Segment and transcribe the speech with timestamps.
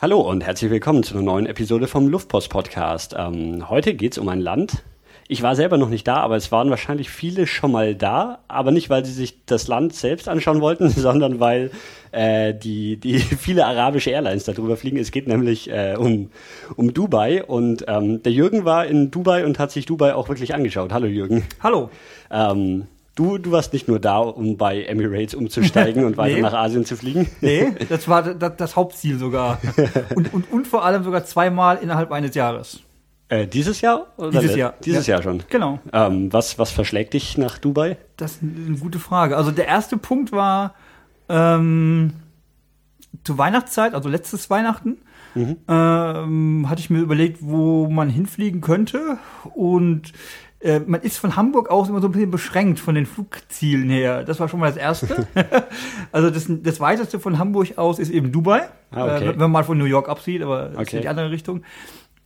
[0.00, 3.16] Hallo und herzlich willkommen zu einer neuen Episode vom Luftpost Podcast.
[3.18, 4.84] Ähm, heute geht es um ein Land.
[5.26, 8.70] Ich war selber noch nicht da, aber es waren wahrscheinlich viele schon mal da, aber
[8.70, 11.72] nicht, weil sie sich das Land selbst anschauen wollten, sondern weil
[12.12, 14.98] äh, die, die viele arabische Airlines darüber fliegen.
[14.98, 16.30] Es geht nämlich äh, um,
[16.76, 20.54] um Dubai und ähm, der Jürgen war in Dubai und hat sich Dubai auch wirklich
[20.54, 20.92] angeschaut.
[20.92, 21.42] Hallo Jürgen.
[21.60, 21.90] Hallo.
[22.30, 22.86] Ähm,
[23.18, 26.40] Du, du warst nicht nur da, um bei Emirates umzusteigen und weiter nee.
[26.40, 27.28] nach Asien zu fliegen.
[27.40, 29.58] Nee, das war das, das Hauptziel sogar.
[30.14, 32.78] Und, und, und vor allem sogar zweimal innerhalb eines Jahres.
[33.28, 34.06] Äh, dieses Jahr?
[34.18, 34.74] Oder dieses Jahr.
[34.84, 35.14] Dieses ja.
[35.14, 35.42] Jahr schon.
[35.50, 35.80] Genau.
[35.92, 37.96] Ähm, was, was verschlägt dich nach Dubai?
[38.16, 39.36] Das ist eine gute Frage.
[39.36, 40.76] Also der erste Punkt war
[41.28, 42.12] ähm,
[43.24, 44.98] zur Weihnachtszeit, also letztes Weihnachten,
[45.34, 45.56] mhm.
[45.66, 49.18] ähm, hatte ich mir überlegt, wo man hinfliegen könnte.
[49.56, 50.12] Und
[50.60, 54.24] äh, man ist von Hamburg aus immer so ein bisschen beschränkt von den Flugzielen her.
[54.24, 55.26] Das war schon mal das Erste.
[56.12, 59.24] also das, das weiteste von Hamburg aus ist eben Dubai, ah, okay.
[59.24, 60.82] äh, wenn man mal von New York absieht, aber okay.
[60.82, 61.62] ist in die andere Richtung.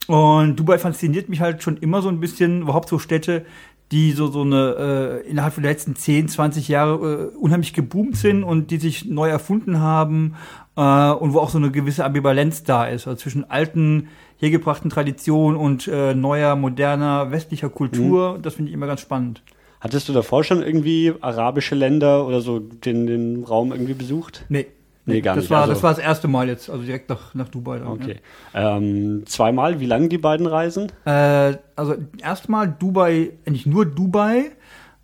[0.06, 3.44] Und Dubai fasziniert mich halt schon immer so ein bisschen, überhaupt so Städte,
[3.92, 8.42] die so, so eine, äh, innerhalb der letzten 10, 20 Jahre äh, unheimlich geboomt sind
[8.42, 10.34] und die sich neu erfunden haben
[10.76, 14.08] äh, und wo auch so eine gewisse Ambivalenz da ist, also zwischen alten
[14.42, 18.38] hergebrachten Tradition und äh, neuer, moderner, westlicher Kultur.
[18.38, 18.42] Mhm.
[18.42, 19.40] Das finde ich immer ganz spannend.
[19.80, 24.44] Hattest du davor schon irgendwie arabische Länder oder so den, den Raum irgendwie besucht?
[24.48, 24.66] Nee.
[25.04, 25.50] Nee, gar das nicht.
[25.50, 27.78] War, also, das war das erste Mal jetzt, also direkt nach, nach Dubai.
[27.78, 28.16] Dann, okay.
[28.54, 28.76] Ja.
[28.76, 30.92] Ähm, zweimal, wie lang die beiden Reisen?
[31.04, 34.52] Äh, also erstmal Dubai, nicht nur Dubai,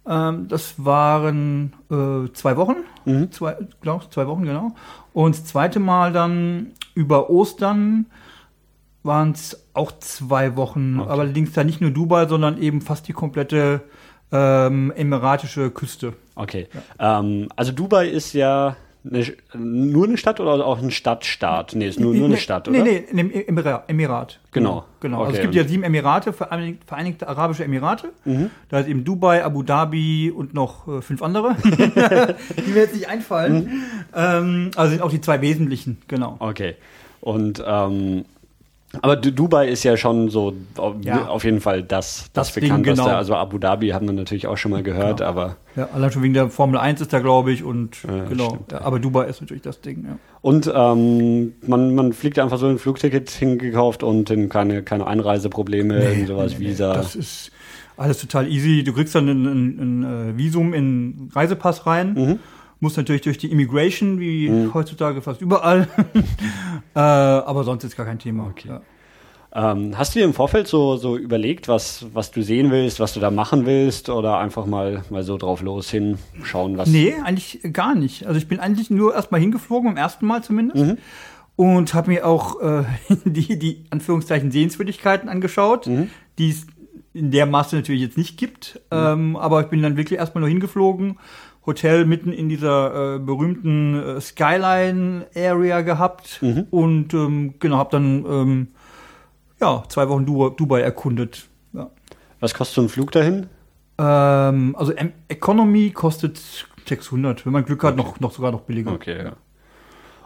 [0.06, 3.32] ähm, das waren äh, zwei Wochen, mhm.
[3.32, 4.74] zwei, glaub, zwei Wochen, genau.
[5.12, 8.06] Und das zweite Mal dann über Ostern
[9.02, 11.10] waren es auch zwei Wochen, okay.
[11.10, 13.82] aber allerdings da nicht nur Dubai, sondern eben fast die komplette
[14.32, 16.14] ähm, emiratische Küste.
[16.34, 16.68] Okay.
[16.98, 17.20] Ja.
[17.20, 19.24] Ähm, also Dubai ist ja eine,
[19.54, 21.74] nur eine Stadt oder auch ein Stadtstaat?
[21.74, 22.82] Nee, ist nur, nur eine Stadt, oder?
[22.82, 24.40] Nee, nee, im Emirat.
[24.52, 24.84] Genau.
[25.00, 25.18] Genau.
[25.18, 25.26] Okay.
[25.26, 28.12] Also es gibt ja sieben Emirate, Vereinigte, Vereinigte Arabische Emirate.
[28.24, 28.50] Mhm.
[28.68, 33.08] Da ist eben Dubai, Abu Dhabi und noch äh, fünf andere, die mir jetzt nicht
[33.08, 33.64] einfallen.
[33.64, 33.82] Mhm.
[34.14, 36.36] Ähm, also sind auch die zwei wesentlichen, genau.
[36.40, 36.74] Okay.
[37.20, 38.24] Und ähm,
[39.02, 40.54] aber Dubai ist ja schon so
[41.02, 41.26] ja.
[41.26, 43.02] auf jeden Fall das, das, das bekannteste.
[43.04, 43.16] Genau.
[43.16, 45.28] Also Abu Dhabi haben wir natürlich auch schon mal gehört, genau.
[45.28, 45.56] aber.
[45.76, 48.48] Ja, allein schon wegen der Formel 1 ist da, glaube ich, und ja, genau.
[48.48, 48.80] Stimmt, ja.
[48.80, 50.18] Aber Dubai ist natürlich das Ding, ja.
[50.40, 56.24] Und ähm, man, man fliegt einfach so ein Flugticket hingekauft und keine, keine Einreiseprobleme, nee,
[56.24, 56.94] sowas, nee, Visa.
[56.94, 57.52] Das ist
[57.98, 58.84] alles total easy.
[58.84, 62.14] Du kriegst dann ein, ein, ein äh, Visum in Reisepass rein.
[62.14, 62.38] Mhm
[62.80, 64.74] muss natürlich durch die Immigration, wie mhm.
[64.74, 65.88] heutzutage fast überall.
[66.94, 68.46] äh, aber sonst ist gar kein Thema.
[68.46, 68.68] Okay.
[68.68, 68.82] Ja.
[69.50, 73.14] Ähm, hast du dir im Vorfeld so, so überlegt, was, was du sehen willst, was
[73.14, 76.88] du da machen willst oder einfach mal, mal so drauf los hinschauen, was?
[76.88, 78.26] Nee, eigentlich gar nicht.
[78.26, 80.84] Also ich bin eigentlich nur erstmal hingeflogen, beim ersten Mal zumindest.
[80.84, 80.98] Mhm.
[81.56, 82.84] Und habe mir auch äh,
[83.24, 86.10] die, die Anführungszeichen Sehenswürdigkeiten angeschaut, mhm.
[86.38, 86.66] die es
[87.14, 88.80] in der Masse natürlich jetzt nicht gibt.
[88.92, 88.98] Mhm.
[88.98, 91.18] Ähm, aber ich bin dann wirklich erstmal nur hingeflogen
[91.68, 96.66] Hotel mitten in dieser äh, berühmten äh, Skyline-Area gehabt mhm.
[96.70, 98.68] und ähm, genau, habe dann ähm,
[99.60, 101.46] ja, zwei Wochen du Dubai erkundet.
[101.72, 101.90] Ja.
[102.40, 103.48] Was kostet so ein Flug dahin?
[103.98, 106.40] Ähm, also M Economy kostet
[106.86, 108.02] 600, wenn man Glück hat, okay.
[108.02, 108.92] noch, noch sogar noch billiger.
[108.92, 109.32] Okay, ja.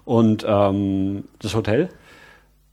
[0.05, 1.89] Und ähm, das Hotel?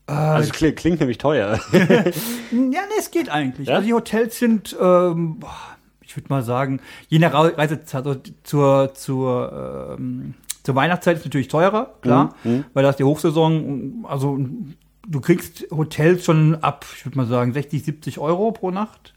[0.08, 1.60] Äh, also klingt, klingt nämlich teuer.
[1.72, 2.12] ja,
[2.52, 3.68] nee, es geht eigentlich.
[3.68, 3.76] Ja?
[3.76, 5.40] Also die Hotels sind ähm,
[6.10, 10.34] ich würde mal sagen, je nach Reisezeit, also zur, zur, ähm,
[10.64, 12.66] zur Weihnachtszeit ist natürlich teurer, klar, mhm, mhm.
[12.74, 14.40] weil da ist die Hochsaison, also
[15.08, 19.14] du kriegst Hotels schon ab, ich würde mal sagen, 60, 70 Euro pro Nacht.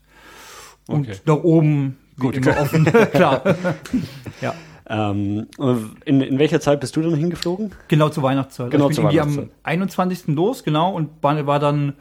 [0.87, 1.19] Und okay.
[1.25, 2.37] nach oben Gut.
[2.37, 3.43] immer offen, klar.
[4.43, 4.55] ja.
[4.87, 5.47] Ähm,
[6.05, 7.73] in, in welcher Zeit bist du dann hingeflogen?
[7.89, 8.71] Genau zur Weihnachtszeit.
[8.71, 9.45] Genau also ich bin zur Weihnachtszeit.
[9.45, 10.27] am 21.
[10.29, 11.95] los, genau, und war dann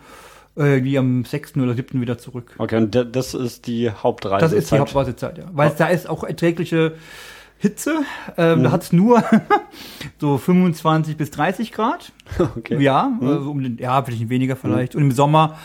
[0.65, 1.57] irgendwie am 6.
[1.57, 2.01] oder 7.
[2.01, 2.55] wieder zurück.
[2.57, 4.41] Okay, und das ist die Hauptreisezeit?
[4.41, 5.45] Das ist die Hauptreisezeit, ja.
[5.53, 5.75] Weil oh.
[5.77, 6.93] da ist auch erträgliche
[7.57, 8.01] Hitze.
[8.37, 8.63] Ähm, mhm.
[8.63, 9.23] Da hat es nur
[10.19, 12.11] so 25 bis 30 Grad.
[12.57, 12.81] Okay.
[12.81, 13.27] Ja, mhm.
[13.27, 14.95] also um den, ja, vielleicht weniger vielleicht.
[14.95, 15.01] Mhm.
[15.01, 15.57] Und im Sommer,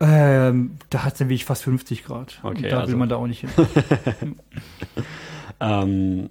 [0.00, 2.40] ähm, da hat es dann wirklich fast 50 Grad.
[2.42, 2.92] Okay, und da also.
[2.92, 3.50] will man da auch nicht hin.
[5.60, 6.30] ähm,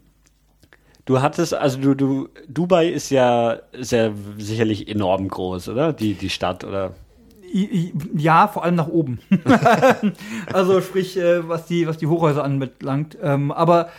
[1.06, 5.94] Du hattest, also du, du, Dubai ist ja, ja sicherlich enorm groß, oder?
[5.94, 6.94] Die, die Stadt, oder?
[8.16, 9.20] Ja, vor allem nach oben.
[10.54, 13.18] also sprich, äh, was die, was die Hochhäuser anbelangt.
[13.22, 13.90] Ähm, aber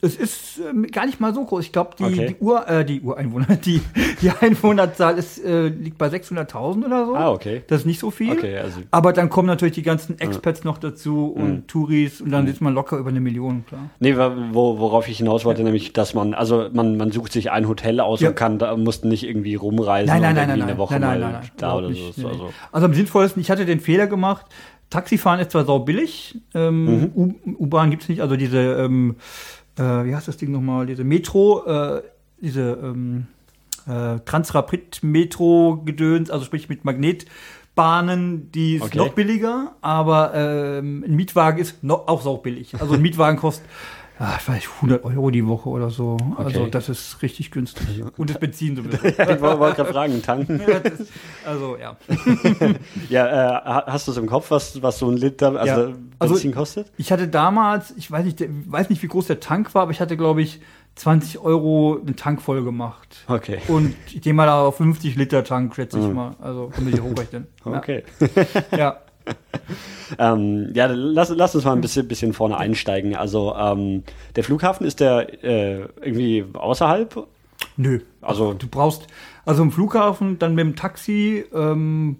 [0.00, 1.64] Es ist ähm, gar nicht mal so groß.
[1.64, 2.26] Ich glaube, die, Okay.
[2.28, 3.80] die, Ur, äh, die Ureinwohner, die,
[4.22, 7.16] die Einwohnerzahl ist, äh, liegt bei 600.000 oder so.
[7.16, 7.62] Ah, okay.
[7.66, 8.30] Das ist nicht so viel.
[8.32, 11.66] Okay, also- Aber dann kommen natürlich die ganzen Expats noch dazu und Mhm.
[11.66, 13.90] Touris und dann ist man locker über eine Million, klar.
[13.98, 17.66] Nee, wo, worauf ich hinaus wollte, nämlich, dass man, also man, man sucht sich ein
[17.66, 18.28] Hotel aus Ja.
[18.28, 20.92] und kann, da muss nicht irgendwie rumreisen Nein, nein, und nein, irgendwie nein, eine Woche
[20.94, 22.14] nein, nein, mal nein, nein, da oder nicht.
[22.14, 22.22] so.
[22.22, 22.28] Nee.
[22.28, 24.46] Also, Also am sinnvollsten, ich hatte den Fehler gemacht,
[24.90, 27.34] Taxifahren ist zwar sau billig, ähm, Mhm.
[27.58, 29.16] U-Bahn gibt's nicht, also diese, ähm,
[29.78, 32.02] äh, wie heißt das Ding nochmal, diese Metro, äh,
[32.40, 33.26] diese ähm,
[33.86, 38.98] äh, Transrapid-Metro-Gedöns, also sprich mit Magnetbahnen, die ist Okay.
[38.98, 42.74] noch billiger, aber ähm, ein Mietwagen ist noch, auch sau billig.
[42.80, 43.66] Also ein Mietwagen kostet
[44.20, 46.16] ja, ich weiß, 100 Euro die Woche oder so.
[46.36, 46.70] Also Okay.
[46.70, 48.02] das ist richtig günstig.
[48.16, 48.96] Und das Benzin sowieso.
[49.06, 50.60] ich wollte gerade fragen, tanken.
[50.66, 50.92] Ja, das,
[51.46, 51.96] also ja.
[53.08, 55.94] Ja, äh, ha- hast du es im Kopf, was, was so ein Liter, also Ja.
[56.18, 56.90] Also- Benzin kostet?
[56.96, 60.00] Ich hatte damals, ich weiß nicht, weiß nicht, wie groß der Tank war, aber ich
[60.00, 60.60] hatte, glaube ich,
[60.96, 63.24] 20 Euro einen Tank voll gemacht.
[63.28, 63.58] Okay.
[63.68, 66.32] Und ich gehe mal da auf 50 Liter Tank, schätze ich mal.
[66.40, 67.46] Also kann man sich hochrechnen.
[67.64, 68.02] Okay.
[68.76, 68.98] Ja.
[69.28, 69.34] Ja.
[70.18, 73.14] Ähm, ja, lass, lass uns mal ein bisschen, bisschen vorne einsteigen.
[73.14, 74.04] Also ähm,
[74.36, 77.26] der Flughafen ist der äh, irgendwie außerhalb?
[77.76, 78.00] Nö.
[78.22, 79.06] Also Du brauchst,
[79.44, 82.16] also im Flughafen, dann mit dem Taxi ähm,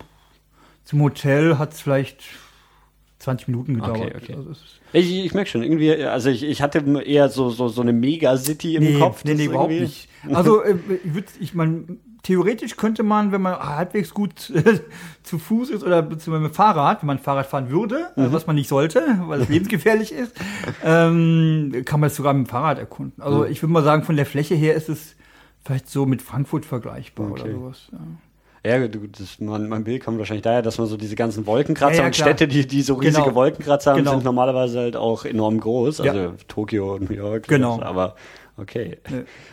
[0.84, 2.22] zum Hotel hat es vielleicht
[3.20, 4.00] 20 Minuten gedauert.
[4.00, 4.34] Okay, okay.
[4.34, 4.52] Also
[4.92, 8.76] ich, ich merke schon, irgendwie, also ich, ich hatte eher so, so, so eine Megacity
[8.76, 9.24] im nee, Kopf.
[9.24, 10.08] Nee, nee, überhaupt nicht.
[10.32, 14.80] Also, äh, ich ich meine, theoretisch könnte man, wenn man halbwegs gut äh,
[15.22, 18.24] zu Fuß ist oder mit dem Fahrrad, wenn man Fahrrad fahren würde, Mhm.
[18.24, 20.34] äh, was man nicht sollte, weil es lebensgefährlich ist,
[20.84, 23.22] ähm, kann man es sogar mit dem Fahrrad erkunden.
[23.22, 23.46] Also, Mhm.
[23.50, 25.16] ich würde mal sagen, von der Fläche her ist es
[25.64, 27.42] vielleicht so mit Frankfurt vergleichbar Okay.
[27.42, 27.88] oder sowas.
[27.92, 27.98] Ja.
[28.66, 32.00] Ja, das, mein, mein Bild kommt wahrscheinlich daher, dass man so diese ganzen Wolkenkratzer Ja,
[32.02, 32.16] ja, und.
[32.16, 33.34] Städte, die, die so riesige Genau.
[33.36, 34.10] Wolkenkratzer haben, Genau.
[34.12, 36.00] sind normalerweise halt auch enorm groß.
[36.00, 36.32] Also Ja.
[36.48, 37.46] Tokio und New York.
[37.48, 37.74] Genau.
[37.76, 38.16] sowas, Aber
[38.56, 38.98] okay.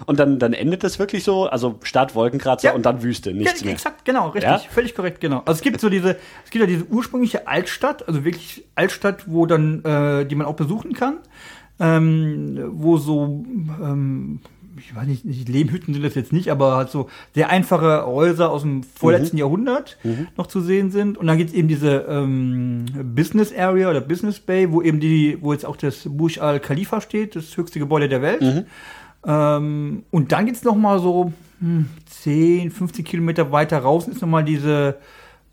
[0.08, 3.74] Und dann, dann endet das wirklich so, also Stadt, Wolkenkratzer und dann Wüste, nichts mehr.
[3.74, 5.40] Exakt, genau, richtig, völlig korrekt, genau.
[5.46, 9.46] Also es gibt so diese, es gibt ja diese ursprüngliche Altstadt, also wirklich Altstadt, wo
[9.46, 11.18] dann, äh, die man auch besuchen kann,
[11.80, 13.46] ähm, wo so,
[13.82, 14.40] ähm,
[14.78, 18.64] ich weiß nicht, Lehmhütten sind das jetzt nicht, aber halt so sehr einfache Häuser aus
[18.64, 19.98] dem vorletzten Jahrhundert
[20.38, 21.18] noch zu sehen sind.
[21.18, 22.86] Und dann gibt's eben diese ähm,
[23.16, 27.00] Business Area oder Business Bay, wo eben die, wo jetzt auch das Burj Al Khalifa
[27.02, 28.66] steht, das höchste Gebäude der Welt.
[29.26, 34.28] Ähm, und dann geht's noch mal so hm, 10, 15 Kilometer weiter raus ist noch
[34.30, 34.98] mal diese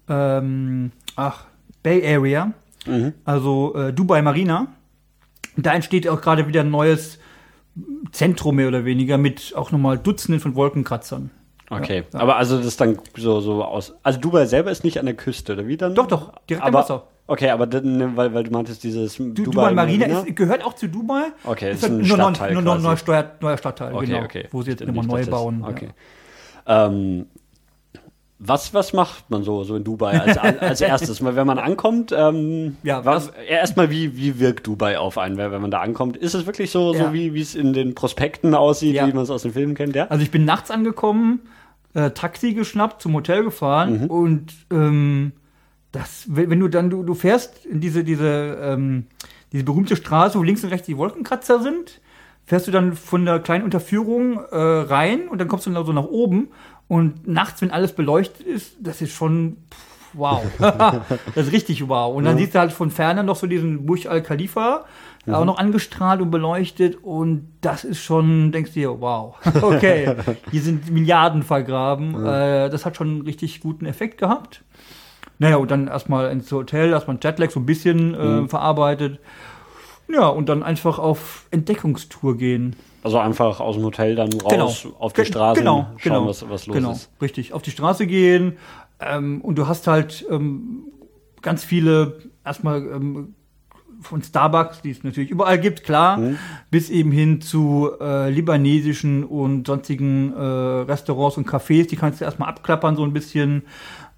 [0.09, 1.45] ähm, ach,
[1.83, 2.53] Bay Area,
[2.85, 3.13] Mhm.
[3.25, 4.67] also äh, Dubai Marina.
[5.57, 7.21] Da entsteht auch gerade wieder ein neues
[8.13, 11.31] Zentrum mehr oder weniger mit auch noch mal Dutzenden von Wolkenkratzern.
[11.71, 12.21] Okay, Ja.
[12.21, 13.95] aber also das ist dann so, so aus.
[14.03, 15.95] Also Dubai selber ist nicht an der Küste, oder wie dann?
[15.95, 17.07] Doch, doch, direkt am aber, Wasser.
[17.27, 20.75] Okay, aber dann, ne, weil, weil du meintest, dieses Du, Dubai, Marina ist, gehört auch
[20.75, 21.33] zu Dubai.
[21.45, 23.15] Okay, ist ist ein halt nur, noch- Stadtteil nur ein quasi.
[23.41, 24.49] neuer, Stadtteil, Okay, genau, okay.
[24.51, 25.65] wo sie jetzt nochmal nicht, neu bauen.
[25.67, 25.89] Okay.
[26.67, 27.27] Ähm,
[28.45, 31.25] was, was macht man so, so in Dubai als, als erstes?
[31.25, 35.63] Wenn man ankommt, ähm, Ja, was, was- erstmal, wie, wie wirkt Dubai auf einen, wenn
[35.63, 36.17] man da ankommt?
[36.17, 37.13] Ist es wirklich so, so Ja.
[37.13, 39.07] wie wie es in den Prospekten aussieht, Ja.
[39.07, 40.07] wie man es aus den Filmen kennt, ja?
[40.09, 41.41] Also ich bin nachts angekommen,
[41.95, 45.33] äh, Taxi geschnappt, zum Hotel gefahren und ähm,
[45.93, 49.07] das, wenn, wenn du dann, du, du fährst in diese, diese, ähm,
[49.53, 52.01] diese berühmte Straße, wo links und rechts die Wolkenkratzer sind,
[52.47, 55.93] fährst du dann von der kleinen Unterführung äh, rein und dann kommst du dann so
[55.93, 56.49] nach oben
[56.93, 60.43] und nachts, wenn alles beleuchtet ist, das ist schon pff, wow.
[60.59, 62.15] das ist richtig wow.
[62.15, 64.85] Und dann siehst du halt von ferne noch so diesen Burj Al Khalifa,
[65.27, 70.17] auch noch angestrahlt und beleuchtet und das ist schon, denkst du dir, wow, okay,
[70.51, 72.27] hier sind Milliarden vergraben.
[72.27, 74.63] Äh, das hat schon einen richtig guten Effekt gehabt.
[75.39, 79.19] Naja, und dann erstmal ins Hotel, erstmal Jetlag so ein bisschen äh, verarbeitet.
[80.09, 82.77] Ja, und dann einfach auf Entdeckungstour gehen.
[83.03, 86.67] Also einfach aus dem Hotel dann raus auf die Straße genau, schauen, genau, was, was
[86.67, 87.11] los genau, ist.
[87.21, 88.59] Richtig, auf die Straße gehen
[89.01, 90.85] ähm, und du hast halt ähm,
[91.41, 93.35] ganz viele, erstmal ähm,
[94.03, 96.39] von Starbucks, die es natürlich überall gibt, klar, Mhm.
[96.71, 102.25] bis eben hin zu äh, libanesischen und sonstigen äh, Restaurants und Cafés, die kannst du
[102.25, 103.63] erstmal abklappern so ein bisschen,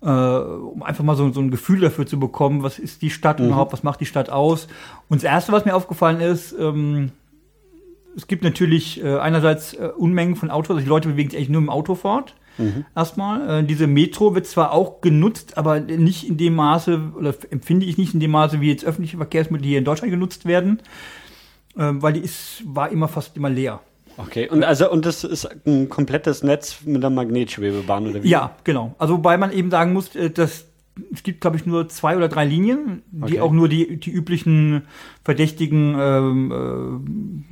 [0.05, 3.41] äh, um einfach mal so, so ein Gefühl dafür zu bekommen, was ist die Stadt
[3.41, 3.47] Mhm.
[3.47, 4.69] überhaupt, was macht die Stadt aus.
[5.09, 7.13] Und das Erste, was mir aufgefallen ist, ähm,
[8.17, 11.49] es gibt natürlich äh, einerseits äh, Unmengen von Autos, also die Leute bewegen sich eigentlich
[11.51, 12.35] nur im Auto fort.
[12.95, 13.63] Erstmal.
[13.63, 17.99] Äh, diese Metro wird zwar auch genutzt, aber nicht in dem Maße, oder empfinde ich
[17.99, 20.81] nicht in dem Maße, wie jetzt öffentliche Verkehrsmittel hier in Deutschland genutzt werden,
[21.77, 23.81] ähm, weil die ist, war immer fast immer leer.
[24.17, 28.29] Okay, und also und das ist ein komplettes Netz mit einer Magnetschwebebahn oder wie?
[28.29, 28.95] Ja, genau.
[28.99, 30.67] Also wobei man eben sagen muss, äh, dass
[31.13, 33.41] es gibt, glaube ich, nur zwei oder drei Linien, die Okay.
[33.41, 34.83] auch nur die, die üblichen
[35.25, 37.05] verdächtigen, ähm,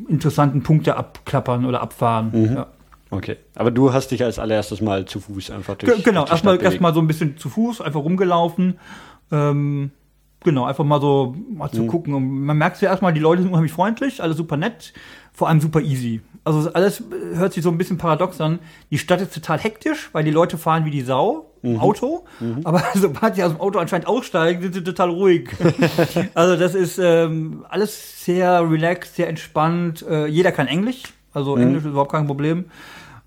[0.09, 2.31] äh, interessanten Punkte abklappern oder abfahren.
[2.33, 2.55] Mhm.
[2.57, 2.67] Ja.
[3.11, 3.37] Okay.
[3.57, 5.93] Aber du hast dich als allererstes mal zu Fuß einfach durch.
[5.93, 8.79] Ge- Genau, erstmal erstmal so ein bisschen zu Fuß, einfach rumgelaufen.
[9.33, 9.91] Ähm,
[10.45, 11.77] genau, einfach mal so mal Mhm.
[11.77, 12.15] zu gucken.
[12.15, 14.93] Und man merkt ja erstmal, die Leute sind unheimlich freundlich, alle super nett,
[15.33, 16.21] vor allem super easy.
[16.45, 17.03] Also es ist alles
[17.35, 18.59] hört sich so ein bisschen paradox an.
[18.91, 21.79] Die Stadt ist total hektisch, weil die Leute fahren wie die Sau im Mhm.
[21.81, 22.25] Auto.
[22.65, 25.51] Aber sobald sie aus dem Auto anscheinend aussteigen, sind sie total ruhig.
[26.35, 30.05] also das ist ähm, alles sehr relaxed, sehr entspannt.
[30.09, 31.63] Äh, jeder kann Englisch, also Mhm.
[31.63, 32.65] Englisch ist überhaupt kein Problem.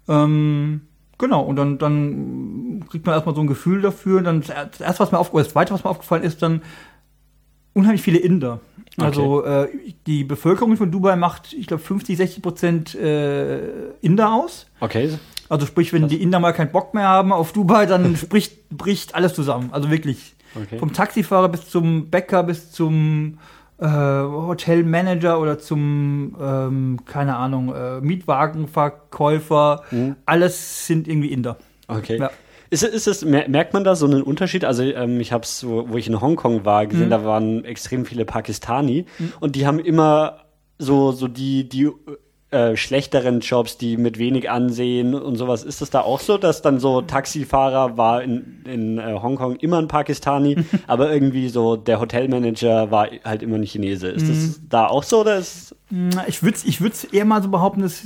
[0.10, 0.82] Ähm,
[1.18, 4.22] genau, und dann, dann kriegt man erstmal so ein Gefühl dafür.
[4.22, 6.62] Dann das erste, was mir aufgefallen das zweite, was mir aufgefallen ist, dann
[7.76, 8.60] unheimlich viele Inder.
[8.98, 9.68] Also äh,
[10.08, 14.68] die Bevölkerung von Dubai macht, ich glaube, 50, 60 Prozent äh, Inder aus.
[14.80, 15.10] Okay.
[15.50, 19.14] Also sprich, wenn die Inder mal keinen Bock mehr haben auf Dubai, dann spricht, bricht
[19.14, 19.70] alles zusammen.
[19.72, 20.36] Also wirklich.
[20.56, 20.80] Okay.
[20.80, 23.38] Vom Taxifahrer bis zum Bäcker bis zum
[23.78, 29.84] äh, Hotelmanager oder zum, ähm, keine Ahnung, äh, Mietwagenverkäufer.
[30.26, 31.58] Alles sind irgendwie Inder.
[31.90, 32.18] Okay.
[32.18, 32.32] Ja.
[32.76, 34.66] Ist, ist es, mer- merkt man da so einen Unterschied?
[34.66, 36.90] Also ähm, ich habe es, wo, wo ich in Hongkong war, Mhm.
[36.90, 39.06] gesehen, da waren extrem viele Pakistani
[39.40, 40.42] und die haben immer
[40.78, 41.90] so, so die, die
[42.52, 45.64] äh, schlechteren Jobs, die mit wenig Ansehen und sowas.
[45.64, 49.78] Ist das da auch so, dass dann so Taxifahrer war in, in äh, Hongkong immer
[49.80, 54.10] ein Pakistani, aber irgendwie so der Hotelmanager war halt immer ein Chinese.
[54.10, 54.68] Ist das Mhm.
[54.70, 58.06] da auch so oder ist Na, Ich würde ich würd's eher mal so behaupten, dass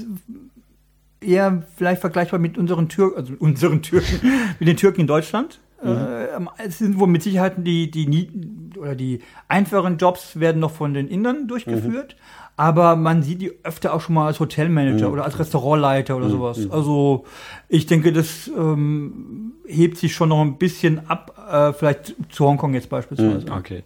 [1.21, 4.19] eher vielleicht vergleichbar mit unseren Türken, also mit unseren Türken,
[4.59, 5.59] mit den Türken in Deutschland.
[5.83, 8.29] Äh, es sind wohl mit Sicherheit die, die,
[8.77, 12.15] oder die einfachen Jobs werden noch von den Indern durchgeführt.
[12.57, 16.69] Aber man sieht die öfter auch schon mal als Hotelmanager oder als Restaurantleiter oder sowas.
[16.69, 17.23] Also
[17.69, 22.73] ich denke, das ähm, hebt sich schon noch ein bisschen ab, äh, vielleicht zu Hongkong
[22.73, 23.45] jetzt beispielsweise.
[23.49, 23.83] Okay.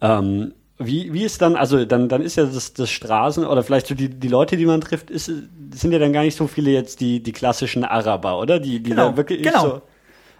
[0.00, 3.86] Ähm, wie, wie ist dann, also dann, dann ist ja das, das Straßen oder vielleicht
[3.86, 6.70] so die, die Leute, die man trifft, ist, sind ja dann gar nicht so viele
[6.70, 8.58] jetzt die, die klassischen Araber, oder?
[8.60, 9.62] Die, die Genau, wirklich genau.
[9.62, 9.82] so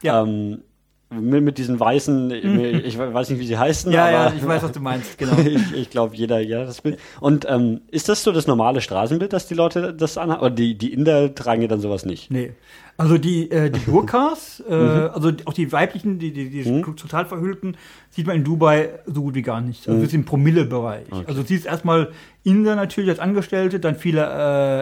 [0.02, 0.23] Ja.
[0.23, 0.62] ähm,
[1.10, 2.30] mit, mit diesen weißen,
[2.84, 5.36] ich weiß nicht, wie sie heißen, ja, aber ja, ich weiß, was du meinst, genau.
[5.44, 6.98] ich, ich glaube, jeder, jeder das Bild.
[7.20, 10.40] Und ähm, ist das so das normale Straßenbild, dass die Leute das anhaben?
[10.40, 12.30] Oder die, die Inder tragen ja dann sowas nicht?
[12.30, 12.52] Nee.
[12.96, 15.10] Also die, äh, die Burkas, äh, Mhm.
[15.14, 17.76] also auch die weiblichen, die, die, die total verhüllten,
[18.10, 19.86] sieht man in Dubai so gut wie gar nicht.
[19.86, 19.92] Mhm.
[19.94, 21.06] Also das ist im Promille-Bereich.
[21.26, 22.10] Also du siehst erstmal
[22.44, 24.22] Inder natürlich als Angestellte, dann viele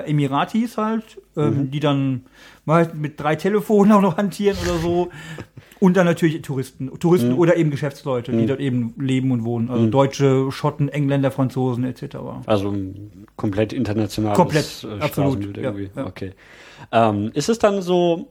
[0.05, 1.05] äh, Emiratis halt,
[1.37, 1.71] ähm, Mhm.
[1.71, 2.23] die dann
[2.65, 5.09] mal mit drei Telefonen auch noch hantieren oder so.
[5.81, 7.39] Und dann natürlich Touristen, Touristen Mhm.
[7.39, 9.71] oder eben Geschäftsleute, die dort eben leben und wohnen.
[9.71, 12.17] Also Deutsche, Schotten, Engländer, Franzosen etc.
[12.47, 16.07] Also ein komplett internationales Komplett, äh, absolut, ja, ja.
[16.07, 16.33] Okay.
[16.91, 18.29] Ähm, ist es dann so,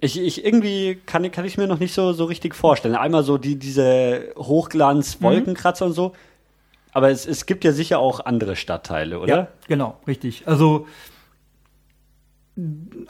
[0.00, 2.94] ich, ich irgendwie kann, kann ich mir noch nicht so, so richtig vorstellen.
[2.94, 6.12] Einmal so die, diese Hochglanz-Wolkenkratzer und so.
[6.92, 9.28] Aber es, es gibt ja sicher auch andere Stadtteile, oder?
[9.36, 10.42] Ja, genau, richtig.
[10.46, 10.86] Also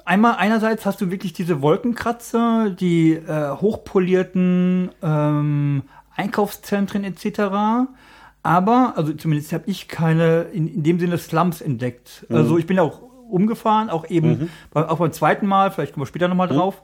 [0.04, 5.83] einmal einerseits hast du wirklich diese Wolkenkratzer, die äh, hochpolierten ähm,
[6.16, 7.88] Einkaufszentren etc.
[8.42, 12.26] Aber, also zumindest habe ich keine in, in dem Sinne Slums entdeckt.
[12.30, 16.09] Also ich bin auch umgefahren, auch eben beim, auch beim zweiten Mal, vielleicht kommen wir
[16.09, 16.83] später nochmal drauf.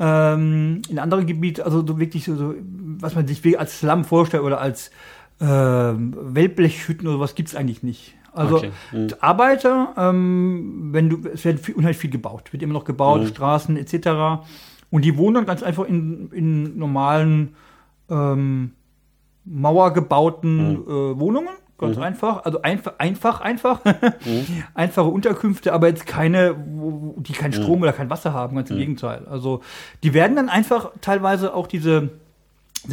[0.00, 2.54] Ähm, in anderen Gebieten, also so wirklich so, so,
[3.00, 4.92] was man sich als Slum vorstellt oder als
[5.40, 8.14] ähm, Wellblechhütten oder was gibt's eigentlich nicht.
[8.32, 8.70] Also Okay.
[8.92, 9.08] Mhm.
[9.20, 13.76] Arbeiter, ähm, wenn du, es wird viel, unheimlich viel gebaut, wird immer noch gebaut, Straßen
[13.76, 14.44] etc.
[14.90, 17.54] Und die wohnen dann ganz einfach in, in normalen
[18.10, 18.72] ähm,
[19.44, 23.80] mauergebauten äh, Wohnungen, ganz einfach, also einfach, einfach, einfach,
[24.74, 26.54] einfache Unterkünfte, aber jetzt keine,
[27.18, 29.26] die keinen Strom oder kein Wasser haben, ganz im Gegenteil.
[29.30, 29.62] Also
[30.02, 32.27] die werden dann einfach teilweise auch diese die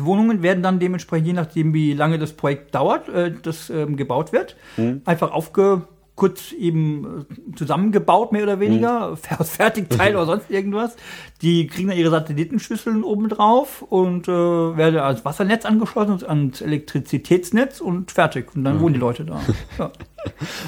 [0.03, 4.33] Wohnungen werden dann dementsprechend, je nachdem, wie lange das Projekt dauert, äh, das ähm, gebaut
[4.33, 4.57] wird,
[5.05, 5.83] einfach aufge
[6.15, 10.95] kurz eben äh, zusammengebaut, mehr oder weniger, aus Fertigteil oder sonst irgendwas.
[11.41, 17.81] Die kriegen dann ihre Satellitenschüsseln oben drauf und äh, werden als Wassernetz angeschlossen, ans Elektrizitätsnetz
[17.81, 18.55] und fertig.
[18.55, 19.39] Und dann wohnen die Leute da.
[19.77, 19.91] Ja,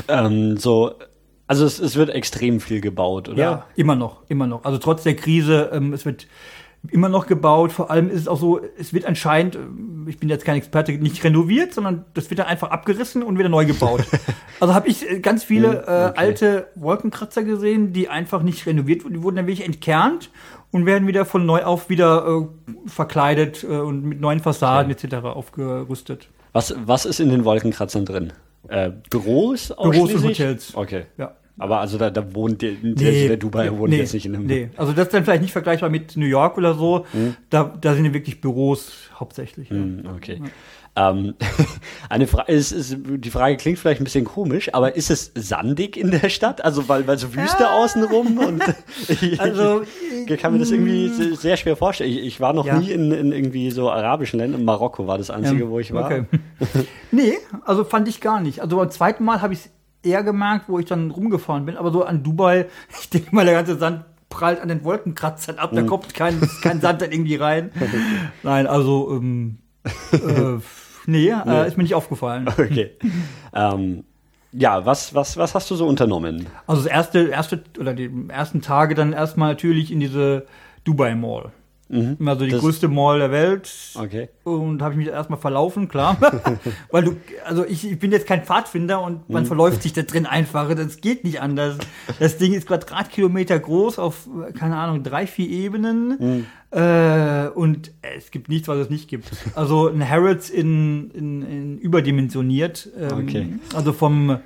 [0.07, 0.91] Ähm, so,
[1.47, 3.37] also es, es wird extrem viel gebaut, oder?
[3.41, 4.65] ja immer noch, immer noch.
[4.65, 6.27] Also trotz der Krise, ähm, es wird
[6.89, 7.71] immer noch gebaut.
[7.71, 10.91] Vor allem ist es auch so, es wird anscheinend, ähm, ich bin jetzt kein Experte,
[10.93, 14.03] nicht renoviert, sondern das wird dann einfach abgerissen und wieder neu gebaut.
[14.59, 19.13] also habe ich äh, ganz viele äh, alte Wolkenkratzer gesehen, die einfach nicht renoviert wurden.
[19.15, 20.29] Die wurden dann wirklich entkernt
[20.71, 25.15] und werden wieder von neu auf wieder äh, verkleidet äh, und mit neuen Fassaden etc.
[25.25, 26.29] aufgerüstet.
[26.53, 28.33] Was, was ist in den Wolkenkratzern drin?
[28.67, 30.23] Äh, Büros Büros und?
[30.23, 30.75] Hotels.
[30.75, 31.05] Okay.
[31.17, 31.35] Ja.
[31.59, 34.45] Aber also da, da wohnt der, der, der Dubai wohnt nee, jetzt nicht in einem.
[34.45, 37.05] Nee, also das ist dann vielleicht nicht vergleichbar mit New York oder so.
[37.11, 37.35] Hm.
[37.49, 39.69] Da, da sind ja wirklich Büros hauptsächlich.
[39.69, 39.75] ja.
[39.75, 40.41] Hm, Okay.
[40.95, 41.35] Ähm,
[42.09, 45.95] eine Frage ist, ist, die Frage klingt vielleicht ein bisschen komisch, aber ist es sandig
[45.95, 46.63] in der Stadt?
[46.65, 47.77] Also weil, weil so Wüste Ja.
[47.77, 48.63] außenrum und
[49.07, 49.83] ich, Also,
[50.27, 52.09] ich kann mir das irgendwie se- sehr schwer vorstellen.
[52.09, 52.79] Ich, ich war noch Ja.
[52.79, 54.65] nie in, in irgendwie so arabischen Ländern.
[54.65, 56.05] Marokko war das einzige, wo ich war.
[56.05, 56.23] Okay.
[57.11, 57.33] nee,
[57.65, 58.61] also fand ich gar nicht.
[58.61, 59.69] Also beim zweiten Mal habe ich es
[60.07, 61.77] eher gemerkt, wo ich dann rumgefahren bin.
[61.77, 62.67] Aber so an Dubai,
[63.01, 65.71] ich denke mal, der ganze Sand prallt an den Wolkenkratzern ab.
[65.73, 65.87] Da Mhm.
[65.87, 67.71] kommt kein, kein Sand dann irgendwie rein.
[68.43, 69.57] Nein, also ähm,
[70.11, 70.57] äh,
[71.05, 72.47] nee, äh, ist mir nicht aufgefallen.
[72.47, 72.91] Okay.
[73.53, 74.03] ähm,
[74.51, 76.47] ja, was, was, was hast du so unternommen?
[76.67, 80.45] Also das erste, erste oder die ersten Tage dann erstmal natürlich in diese
[80.83, 81.51] Dubai Mall.
[81.89, 83.69] Also die Das- größte Mall der Welt.
[83.95, 84.29] Okay.
[84.43, 86.17] Und habe ich mich erstmal verlaufen, klar.
[86.91, 87.15] Weil du,
[87.45, 90.73] also ich, ich bin jetzt kein Pfadfinder und man verläuft sich da drin einfach.
[90.75, 91.77] Das geht nicht anders.
[92.19, 94.27] Das Ding ist Quadratkilometer groß auf,
[94.57, 96.45] keine Ahnung, drei, vier Ebenen.
[96.71, 99.29] Äh, und es gibt nichts, was es nicht gibt.
[99.55, 102.89] Also ein Harrods in, in, in überdimensioniert.
[102.99, 103.47] Ähm, Okay.
[103.73, 104.37] Also vom,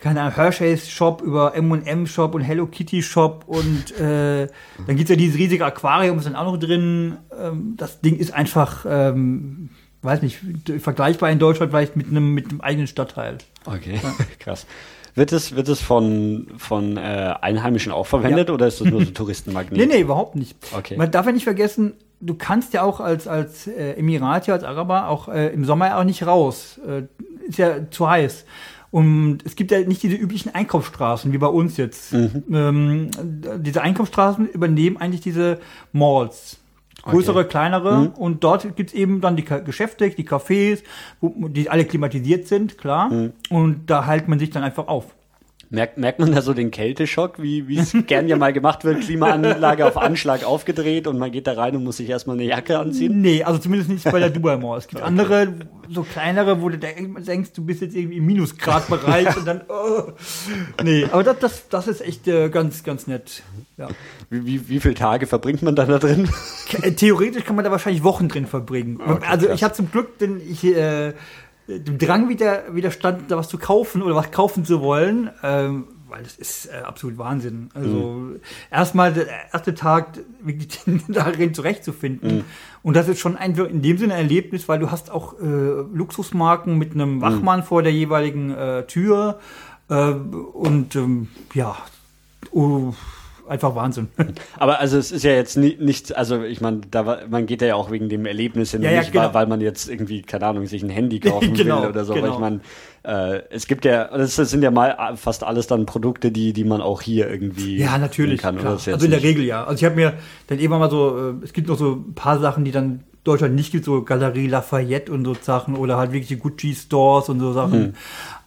[0.00, 4.48] keine Ahnung, Hershey's Shop über M&M Shop und Hello Kitty Shop und äh,
[4.86, 7.18] dann gibt's ja dieses riesige Aquarium, ist dann auch noch drin.
[7.38, 9.70] Ähm, das Ding ist einfach, ähm,
[10.02, 10.40] weiß nicht,
[10.78, 13.38] vergleichbar in Deutschland vielleicht mit einem mit einem eigenen Stadtteil.
[13.66, 14.00] Okay,
[14.38, 14.66] krass.
[15.14, 19.10] Wird es, wird es von, von äh, Einheimischen auch verwendet oder ist das nur so
[19.14, 19.76] Touristenmagnet?
[19.76, 20.56] Nee, nee, überhaupt nicht.
[20.76, 20.96] Okay.
[20.96, 25.08] Man darf ja nicht vergessen, du kannst ja auch als, als äh, Emirati, als Araber
[25.08, 26.80] auch äh, im Sommer auch nicht raus.
[26.86, 27.02] Äh,
[27.48, 28.44] ist ja zu heiß.
[28.90, 32.12] Und es gibt ja nicht diese üblichen Einkaufsstraßen wie bei uns jetzt.
[32.12, 32.44] Mhm.
[32.52, 33.10] Ähm,
[33.58, 35.60] diese Einkaufsstraßen übernehmen eigentlich diese
[35.92, 36.58] Malls.
[37.02, 37.48] Größere, Okay.
[37.48, 37.98] kleinere.
[37.98, 38.06] Mhm.
[38.08, 40.82] Und dort gibt's eben dann die Geschäfte, die Cafés,
[41.20, 43.10] wo, die alle klimatisiert sind, klar.
[43.10, 43.32] Mhm.
[43.48, 45.14] Und da hält man sich dann einfach auf.
[45.72, 49.86] Merkt, merkt man da so den Kälteschock, wie es gern ja mal gemacht wird, Klimaanlage
[49.86, 53.20] auf Anschlag aufgedreht und man geht da rein und muss sich erstmal eine Jacke anziehen?
[53.20, 54.78] Nee, also zumindest nicht bei der Dubai Mall.
[54.78, 55.54] Es gibt andere,
[55.88, 60.10] so kleinere, wo du denk- denkst, du bist jetzt irgendwie im Minusgrad-Bereich und dann, oh.
[60.82, 63.44] Nee, aber das, das, das ist echt äh, ganz, ganz nett.
[63.76, 63.86] Ja.
[64.28, 66.28] Wie, wie, wie viele Tage verbringt man dann da drin?
[66.82, 69.00] Äh, Theoretisch kann man da wahrscheinlich Wochen drin verbringen.
[69.00, 69.54] Okay, also krass.
[69.56, 71.12] ich habe zum Glück den, ich, äh,
[71.78, 76.22] dem Drang wieder, widerstanden, da was zu kaufen oder was kaufen zu wollen, ähm, weil
[76.22, 77.70] das ist äh, absolut Wahnsinn.
[77.72, 78.32] Also
[78.70, 82.44] erstmal der erste Tag wirklich darin zurechtzufinden.
[82.82, 85.44] Und das ist schon ein, in dem Sinne ein Erlebnis, weil du hast auch äh,
[85.44, 89.38] Luxusmarken mit einem Wachmann vor der jeweiligen äh, Tür.
[89.88, 91.76] Äh, und ähm, ja,
[92.50, 92.94] oh,
[93.50, 94.08] einfach Wahnsinn.
[94.58, 97.74] Aber also es ist ja jetzt ni- nicht, also ich meine, da man geht ja
[97.74, 99.26] auch wegen dem Erlebnis hin, Ja, ja, nicht genau.
[99.26, 102.12] weil, weil man jetzt irgendwie, keine Ahnung, sich ein Handy kaufen Genau, will oder so.
[102.12, 102.34] Aber genau.
[102.34, 102.60] ich meine,
[103.02, 106.64] äh, es gibt ja, das sind ja mal äh, fast alles dann Produkte, die, die
[106.64, 108.40] man auch hier irgendwie Ja, natürlich.
[108.40, 108.56] kann.
[108.58, 108.72] Klar.
[108.72, 109.64] Also in der Regel ja.
[109.64, 110.14] Also ich habe mir
[110.46, 113.54] dann eben mal so, äh, es gibt noch so ein paar Sachen, die dann Deutschland
[113.54, 117.52] nicht gibt, so Galerie Lafayette und so Sachen oder halt wirklich die Gucci-Stores und so
[117.52, 117.72] Sachen.
[117.82, 117.92] Hm.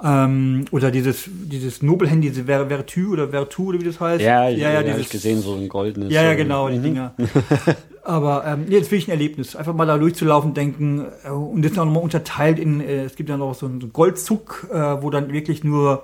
[0.04, 4.22] Ähm, oder dieses, dieses Nobelhandy, diese Ver Vertu oder Vertu oder wie das heißt.
[4.22, 6.12] Ja, ja, ja, dieses, hab ich gesehen, so ein goldenes.
[6.12, 7.14] Ja, ja, so- genau, die Dinger.
[8.04, 9.56] Aber ähm, nee, das ist wirklich ein Erlebnis.
[9.56, 11.06] Einfach mal da durchzulaufen, denken.
[11.24, 13.94] Äh, und das ist auch nochmal unterteilt in, äh, es gibt ja noch so einen
[13.94, 16.04] Goldzug, äh, wo dann wirklich nur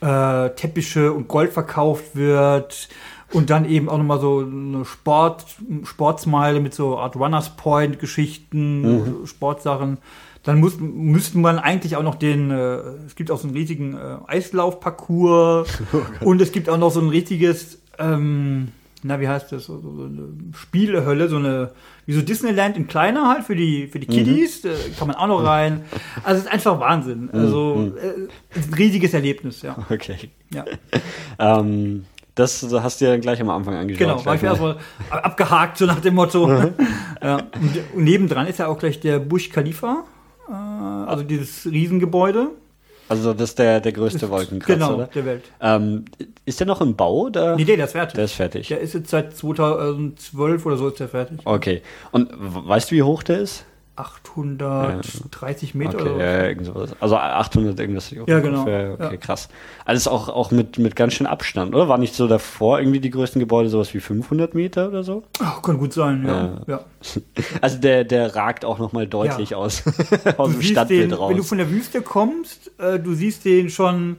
[0.00, 2.88] äh, Teppiche und Gold verkauft wird.
[3.34, 5.44] Und dann eben auch nochmal so eine Sport,
[5.82, 9.98] Sportsmeile mit so Art Runners Point Geschichten, Sportsachen.
[10.44, 13.94] Dann muss, müsste man eigentlich auch noch den, äh, es gibt auch so einen riesigen
[13.94, 15.82] äh, Eislaufparcours
[16.20, 18.68] und es gibt auch noch so ein richtiges, ähm,
[19.02, 21.70] na, wie heißt das, so, so eine Spielehölle, so eine,
[22.04, 25.26] wie so Disneyland in kleiner halt für die, für die Kiddies, äh, kann man auch
[25.28, 25.84] noch rein.
[26.24, 27.30] Also es ist einfach Wahnsinn.
[27.32, 29.76] Also äh, ist ein riesiges Erlebnis, ja.
[29.90, 30.30] Okay.
[30.52, 30.64] ja.
[31.36, 33.98] Ähm, das hast du ja gleich am Anfang angeschaut.
[33.98, 34.76] Genau, war ich erstmal
[35.10, 36.50] abgehakt, so nach dem Motto.
[37.22, 40.04] ja, und, nebendran ist ja auch gleich der Burj Khalifa,
[40.48, 42.50] äh, also dieses Riesengebäude.
[43.08, 45.06] Also das ist der, der größte Wolkenkratzer, Genau, oder?
[45.08, 45.44] der Welt.
[45.60, 46.06] Ähm,
[46.46, 47.26] ist der noch im Bau?
[47.26, 47.54] Oder?
[47.54, 48.14] Nee, nee, der ist fertig.
[48.14, 48.68] Der ist fertig.
[48.68, 51.40] Der ist jetzt seit 2012 oder so ist der fertig.
[51.44, 51.82] Okay.
[52.12, 53.66] Und weißt du, wie hoch der ist?
[53.96, 56.90] 830 Meter Okay, oder ja, irgend sowas.
[57.00, 58.10] Also 800 irgendwas.
[58.10, 58.62] Ja, genau.
[58.62, 59.16] Okay, Ja.
[59.16, 59.48] krass.
[59.84, 61.88] Alles auch, auch mit, mit ganz schön Abstand, oder?
[61.88, 65.22] War nicht so davor irgendwie die größten Gebäude sowas wie 500 Meter oder so?
[65.40, 66.60] Ach, kann gut sein, ja.
[66.66, 66.80] ja.
[67.60, 69.56] Also der, der ragt auch nochmal deutlich Ja.
[69.58, 69.82] aus,
[70.24, 71.30] Du aus dem Stadtbild den, raus.
[71.30, 74.16] wenn du von der Wüste kommst, äh, du siehst den schon,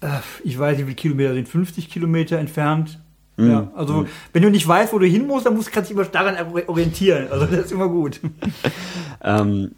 [0.00, 0.06] äh,
[0.44, 2.98] ich weiß nicht, wie viele Kilometer sind, 50 Kilometer entfernt.
[3.36, 3.50] Mhm.
[3.50, 6.02] Ja, also wenn du nicht weißt, wo du hin musst, dann musst, kannst du dich
[6.02, 7.28] immer daran orientieren.
[7.30, 8.20] Also das ist immer gut.
[9.24, 9.72] Ähm,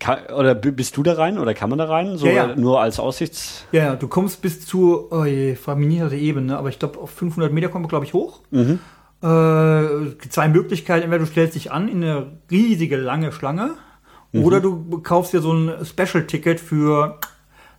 [0.00, 2.16] Ka oder bist du da rein oder kann man da rein?
[2.18, 2.56] So Ja, ja.
[2.56, 3.64] nur als Aussichts.
[3.70, 6.68] Ja, ja, du kommst bis zu, oh je, frag mich nicht nach der Ebene, aber
[6.68, 8.40] ich glaube, auf 500 Meter kommen wir, glaube ich, hoch.
[8.50, 8.80] Mhm.
[9.22, 11.04] Äh, zwei Möglichkeiten.
[11.04, 13.74] Entweder du stellst dich an in eine riesige, lange Schlange
[14.32, 14.44] Mhm.
[14.44, 17.18] oder du kaufst dir so ein Special-Ticket für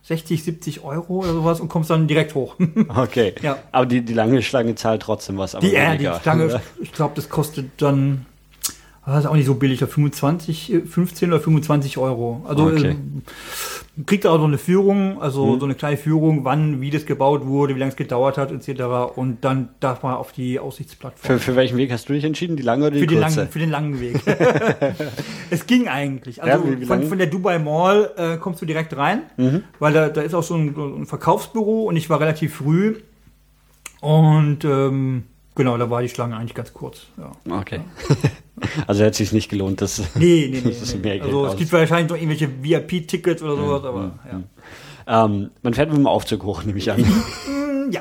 [0.04, 2.56] 60, 70 Euro oder sowas und kommst dann direkt hoch.
[2.96, 3.34] Okay.
[3.42, 3.58] Ja.
[3.72, 5.54] Aber die, die lange Schlange zahlt trotzdem was.
[5.54, 8.26] Aber Die, äh, die Schlange, ich glaube, das kostet dann,
[9.06, 12.42] das ist auch nicht so billig, 25, äh, 15 oder 25 Euro.
[12.48, 12.90] Also Okay.
[12.90, 13.22] ähm,
[14.06, 15.60] kriegt auch so eine Führung, also Mhm.
[15.60, 18.82] so eine kleine Führung, wann, wie das gebaut wurde, wie lange es gedauert hat, etc.
[19.14, 21.38] Und dann darf man auf die Aussichtsplattform.
[21.38, 22.56] Für, für welchen Weg hast du dich entschieden?
[22.56, 23.36] Die lange oder die Für den, kurze?
[23.40, 24.20] langen, für den langen Weg.
[25.50, 26.42] es ging eigentlich.
[26.42, 29.22] Also Ja, von, von der Dubai Mall äh, kommst du direkt rein,
[29.78, 32.96] weil da, da ist auch so ein, ein Verkaufsbüro und ich war relativ früh.
[34.00, 37.02] Und ähm, genau, da war die Schlange eigentlich ganz kurz.
[37.16, 37.32] Ja.
[37.58, 37.80] Okay.
[38.86, 39.98] also hätte sich nicht gelohnt, das.
[40.14, 40.70] Nee, nee, nee.
[40.80, 41.20] Das nee.
[41.20, 44.40] also es gibt wahrscheinlich noch irgendwelche VIP-Tickets oder sowas, aber ja.
[45.06, 47.04] Ähm, man fährt mit dem Aufzug hoch, nehme ich an.
[47.46, 48.00] Mm, Ja.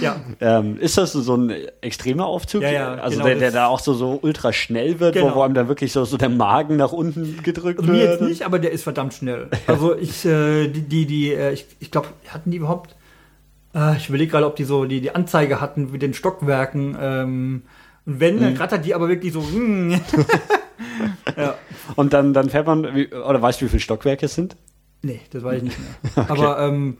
[0.00, 0.20] ja.
[0.40, 2.62] ähm, ist das so ein extremer Aufzug?
[2.62, 5.34] Ja, ja, Also genau, der, der da auch so, so ultra schnell wird, wo, Genau.
[5.34, 8.20] wo einem dann wirklich so, so der Magen nach unten gedrückt Also mir wird?
[8.20, 9.48] jetzt nicht, aber der ist verdammt schnell.
[9.66, 12.94] Also ich, äh, die, die, die äh, ich, ich glaube, hatten die überhaupt,
[13.76, 16.96] äh, ich überlege gerade, ob die so die, die Anzeige hatten mit den Stockwerken.
[17.00, 17.62] Ähm,
[18.06, 18.40] und wenn, Mhm.
[18.40, 19.40] dann rattert die aber wirklich so.
[19.40, 19.92] mm.
[21.36, 21.54] ja.
[21.96, 24.56] Und dann, dann fährt man, wie, oder weißt du, wie viele Stockwerke es sind?
[25.02, 25.78] Nee, das weiß ich nicht
[26.16, 26.24] mehr.
[26.30, 26.96] Aber ähm,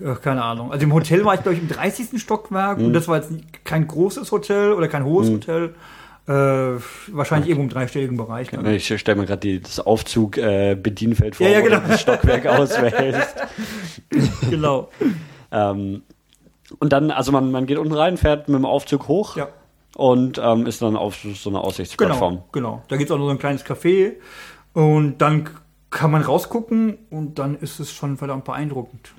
[0.00, 0.70] äh, keine Ahnung.
[0.72, 2.20] Also im Hotel war ich, glaube ich, im 30.
[2.20, 2.86] Stockwerk Mhm.
[2.86, 3.30] und das war jetzt
[3.64, 5.74] kein großes Hotel oder kein hohes Hotel.
[6.28, 6.32] Äh,
[7.08, 8.48] wahrscheinlich irgendwo im dreistelligen Bereich.
[8.50, 8.64] Dann.
[8.66, 11.88] Ich stelle mir gerade das Aufzug-Bedienfeld vor, Ja, ja, wo du genau.
[11.88, 13.34] das Stockwerk auswählst.
[14.48, 14.88] Genau.
[15.52, 16.02] Ähm,
[16.78, 19.48] und dann, also man, man geht unten rein, fährt mit dem Aufzug hoch Ja.
[19.96, 22.34] und ähm, ist dann auf so einer Aussichtsplattform.
[22.34, 22.82] Genau, genau.
[22.88, 24.12] Da gibt es auch noch so ein kleines Café
[24.72, 25.50] und dann
[25.90, 29.12] kann man rausgucken und dann ist es schon verdammt beeindruckend.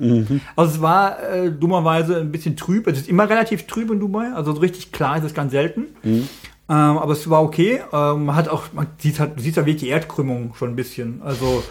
[0.56, 2.88] Also es war äh, dummerweise ein bisschen trüb.
[2.88, 5.90] Es ist immer relativ trüb in Dubai, also so richtig klar ist es ganz selten.
[6.04, 6.26] Ähm,
[6.68, 7.82] aber es war okay.
[7.94, 11.22] Ähm, man hat auch, man sieht halt, siehst ja wirklich die Erdkrümmung schon ein bisschen.
[11.22, 11.62] Also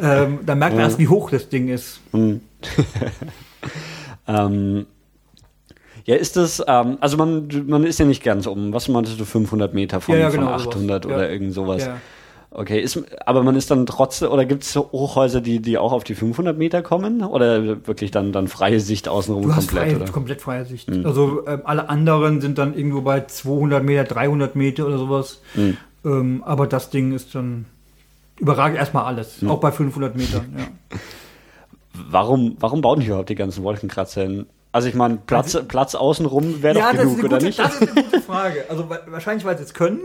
[0.00, 2.00] ähm, da merkt man erst, wie hoch das Ding ist.
[4.28, 4.86] Ähm,
[6.04, 9.24] ja, ist das, ähm, also man, man ist ja nicht ganz um, was meintest du,
[9.24, 11.14] 500 Meter von, Ja, ja, von genau, 800 sowas.
[11.16, 11.32] oder Ja.
[11.32, 11.84] irgend sowas.
[11.84, 11.96] Ja.
[12.54, 16.04] Okay, ist, aber man ist dann trotzdem, oder gibt es Hochhäuser, die, die auch auf
[16.04, 17.22] die 500 Meter kommen?
[17.22, 19.84] Oder wirklich dann, dann freie Sicht außenrum Du hast komplett?
[19.88, 20.06] freie, oder?
[20.08, 20.12] Mhm.
[20.12, 20.90] komplett freie Sicht.
[21.04, 25.40] Also ähm, alle anderen sind dann irgendwo bei 200 Meter, 300 Meter oder sowas.
[25.54, 25.76] Mhm.
[26.04, 27.64] Ähm, aber das Ding ist dann
[28.38, 29.40] überragend erstmal alles.
[29.40, 29.50] Mhm.
[29.50, 30.54] Auch bei 500 Metern.
[30.58, 30.98] Ja.
[31.94, 34.46] Warum, warum bauen die überhaupt die ganzen Wolkenkratzer hin?
[34.74, 37.58] Also ich meine, Platz, Platz außenrum wäre ja, doch genug, eine oder gute, nicht?
[37.58, 38.64] das ist eine gute Frage.
[38.70, 40.00] Also wa- wahrscheinlich, weil sie es können.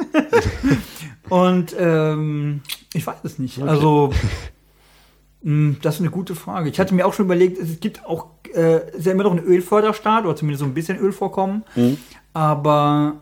[1.30, 2.62] Und ähm,
[2.93, 3.62] ich weiß es nicht.
[3.62, 4.12] Also
[5.43, 6.69] mh, das ist eine gute Frage.
[6.69, 9.43] Ich hatte mir auch schon überlegt, es gibt auch, äh, ist ja immer noch ein
[9.43, 11.63] Ölförderstaat oder zumindest so ein bisschen Ölvorkommen.
[11.76, 11.97] Mhm.
[12.34, 13.15] Aber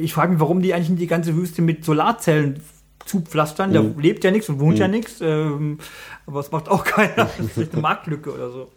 [0.00, 2.60] ich frage mich, warum die eigentlich nicht die ganze Wüste mit Solarzellen
[3.06, 3.72] zupflastern.
[3.72, 3.98] Da Mhm.
[3.98, 5.20] lebt ja nichts und wohnt ja nichts.
[5.20, 5.78] Ähm,
[6.26, 7.14] aber es macht auch keiner.
[7.16, 8.68] Das ist vielleicht eine Marktlücke oder so.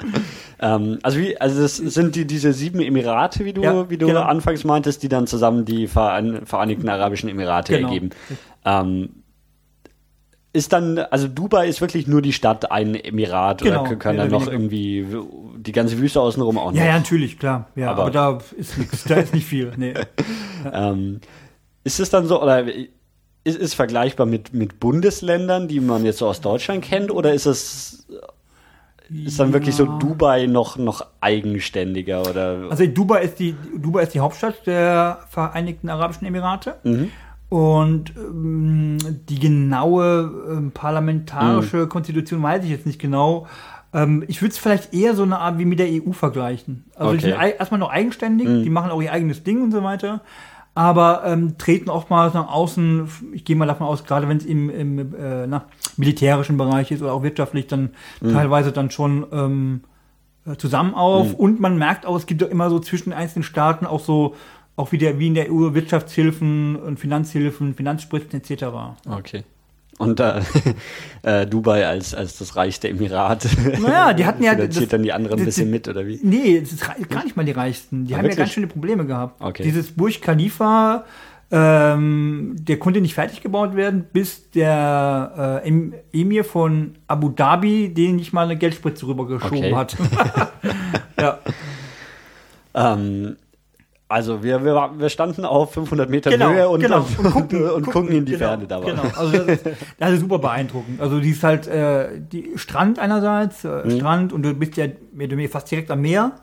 [0.60, 4.08] Ähm, also wie, also das sind die, diese sieben Emirate, wie du, Ja, wie du
[4.08, 4.22] genau.
[4.24, 7.88] anfangs meintest, die dann zusammen die Verein, Vereinigten Arabischen Emirate Genau.
[7.90, 8.10] ergeben.
[8.66, 9.10] Ähm,
[10.56, 14.30] ist dann, also Dubai ist wirklich nur die Stadt ein Emirat Genau, oder können dann
[14.30, 15.04] noch irgendwie
[15.58, 16.78] die ganze Wüste außenrum auch noch?
[16.78, 17.70] Ja, ja, natürlich, klar.
[17.76, 19.72] Ja, Aber- aber, da ist nichts, da ist nicht viel.
[19.78, 19.94] Nee.
[20.72, 21.20] Ähm,
[21.84, 22.64] ist es dann so, oder
[23.44, 27.46] ist es vergleichbar mit, mit Bundesländern, die man jetzt so aus Deutschland kennt, oder ist
[27.46, 28.08] es
[29.26, 29.98] ist dann wirklich so Ja.
[30.00, 32.68] Dubai noch, noch eigenständiger oder?
[32.70, 36.76] Also Dubai ist die Dubai ist die Hauptstadt der Vereinigten Arabischen Emirate.
[36.84, 37.12] Mhm.
[37.50, 38.98] Und ähm,
[39.30, 40.72] die genaue ähm, Mhm.
[40.72, 43.46] parlamentarische Konstitution weiß ich jetzt nicht genau.
[43.94, 46.86] Ähm, ich würde es vielleicht eher so eine Art wie mit der EU vergleichen.
[46.96, 47.36] Also die Okay.
[47.38, 47.42] Mhm.
[47.42, 50.22] sind erstmal noch eigenständig, die machen auch ihr eigenes Ding und so weiter.
[50.76, 54.70] Aber ähm, treten oftmals nach außen, ich gehe mal davon aus, gerade wenn es im,
[54.72, 55.66] im äh, na,
[55.98, 58.34] militärischen Bereich ist oder auch wirtschaftlich, dann Mhm.
[58.34, 59.82] teilweise dann schon ähm,
[60.48, 61.34] äh, zusammen auf.
[61.36, 64.36] Und man merkt auch, es gibt ja immer so zwischen den einzelnen Staaten auch so,
[64.76, 68.64] auch wie, der, wie in der EU Wirtschaftshilfen und Finanzhilfen, Finanzspritzen etc.
[69.08, 69.44] Okay.
[70.00, 70.42] Und äh,
[71.24, 73.48] äh, Dubai als, als das reichste Emirat.
[73.82, 76.20] Naja, die hatten ja- finanziert das- dann die anderen ein das- bisschen mit, oder wie?
[76.24, 78.06] Nee, es ist gar nicht mal die Reichsten.
[78.06, 78.38] Die Ah, haben ja wirklich?
[78.40, 79.42] ganz schöne Probleme gehabt.
[79.42, 79.64] Okay.
[79.64, 81.06] Dieses Burj Khalifa,
[81.52, 87.94] ähm, der konnte nicht fertig gebaut werden, bis der äh, Em- Emir von Abu Dhabi
[87.94, 89.76] den nicht mal eine Geldspritze rübergeschoben Okay.
[89.76, 89.96] hat.
[91.20, 91.40] ja.
[92.74, 93.36] Ähm,
[94.08, 97.06] Also wir, wir, wir standen auf 500 Meter Genau, Höhe und, genau.
[97.18, 98.92] und, gucken, und gucken in die genau, Ferne dabei.
[98.92, 99.66] Genau, also das ist,
[99.98, 101.02] das ist super beeindruckend.
[101.02, 105.32] Also die ist halt äh, die Strand einerseits, äh, Strand und du bist ja oder
[105.32, 106.34] weniger fast direkt am Meer.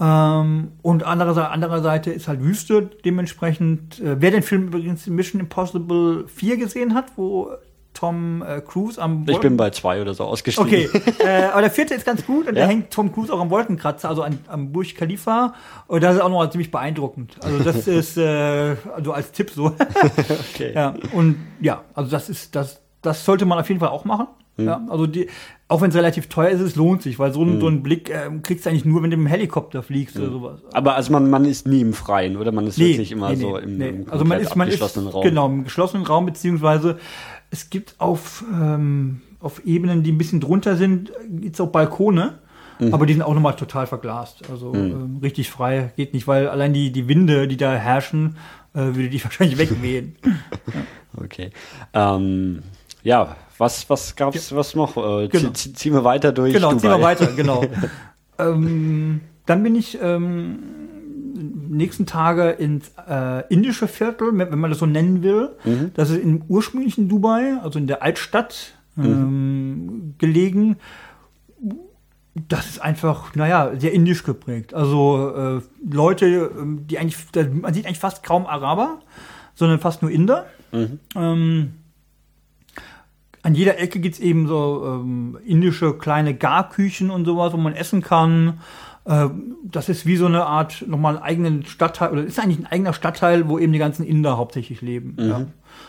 [0.00, 4.00] Ähm, und anderer, anderer Seite ist halt Wüste dementsprechend.
[4.00, 7.50] Äh, wer den Film übrigens Mission Impossible 4 gesehen hat, wo
[7.98, 10.88] Tom äh, Cruise am Ich Wolken- bin bei zwei oder so ausgestiegen.
[10.88, 12.62] Okay, äh, aber der vierte ist ganz gut und Ja?
[12.62, 15.54] da hängt Tom Cruise auch am Wolkenkratzer, also an, am Burj Khalifa.
[15.88, 17.34] Und das ist auch noch ziemlich beeindruckend.
[17.42, 19.72] Also das ist äh, also als Tipp so.
[20.54, 20.72] Okay.
[20.74, 24.28] ja, und ja, also das ist das, das sollte man auf jeden Fall auch machen.
[24.56, 24.66] Hm.
[24.66, 25.28] Ja, also die,
[25.68, 28.10] auch wenn es relativ teuer ist, es lohnt sich, weil so, ein so einen Blick
[28.10, 30.22] ähm, kriegst du eigentlich nur, wenn du dem Helikopter fliegst Hm.
[30.22, 30.60] oder sowas.
[30.72, 32.50] Aber also man, man ist nie im Freien, oder?
[32.52, 35.22] Man ist wirklich immer so im, im Also man ist, man ist Raum.
[35.22, 36.98] genau im geschlossenen Raum beziehungsweise
[37.50, 42.38] es gibt auf ähm, auf Ebenen, die ein bisschen drunter sind, gibt's auch Balkone,
[42.80, 42.94] Mhm.
[42.94, 44.48] aber die sind auch nochmal total verglast.
[44.50, 48.36] Also ähm, richtig frei geht nicht, weil allein die die Winde, die da herrschen,
[48.74, 50.16] äh, würde die wahrscheinlich wegwehen.
[51.16, 51.50] Okay.
[51.94, 52.62] Ähm,
[53.02, 54.96] ja, was, was gab's, was noch?
[54.96, 55.48] Äh, Genau.
[55.50, 56.80] zie- ziehen wir weiter durch genau, Dubai.
[56.80, 57.64] ziehen wir weiter, genau.
[58.38, 60.58] ähm, dann bin ich ähm,
[61.68, 65.50] nächsten Tage ins äh, indische Viertel, wenn man das so nennen will.
[65.64, 65.90] Mhm.
[65.94, 70.76] Das ist im ursprünglichen Dubai, also in der Altstadt ähm, gelegen.
[72.48, 74.74] Das ist einfach, naja, sehr indisch geprägt.
[74.74, 77.16] Also äh, Leute, ähm, die eigentlich,
[77.52, 79.00] man sieht eigentlich fast kaum Araber,
[79.54, 80.46] sondern fast nur Inder.
[81.14, 81.72] Ähm,
[83.42, 88.02] an jeder Ecke gibt's eben so ähm, indische kleine Garküchen und sowas, wo man essen
[88.02, 88.60] kann.
[89.08, 92.66] Ähm, das ist wie so eine Art nochmal einen eigenen Stadtteil, oder ist eigentlich ein
[92.66, 95.16] eigener Stadtteil, wo eben die ganzen Inder hauptsächlich leben.
[95.18, 95.46] Ja.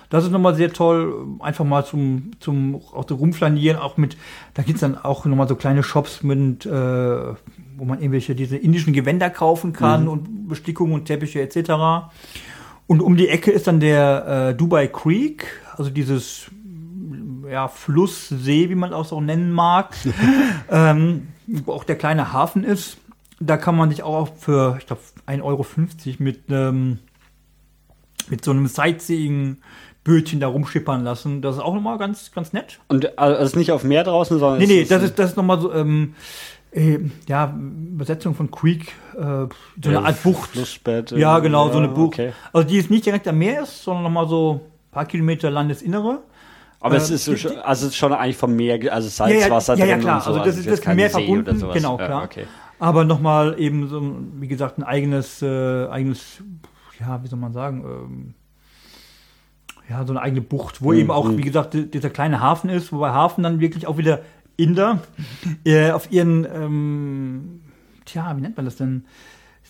[0.09, 4.17] Das ist nochmal sehr toll, einfach mal zum, zum auch so rumflanieren, auch mit,
[4.53, 8.93] da gibt's dann auch nochmal so kleine Shops mit, äh, wo man irgendwelche diese indischen
[8.93, 12.11] Gewänder kaufen kann und Bestickungen und Teppiche etc.
[12.87, 16.49] Und um die Ecke ist dann der äh, Dubai Creek, also dieses
[17.49, 19.95] ja, Fluss, See, wie man auch so nennen mag,
[20.71, 22.97] ähm, wo auch der kleine Hafen ist.
[23.39, 25.65] Da kann man sich auch für, ich glaube, 1,50 Euro
[26.19, 26.99] mit, ähm,
[28.29, 31.41] mit so einem Sightseeing-Bötchen da rumschippern lassen.
[31.41, 32.79] Das ist auch nochmal ganz, ganz nett.
[32.89, 35.37] Und äh, also ist nicht auf Meer draußen, sondern Nee, nee, das ist, das ist
[35.37, 36.15] nochmal so, ähm,
[36.71, 37.53] äh, ja,
[37.93, 39.49] Übersetzung von Creek, äh, so
[39.85, 40.51] eine Art Bucht.
[40.51, 41.11] Flussbett.
[41.11, 42.13] Ja, genau, so eine Bucht.
[42.19, 42.33] Okay.
[42.53, 46.19] Also die ist nicht direkt am Meer ist, sondern nochmal so ein paar Kilometer Landesinnere.
[46.81, 49.23] Aber es Ähm, ist so, die- schon- also es ist schon eigentlich vom Meer, also
[49.23, 50.21] Ja, ja, Salzwasser ja, ja, drin klar.
[50.21, 50.29] so.
[50.31, 52.23] Also das ist jetzt das kein Meer See verbunden, genau, Ja, klar.
[52.23, 52.45] okay.
[52.79, 56.41] Aber nochmal eben so, wie gesagt, ein eigenes, äh, eigenes,
[56.99, 58.33] ja, wie soll man sagen, ähm,
[59.89, 62.91] ja, so eine eigene Bucht, wo eben auch, wie gesagt, di- dieser kleine Hafen ist,
[62.91, 64.21] wobei Hafen dann wirklich auch wieder
[64.55, 64.99] Inder
[65.65, 67.61] äh, auf ihren, ähm,
[68.05, 69.05] tja, wie nennt man das denn?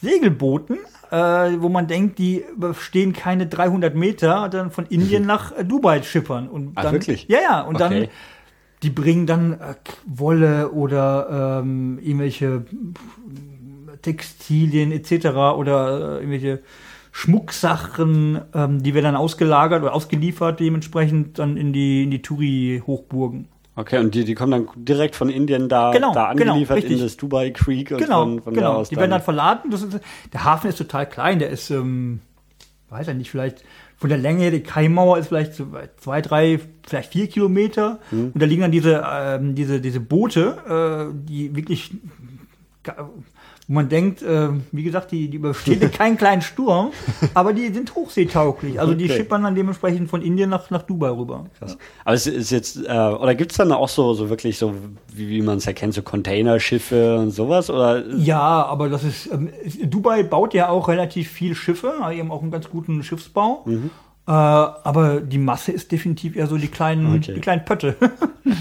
[0.01, 0.77] Segelbooten,
[1.11, 1.15] äh,
[1.59, 6.47] wo man denkt, die überstehen keine 300 Meter, dann von Indien nach Dubai schippern.
[6.47, 7.27] Und Ach, dann, wirklich?
[7.27, 8.09] Ja, ja, und dann Okay.
[8.83, 12.65] Die bringen dann äh, Wolle oder ähm, irgendwelche
[14.01, 15.27] Textilien etc.
[15.57, 16.61] oder äh, irgendwelche
[17.11, 23.47] Schmucksachen, ähm, die werden dann ausgelagert oder ausgeliefert dementsprechend dann in die, in die Touri-Hochburgen.
[23.75, 26.83] Okay, und die, die kommen dann direkt von Indien da, Genau, da genau, angeliefert in
[26.83, 27.01] richtig.
[27.01, 28.73] das Dubai Creek und Genau, von, von da genau.
[28.73, 29.71] aus Die werden dann, verladen.
[29.71, 29.87] Ist,
[30.33, 32.19] der Hafen ist total klein, der ist, ähm,
[32.89, 33.63] weiß ich nicht, vielleicht
[33.99, 35.61] von der Länge her, die Kaimauer ist vielleicht
[35.97, 37.99] zwei, drei, vielleicht vier Kilometer.
[38.11, 38.31] Hm.
[38.33, 41.91] Und da liegen dann diese, ähm, diese, diese Boote, äh, die wirklich,
[43.69, 46.89] wo man denkt, äh, wie gesagt, die, die überstehen keinen kleinen Sturm,
[47.35, 48.79] aber die sind hochseetauglich.
[48.79, 49.17] Also die Okay.
[49.17, 51.45] schippern dann dementsprechend von Indien nach, nach Dubai rüber.
[51.59, 51.77] Krass.
[52.03, 54.73] Aber es ist jetzt, äh, oder gibt es dann auch so, so wirklich so,
[55.13, 57.69] wie, wie man es erkennt, so Containerschiffe und sowas?
[57.69, 59.49] Oder Ja, aber das ist, ähm,
[59.83, 63.61] Dubai baut ja auch relativ viel Schiffe, also eben auch einen ganz guten Schiffsbau.
[63.65, 63.91] Mhm.
[64.27, 67.35] Äh, aber die Masse ist definitiv eher so die kleinen, Okay.
[67.35, 67.95] die kleinen Pötte.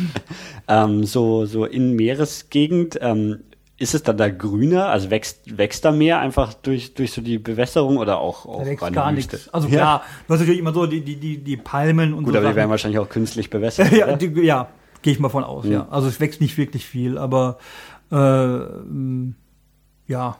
[0.68, 3.38] ähm, so, so in Meeresgegend, ähm,
[3.78, 4.86] ist es dann da grüner?
[4.88, 8.66] Also wächst, wächst da mehr einfach durch, durch so die Bewässerung oder auch, auch Da
[8.66, 9.48] wächst gar nichts.
[9.54, 9.74] Also Ja.
[9.76, 12.48] klar, du hast natürlich immer so die, die, die, die Palmen und Gut, so aber
[12.48, 12.70] die werden Sachen.
[12.70, 13.92] wahrscheinlich auch künstlich bewässert.
[13.96, 14.68] ja, die, ja
[15.02, 15.72] gehe ich mal von aus, Mhm.
[15.72, 15.88] ja.
[15.90, 17.58] Also es wächst nicht wirklich viel, aber
[18.10, 18.16] äh,
[20.06, 20.36] ja.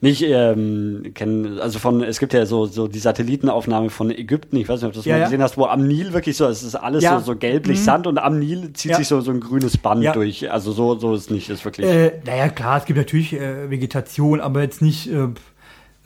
[0.00, 4.68] Nicht ähm, kennen, also von, es gibt ja so, so die Satellitenaufnahme von Ägypten, ich
[4.68, 5.24] weiß nicht, ob du das Ja, mal ja.
[5.26, 7.18] gesehen hast, wo am Nil wirklich so, es ist alles Ja.
[7.18, 7.84] so, so gelblich Mhm.
[7.84, 8.96] Sand und am Nil zieht Ja.
[8.96, 10.12] sich so, so ein grünes Band Ja.
[10.12, 10.50] durch.
[10.50, 11.86] Also so, so ist nicht, ist wirklich.
[11.86, 15.10] Äh, naja, klar, es gibt natürlich äh, Vegetation, aber jetzt nicht.
[15.12, 15.28] Äh,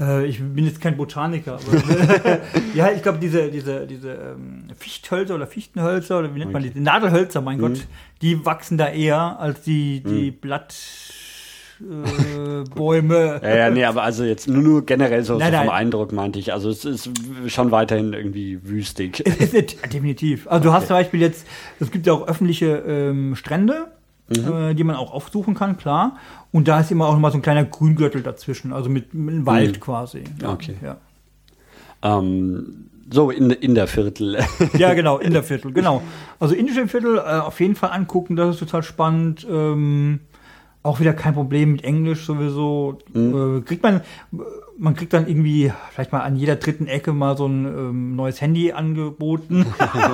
[0.01, 1.55] äh, ich bin jetzt kein Botaniker.
[1.55, 2.41] Aber,
[2.75, 6.73] ja, ich glaube, diese, diese, diese ähm, Fichthölzer oder Fichtenhölzer oder wie nennt man die?
[6.79, 7.87] Nadelhölzer, mein Gott,
[8.21, 10.75] die wachsen da eher als die, die Blatt.
[11.81, 13.41] Äh, Bäume.
[13.43, 15.77] Ja, ja, nee, aber also jetzt nur, nur generell so, Nein, so vom nein.
[15.77, 16.53] Eindruck meinte ich.
[16.53, 17.11] Also es ist
[17.49, 19.23] schon weiterhin irgendwie wüstig.
[19.25, 20.47] Es ist definitiv.
[20.47, 21.47] Also du hast zum Beispiel jetzt,
[21.81, 23.89] es gibt ja auch öffentliche ähm, Strände,
[24.31, 26.19] äh, die man auch aufsuchen kann, klar.
[26.53, 29.35] Und da ist immer auch noch mal so ein kleiner Grüngürtel dazwischen, also mit, mit
[29.35, 30.25] einem Wald quasi.
[30.41, 30.77] Ja, Okay.
[30.83, 30.97] Ja.
[32.03, 34.39] Ähm, so, in, in der Viertel.
[34.79, 36.03] ja, genau, in der Viertel, genau.
[36.41, 39.47] Also indische Viertel äh, auf jeden Fall angucken, das ist total spannend.
[39.49, 40.21] Ähm,
[40.85, 42.99] auch wieder kein Problem mit Englisch sowieso.
[43.15, 44.03] Äh, kriegt man,
[44.79, 48.41] man kriegt dann irgendwie vielleicht mal an jeder dritten Ecke mal so ein ähm, neues
[48.41, 49.65] Handy angeboten,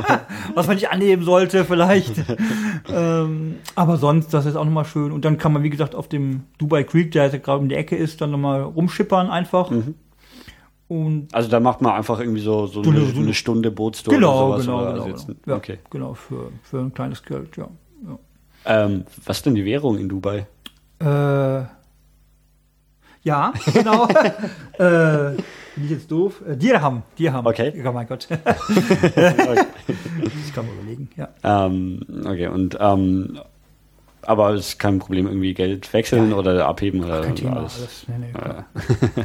[0.55, 2.15] was man nicht annehmen sollte vielleicht.
[2.89, 5.11] ähm, aber sonst, das ist auch nochmal schön.
[5.13, 7.75] Und dann kann man, wie gesagt, auf dem Dubai Creek, der jetzt gerade um die
[7.75, 9.71] Ecke ist, dann nochmal rumschippern einfach.
[10.89, 14.55] Und Also da macht man einfach irgendwie so, so Stunde- eine, eine Stunde Bootstour genau,
[14.55, 14.67] oder sowas.
[14.67, 15.39] genau, oder genau, also genau.
[15.47, 15.79] Ja, Okay.
[15.91, 17.69] genau, für, für ein kleines Geld, ja.
[18.07, 18.19] ja.
[18.67, 20.47] Ähm, was ist denn die Währung in Dubai?
[21.01, 21.65] Äh,
[23.23, 24.07] ja, genau.
[24.79, 25.35] äh,
[25.77, 26.43] bin ich jetzt doof?
[26.47, 27.47] Äh, Dirham, Dirham.
[27.47, 27.73] Okay.
[27.87, 28.29] Oh mein Gott.
[28.31, 28.45] okay.
[30.47, 31.29] Ich kann mal überlegen, ja.
[31.45, 33.41] ähm, okay, und ähm,
[34.23, 36.37] aber es ist kein Problem, irgendwie Geld wechseln Ja.
[36.37, 37.57] oder abheben oder Kein Thema.
[37.59, 37.79] alles.
[37.79, 38.07] Alles.
[38.09, 39.25] Nee, nee.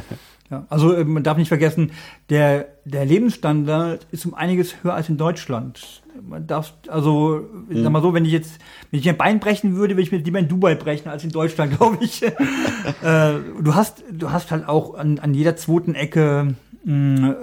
[0.50, 1.90] ja, also äh, man darf nicht vergessen,
[2.30, 6.02] der, der Lebensstandard ist um einiges höher als in Deutschland.
[6.26, 8.58] Man darf, also, ich sag mal so, wenn ich jetzt,
[8.90, 11.30] wenn ich ein Bein brechen würde, würde ich mir lieber in Dubai brechen als in
[11.30, 12.22] Deutschland, glaube ich.
[12.22, 12.32] äh,
[13.02, 16.54] du hast, du hast halt auch an, an jeder zweiten Ecke
[16.84, 17.34] mh,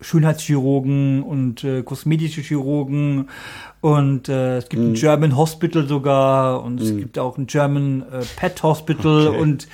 [0.00, 3.28] Schönheitschirurgen und äh, kosmetische Chirurgen
[3.80, 4.90] und äh, es gibt Mhm.
[4.90, 9.38] ein German Hospital sogar und es gibt auch ein German äh, Pet Hospital Okay.
[9.40, 9.68] und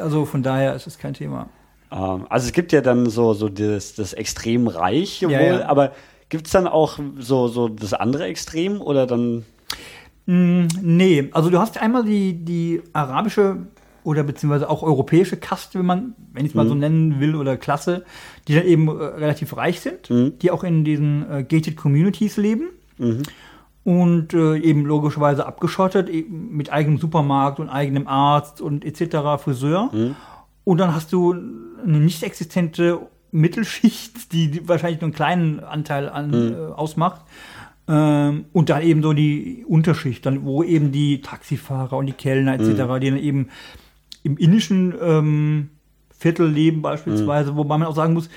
[0.00, 1.48] also von daher ist es kein Thema.
[1.90, 5.68] Ähm, also es gibt ja dann so, so das, das extrem reich Ja, wohl, ja.
[5.68, 5.92] aber
[6.28, 9.44] gibt es dann auch so, so das andere Extrem oder dann
[10.26, 13.68] Mm, nee, also du hast einmal die, die arabische
[14.02, 17.56] oder beziehungsweise auch europäische Kaste, wenn man, wenn ich es mal so nennen will, oder
[17.56, 18.04] Klasse,
[18.46, 22.68] die dann eben äh, relativ reich sind, die auch in diesen äh, gated Communities leben
[23.82, 29.42] und äh, eben logischerweise abgeschottet, eben mit eigenem Supermarkt und eigenem Arzt und etc.
[29.42, 29.90] Friseur.
[30.64, 31.34] Und dann hast du
[31.86, 33.00] eine nicht existente
[33.32, 37.22] Mittelschicht, die, die wahrscheinlich nur einen kleinen Anteil an, äh, ausmacht.
[37.88, 42.54] Ähm, und dann eben so die Unterschicht, dann, wo eben die Taxifahrer und die Kellner
[42.54, 42.68] etc.,
[43.00, 43.48] die dann eben
[44.24, 45.70] im indischen ähm,
[46.10, 48.28] Viertel leben beispielsweise, wobei man auch sagen muss,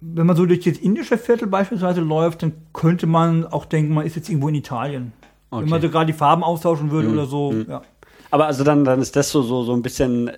[0.00, 4.06] wenn man so durch das indische Viertel beispielsweise läuft, dann könnte man auch denken, man
[4.06, 5.12] ist jetzt irgendwo in Italien.
[5.50, 5.62] Okay.
[5.62, 7.52] Wenn man so gerade die Farben austauschen würde oder so.
[7.68, 7.82] Ja.
[8.30, 10.30] Aber also dann, dann ist das so, so, so ein bisschen,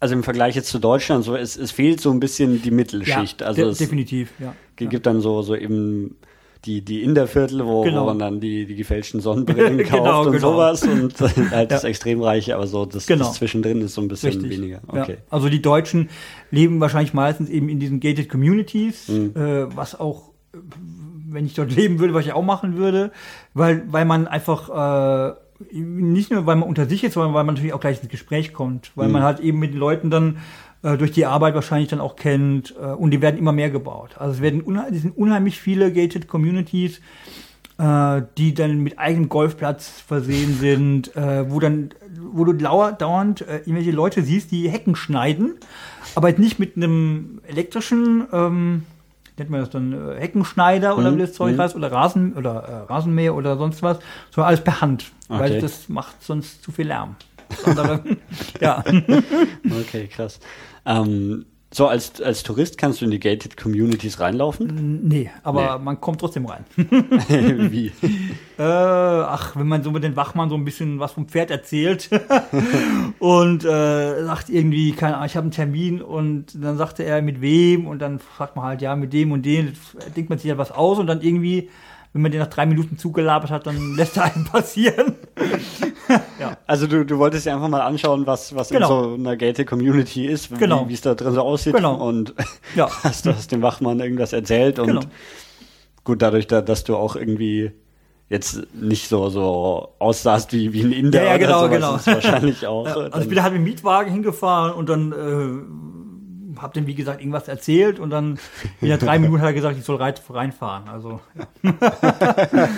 [0.00, 3.40] also im Vergleich jetzt zu Deutschland, so, es, es fehlt so ein bisschen die Mittelschicht.
[3.40, 4.54] ja, also de es definitiv, ja.
[4.76, 6.16] gibt dann so, so eben
[6.64, 8.02] die, die Inderviertel, wo, Genau.
[8.02, 10.52] wo man dann die, die gefälschten Sonnenbrillen kauft Genau, und genau.
[10.52, 11.14] sowas und
[11.50, 11.88] halt das Ja.
[11.88, 13.24] Extremreiche, aber so das, Genau.
[13.26, 14.50] das zwischendrin ist so ein bisschen Richtig.
[14.50, 14.80] weniger.
[14.92, 15.02] Ja.
[15.02, 15.16] Okay.
[15.30, 16.08] Also die Deutschen
[16.50, 19.32] leben wahrscheinlich meistens eben in diesen gated Communities, Mhm.
[19.36, 20.58] äh, was auch, äh,
[21.30, 23.12] wenn ich dort leben würde, was ich auch machen würde,
[23.54, 25.34] weil, weil man einfach äh,
[25.72, 28.52] nicht nur, weil man unter sich ist, sondern weil man natürlich auch gleich ins Gespräch
[28.52, 29.12] kommt, weil Mhm.
[29.14, 30.38] man halt eben mit den Leuten dann
[30.82, 34.10] äh, durch die Arbeit wahrscheinlich dann auch kennt äh, und die werden immer mehr gebaut.
[34.18, 37.00] Also es werden unheim es sind unheimlich viele gated Communities,
[37.78, 41.90] äh, die dann mit eigenem Golfplatz versehen sind, äh, wo dann,
[42.32, 45.54] wo du dauer, dauernd äh, irgendwelche Leute siehst, die Hecken schneiden,
[46.14, 48.82] aber jetzt nicht mit einem elektrischen, ähm,
[49.38, 52.54] nennt man das dann äh, Heckenschneider oder wie das Zeug heißt, oder Rasen oder
[52.88, 53.98] äh, Rasenmäher oder sonst was,
[54.30, 55.40] sondern alles per Hand, Okay.
[55.40, 57.16] weil das macht sonst zu viel Lärm.
[58.60, 58.82] Ja.
[59.80, 60.40] Okay, krass.
[60.86, 65.06] Ähm, so, als, als Tourist kannst du in die gated Communities reinlaufen?
[65.06, 65.84] Nee, aber Nee.
[65.84, 66.64] man kommt trotzdem rein.
[66.76, 67.92] Wie?
[68.58, 72.08] Äh, ach, wenn man so mit den Wachmann so ein bisschen was vom Pferd erzählt
[73.18, 77.40] und äh, sagt irgendwie, keine Ahnung, ich habe einen Termin und dann sagte er mit
[77.42, 79.72] wem und dann fragt man halt, ja, mit dem und dem,
[80.16, 81.68] denkt man sich halt was aus und dann irgendwie,
[82.14, 85.16] wenn man den nach drei Minuten zugelabert hat, dann lässt er einen passieren.
[86.66, 89.04] Also du, du wolltest dir einfach mal anschauen, was, was Genau.
[89.04, 90.88] in so einer gated Community ist, wie Genau.
[90.88, 91.94] wie es da drin so aussieht Genau.
[91.96, 92.34] und
[92.74, 92.88] Ja.
[93.04, 95.00] hast, du hast dem Wachmann irgendwas erzählt und Genau.
[96.04, 97.72] gut, dadurch, da, dass du auch irgendwie
[98.30, 102.16] jetzt nicht so, so aussahst wie, wie ein Inder Ja, ja, genau, oder sowas, genau.
[102.16, 102.86] wahrscheinlich auch.
[102.86, 105.12] Ja, also ich bin halt mit dem Mietwagen hingefahren und dann
[106.56, 108.38] äh, hab dem, wie gesagt, irgendwas erzählt und dann
[108.80, 110.88] in der drei Minuten hat er gesagt, ich soll reinfahren.
[110.88, 111.20] Also
[111.62, 112.68] ja.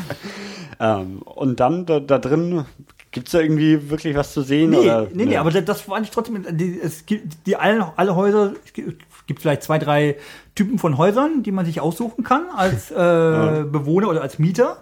[1.00, 2.64] ähm, und dann da, da drin,
[3.12, 4.70] gibt's da irgendwie wirklich was zu sehen?
[4.70, 5.08] Nee, oder?
[5.12, 8.72] nee, nee, aber das, fand ich trotzdem, die, es gibt die alle, alle Häuser, es
[8.72, 10.16] gibt, es gibt vielleicht zwei, drei
[10.54, 14.78] Typen von Häusern, die man sich aussuchen kann als äh, Bewohner oder als Mieter.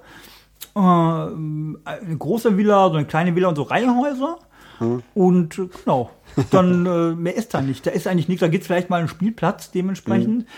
[0.75, 4.39] Äh, eine große Villa, so eine kleine Villa und so Reihenhäuser.
[4.79, 5.03] Hm.
[5.15, 6.11] Und äh, genau,
[6.51, 7.87] dann äh, mehr ist da nicht.
[7.87, 8.41] Da ist eigentlich nichts.
[8.41, 10.43] Da gibt es vielleicht mal einen Spielplatz dementsprechend.
[10.43, 10.49] Hm.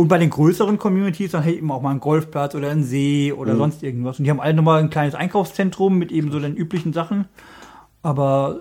[0.00, 3.34] Und bei den größeren Communities dann hey, eben auch mal einen Golfplatz oder einen See
[3.34, 3.58] oder mhm.
[3.58, 4.18] sonst irgendwas.
[4.18, 7.26] Und die haben alle nochmal ein kleines Einkaufszentrum mit eben so den üblichen Sachen.
[8.02, 8.60] Aber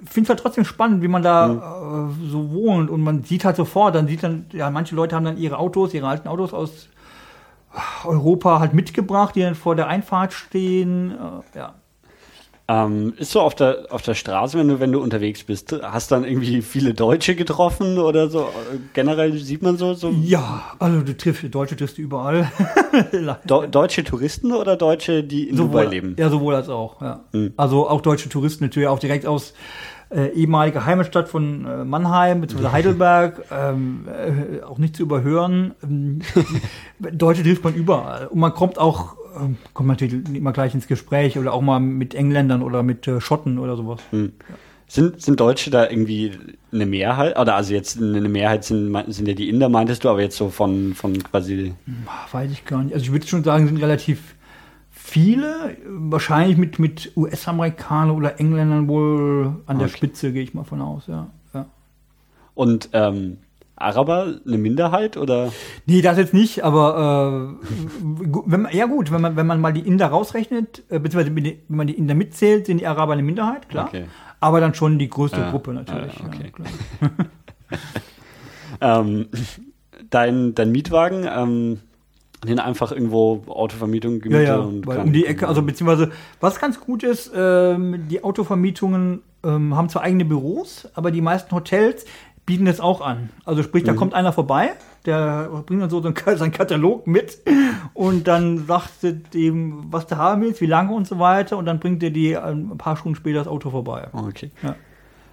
[0.00, 2.12] ich finde es halt trotzdem spannend, wie man da mhm.
[2.12, 2.88] äh, so wohnt.
[2.88, 5.92] Und man sieht halt sofort, dann sieht dann, ja, manche Leute haben dann ihre Autos,
[5.92, 6.88] ihre alten Autos aus
[8.06, 11.10] Europa halt mitgebracht, die dann vor der Einfahrt stehen.
[11.10, 11.74] Äh, ja.
[12.66, 16.10] Ähm, ist so auf der, auf der Straße, wenn du, wenn du unterwegs bist, hast
[16.10, 18.48] dann irgendwie viele Deutsche getroffen oder so?
[18.94, 19.92] Generell sieht man so?
[19.92, 22.50] so ja, also du triffst Deutsche triffst du überall.
[23.44, 26.16] Do, deutsche Touristen oder Deutsche, die in sowohl, Dubai leben?
[26.18, 27.24] Ja, sowohl als auch, ja.
[27.32, 27.52] Mhm.
[27.58, 29.52] Also auch deutsche Touristen natürlich auch direkt aus
[30.10, 32.68] äh, ehemalige Heimatstadt von äh, Mannheim bzw.
[32.72, 35.74] Heidelberg, ähm, äh, auch nicht zu überhören.
[35.82, 36.20] Ähm,
[36.98, 38.28] Deutsche trifft man überall.
[38.28, 39.16] Und man kommt auch,
[39.72, 43.58] kommt natürlich immer gleich ins Gespräch oder auch mal mit Engländern oder mit äh, Schotten
[43.58, 44.00] oder sowas.
[44.10, 44.32] Hm.
[44.48, 44.54] Ja.
[44.86, 46.32] Sind, sind Deutsche da irgendwie
[46.70, 47.38] eine Mehrheit?
[47.38, 50.50] Oder also jetzt eine Mehrheit sind, sind ja die Inder, meintest du, aber jetzt so
[50.50, 51.74] von, von quasi.
[52.30, 52.94] Weiß ich gar nicht.
[52.94, 54.34] Also ich würde schon sagen, sind relativ
[54.90, 60.80] viele, wahrscheinlich mit, mit US-Amerikanern oder Engländern wohl an der Spitze, gehe ich mal von
[60.80, 61.28] aus, ja.
[61.52, 61.66] ja.
[62.54, 63.38] Und ähm,
[63.76, 65.52] Araber eine Minderheit oder?
[65.86, 67.66] Nee, das jetzt nicht, aber äh,
[68.46, 71.86] wenn ja gut, wenn man, wenn man mal die Inder rausrechnet, äh, beziehungsweise wenn man
[71.86, 73.86] die Inder mitzählt, sind die Araber eine Minderheit, klar.
[73.88, 74.04] Okay.
[74.40, 76.14] Aber dann schon die größte ja, Gruppe natürlich.
[76.18, 76.52] Ja, okay.
[77.00, 77.10] Ja,
[79.00, 79.28] ähm,
[80.10, 81.80] dein, dein Mietwagen, ähm,
[82.46, 86.60] den einfach irgendwo Autovermietung gemietet ja, ja, und weil um die Ecke, also beziehungsweise was
[86.60, 92.04] ganz gut ist, ähm, die Autovermietungen ähm, haben zwar eigene Büros, aber die meisten Hotels
[92.46, 93.30] bieten das auch an.
[93.44, 93.96] Also sprich, da mhm.
[93.96, 94.72] kommt einer vorbei,
[95.06, 97.38] der bringt dann so seinen Katalog mit
[97.94, 101.66] und dann sagt er dem, was du haben willst, wie lange und so weiter und
[101.66, 104.08] dann bringt er die ein paar Stunden später das Auto vorbei.
[104.12, 104.50] Okay.
[104.62, 104.76] Ja.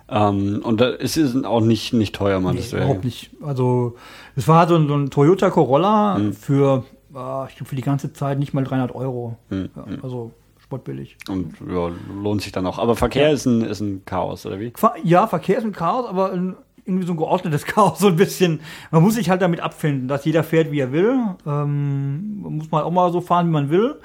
[0.07, 2.55] Um, ähm, und es ist auch nicht, nicht teuer, man.
[2.55, 3.31] Nee, überhaupt nicht.
[3.41, 3.95] Also
[4.35, 6.33] es war so ein, so ein Toyota Corolla mhm.
[6.33, 6.83] für
[7.13, 9.37] ah, ich glaube, für die ganze Zeit nicht mal 300 Euro.
[9.49, 11.17] Hm, ja, also sportbillig.
[11.29, 12.79] Und ja, lohnt sich dann auch.
[12.79, 13.33] Aber Verkehr ja.
[13.33, 14.73] ist, ein, ist ein Chaos, oder wie?
[15.03, 16.55] Ja, Verkehr ist ein Chaos, aber ein
[16.85, 18.59] irgendwie so ein geordnetes Chaos, so ein bisschen.
[18.91, 21.15] Man muss sich halt damit abfinden, dass jeder fährt, wie er will.
[21.45, 23.95] Ähm, man muss mal auch mal so fahren, wie man will.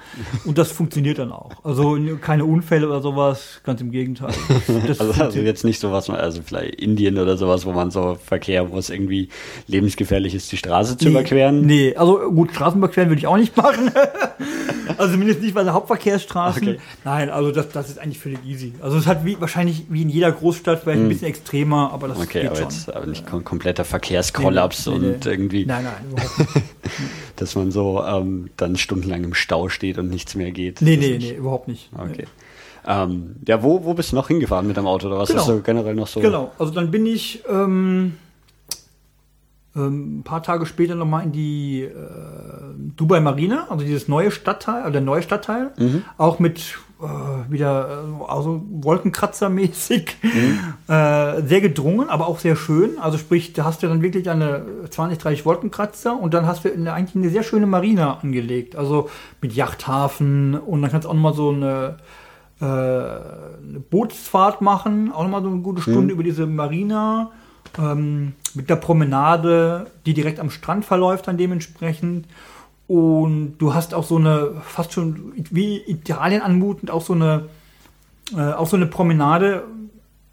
[0.45, 1.51] Und das funktioniert dann auch.
[1.63, 4.33] Also keine Unfälle oder sowas, ganz im Gegenteil.
[4.87, 8.77] Also, also, jetzt nicht sowas, also vielleicht Indien oder sowas, wo man so Verkehr, wo
[8.77, 9.29] es irgendwie
[9.67, 11.65] lebensgefährlich ist, die Straße zu nee, überqueren.
[11.65, 13.91] Nee, also gut, Straßen überqueren würde ich auch nicht machen.
[14.97, 16.67] also zumindest nicht bei der Hauptverkehrsstraßen.
[16.67, 16.79] Okay.
[17.03, 18.73] Nein, also das, das ist eigentlich völlig easy.
[18.81, 21.05] Also es halt wie, wahrscheinlich wie in jeder Großstadt, vielleicht hm.
[21.05, 23.39] ein bisschen extremer, aber das okay, geht schon jetzt aber nicht ja.
[23.39, 25.31] kompletter Verkehrskollaps nee, nee, und nee.
[25.31, 25.65] irgendwie.
[25.65, 26.65] Nein, nein, nicht.
[27.35, 30.81] dass man so ähm, dann stundenlang im Stau steht und nichts mehr geht.
[30.81, 31.89] Nee, nee, nee, überhaupt nicht.
[31.97, 32.25] Okay.
[32.85, 35.41] Ähm, ja, wo, wo bist du noch hingefahren mit dem Auto oder was genau.
[35.41, 36.21] ist so generell noch so?
[36.21, 38.13] Genau, also dann bin ich ähm,
[39.75, 41.91] ähm, ein paar Tage später nochmal in die äh,
[42.95, 46.03] Dubai Marina, also dieses neue Stadtteil, also der neue Stadtteil, mhm.
[46.17, 50.59] auch mit äh, wieder äh, also Wolkenkratzer-mäßig, mhm.
[50.87, 52.97] äh, sehr gedrungen, aber auch sehr schön.
[52.99, 56.73] Also sprich, da hast du dann wirklich eine 20, 30 Wolkenkratzer und dann hast du
[56.73, 58.75] eine, eigentlich eine sehr schöne Marina angelegt.
[58.75, 59.09] Also
[59.41, 61.97] mit Yachthafen und dann kannst du auch nochmal so eine,
[62.61, 66.09] äh, eine Bootsfahrt machen, auch nochmal so eine gute Stunde mhm.
[66.09, 67.31] über diese Marina.
[67.77, 72.25] Ähm, mit der Promenade, die direkt am Strand verläuft, dann dementsprechend.
[72.87, 77.45] Und du hast auch so eine, fast schon wie Italien anmutend, auch so eine,
[78.35, 79.63] äh, auch so eine Promenade,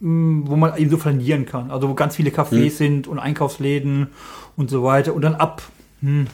[0.01, 1.71] mh, mm, wo man eben so flanieren kann.
[1.71, 2.71] Also wo ganz viele Cafés mhm.
[2.71, 4.09] sind und Einkaufsläden
[4.57, 5.15] und so weiter.
[5.15, 5.63] Und dann ab,
[6.01, 6.29] hm,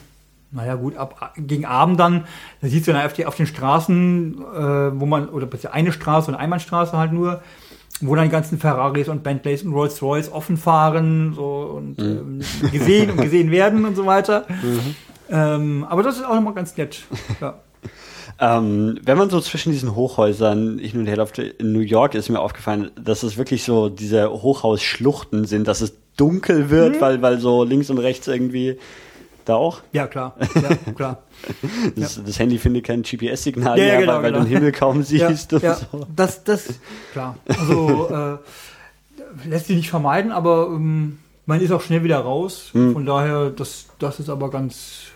[0.51, 2.25] naja gut, ab gegen Abend dann,
[2.61, 6.29] da siehst du dann auf, die, auf den Straßen, äh, wo man, oder eine Straße
[6.29, 7.41] und Einbahnstraße halt nur,
[8.01, 12.41] wo dann die ganzen Ferraris und Bentleys und Rolls Royce offen fahren so, und mhm.
[12.63, 14.45] ähm, gesehen und gesehen werden und so weiter.
[14.49, 14.95] Mhm.
[15.31, 17.03] Ähm, aber das ist auch nochmal ganz nett.
[17.39, 17.59] Ja.
[18.39, 22.27] Ähm, wenn man so zwischen diesen Hochhäusern hin und her läuft, in New York ist
[22.29, 27.01] mir aufgefallen, dass es wirklich so diese Hochhausschluchten sind, dass es dunkel wird, mhm.
[27.01, 28.79] weil, weil so links und rechts irgendwie
[29.45, 29.81] da auch?
[29.91, 30.35] Ja, klar.
[30.55, 31.23] Ja, klar.
[31.95, 32.23] das, ja.
[32.25, 34.43] das, Handy findet kein GPS-Signal ja, mehr, genau, weil, weil genau.
[34.43, 35.51] du den Himmel kaum siehst.
[35.51, 36.07] Ja, so.
[36.15, 36.79] das, das,
[37.11, 37.37] klar.
[37.47, 42.69] Also äh, lässt sich nicht vermeiden, aber ähm, man ist auch schnell wieder raus.
[42.73, 42.93] Hm.
[42.93, 45.10] Von daher, das, das ist aber ganz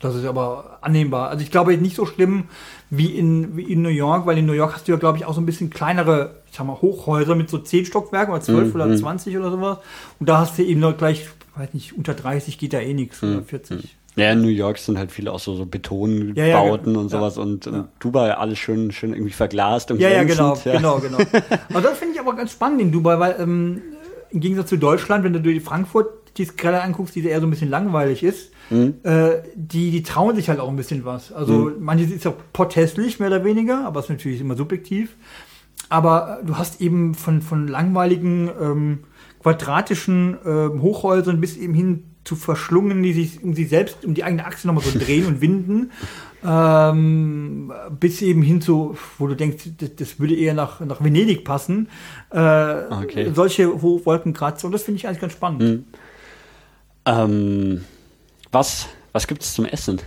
[0.00, 1.28] das ist aber annehmbar.
[1.28, 2.44] Also ich glaube nicht so schlimm
[2.88, 5.26] wie in, wie in New York, weil in New York hast du ja, glaube ich,
[5.26, 8.68] auch so ein bisschen kleinere, ich sag mal, Hochhäuser mit so 10 Stockwerken oder 12
[8.68, 8.80] mhm.
[8.80, 9.78] oder 20 oder sowas.
[10.18, 13.20] Und da hast du eben noch gleich, weiß nicht, unter 30 geht da eh nichts
[13.20, 13.36] mhm.
[13.36, 13.96] oder 40.
[14.16, 17.08] Ja, in New York sind halt viele auch so, so Betonbauten Ja, ja, ge- und
[17.10, 17.88] sowas und, und ja.
[18.00, 21.18] Dubai alles schön, schön irgendwie verglast und Ja, ja, genau, glänzend, genau, genau.
[21.70, 23.82] Aber das finde ich aber ganz spannend in Dubai, weil ähm,
[24.30, 27.50] im Gegensatz zu Deutschland, wenn du dir Frankfurt die Skala anguckst, die eher so ein
[27.50, 28.50] bisschen langweilig ist,
[29.02, 31.32] äh, die, die trauen sich halt auch ein bisschen was.
[31.32, 35.16] Also manche ist auch potthässlich, mehr oder weniger, aber ist natürlich immer subjektiv.
[35.88, 38.98] Aber äh, du hast eben von, von langweiligen, ähm,
[39.42, 44.22] quadratischen ähm, Hochhäusern bis eben hin zu verschlungen, die sich um sich selbst, um die
[44.22, 45.90] eigene Achse nochmal so drehen und winden,
[46.46, 51.44] ähm, bis eben hin zu, wo du denkst, das, das würde eher nach, nach Venedig
[51.44, 51.88] passen.
[52.30, 52.38] Äh,
[52.90, 53.32] Okay.
[53.34, 55.84] Solche Hochwolkenkratzer und das finde ich eigentlich ganz spannend.
[57.06, 57.84] Ähm,
[58.52, 60.00] was was gibt es zum Essen?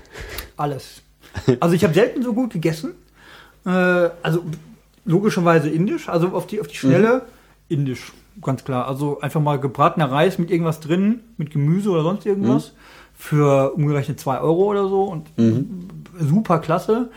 [0.58, 1.02] Alles.
[1.60, 2.94] Also ich habe selten so gut gegessen.
[3.66, 4.44] Äh, also
[5.06, 7.24] logischerweise indisch, also auf die, auf die Schnelle
[7.70, 8.88] indisch, ganz klar.
[8.88, 12.74] Also einfach mal gebratener Reis mit irgendwas drin, mit Gemüse oder sonst irgendwas.
[13.16, 15.28] Für umgerechnet 2 Euro oder so und
[16.20, 17.10] super klasse.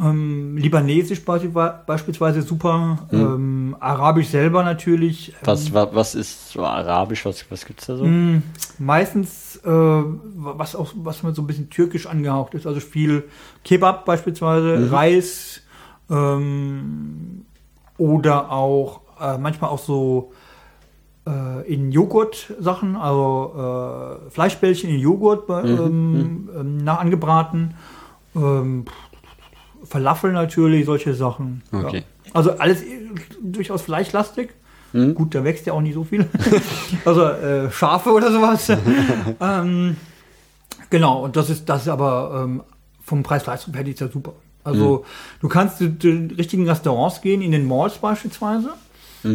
[0.00, 3.06] Ähm, Libanesisch beispielsweise, super.
[3.12, 5.32] Ähm, Arabisch selber natürlich.
[5.44, 7.24] Was, wa- was ist so arabisch?
[7.26, 8.04] Was, was gibt's da so?
[8.06, 8.42] Mm,
[8.78, 13.24] Meistens, äh, was auch was mit so ein bisschen türkisch angehaucht ist, also viel
[13.64, 15.60] Kebab beispielsweise, Reis
[16.10, 17.44] ähm,
[17.98, 20.32] oder auch äh, manchmal auch so
[21.26, 27.74] äh, in Joghurt-Sachen, also äh, Fleischbällchen in Joghurt bei- ähm, ähm, nach angebraten.
[28.34, 28.86] Ähm,
[29.92, 31.62] Falafel natürlich, solche Sachen.
[31.70, 31.98] Okay.
[32.24, 32.32] Ja.
[32.32, 33.10] Also alles äh,
[33.42, 34.50] durchaus fleischlastig.
[34.92, 36.26] Gut, da wächst ja auch nicht so viel.
[37.06, 38.68] also äh, Schafe oder sowas.
[39.40, 39.96] ähm,
[40.90, 42.62] genau, und das ist das ist aber ähm,
[43.02, 44.34] vom Preis-Leistung-Verhältnis ja super.
[44.64, 45.04] Also
[45.40, 48.74] du kannst zu den richtigen Restaurants gehen, in den Malls beispielsweise.
[49.24, 49.28] Äh,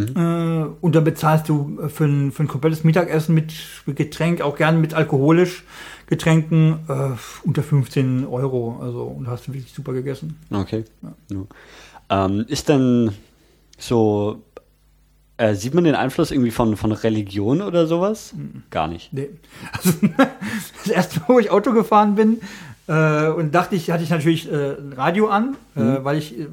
[0.81, 3.53] und da bezahlst du für ein, für ein komplettes Mittagessen mit,
[3.85, 5.63] mit Getränk, auch gerne mit alkoholisch
[6.07, 7.09] Getränken, äh,
[7.43, 8.79] unter 15 Euro.
[8.81, 10.39] Also und hast du wirklich super gegessen.
[10.51, 10.85] Okay.
[11.29, 12.25] Ja.
[12.25, 13.11] Ähm, ist denn
[13.77, 14.41] so,
[15.35, 18.33] äh, sieht man den Einfluss irgendwie von, von Religion oder sowas?
[18.69, 19.13] Gar nicht.
[19.13, 19.29] Nee.
[19.73, 19.91] Also
[20.83, 22.39] das erste Mal, wo ich Auto gefahren bin,
[22.87, 26.47] äh, und dachte ich, hatte ich natürlich äh, ein Radio an, äh, weil ich äh,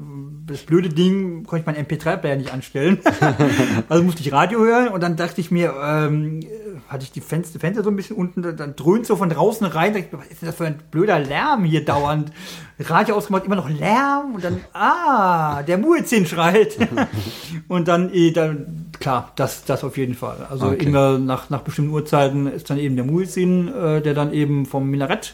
[0.47, 2.99] das blöde Ding konnte ich meinen MP3-Player nicht anstellen.
[3.89, 6.45] also musste ich Radio hören und dann dachte ich mir, ähm, äh,
[6.87, 9.93] hatte ich die Fenster, Fenster so ein bisschen unten, dann- dröhnt so von draußen rein,
[9.93, 12.31] dachte ich mir, was ist denn das für ein blöder Lärm hier dauernd?
[12.79, 16.77] Radio ausgemacht, immer noch Lärm und dann, ah, der Muezzin schreit.
[17.69, 20.45] und dann, eh, dann, klar, das, das auf jeden Fall.
[20.49, 20.85] Also Okay.
[20.85, 24.89] immer nach, nach bestimmten Uhrzeiten ist dann eben der Muezzin, äh, der dann eben vom
[24.89, 25.33] Minarett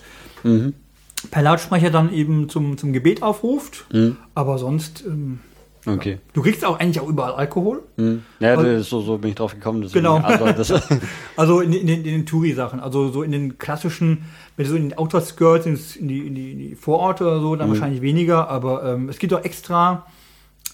[1.29, 3.85] per Lautsprecher dann eben zum, zum Gebet aufruft.
[4.33, 5.39] Aber sonst, ähm,
[5.87, 6.19] Okay.
[6.33, 7.81] du kriegst auch eigentlich auch überall Alkohol.
[7.97, 8.21] Hm.
[8.39, 9.87] Ja, das- so, so bin ich drauf gekommen.
[9.91, 10.17] Genau.
[10.17, 10.75] Also,
[11.35, 14.25] Also in, in, den- den Touri-Sachen, also so in den klassischen,
[14.57, 15.65] wenn du so in den Outdoor-Skirts
[15.95, 19.17] in die, in, die, in die Vororte oder so, dann wahrscheinlich weniger, aber ähm, es
[19.17, 20.05] gibt auch extra,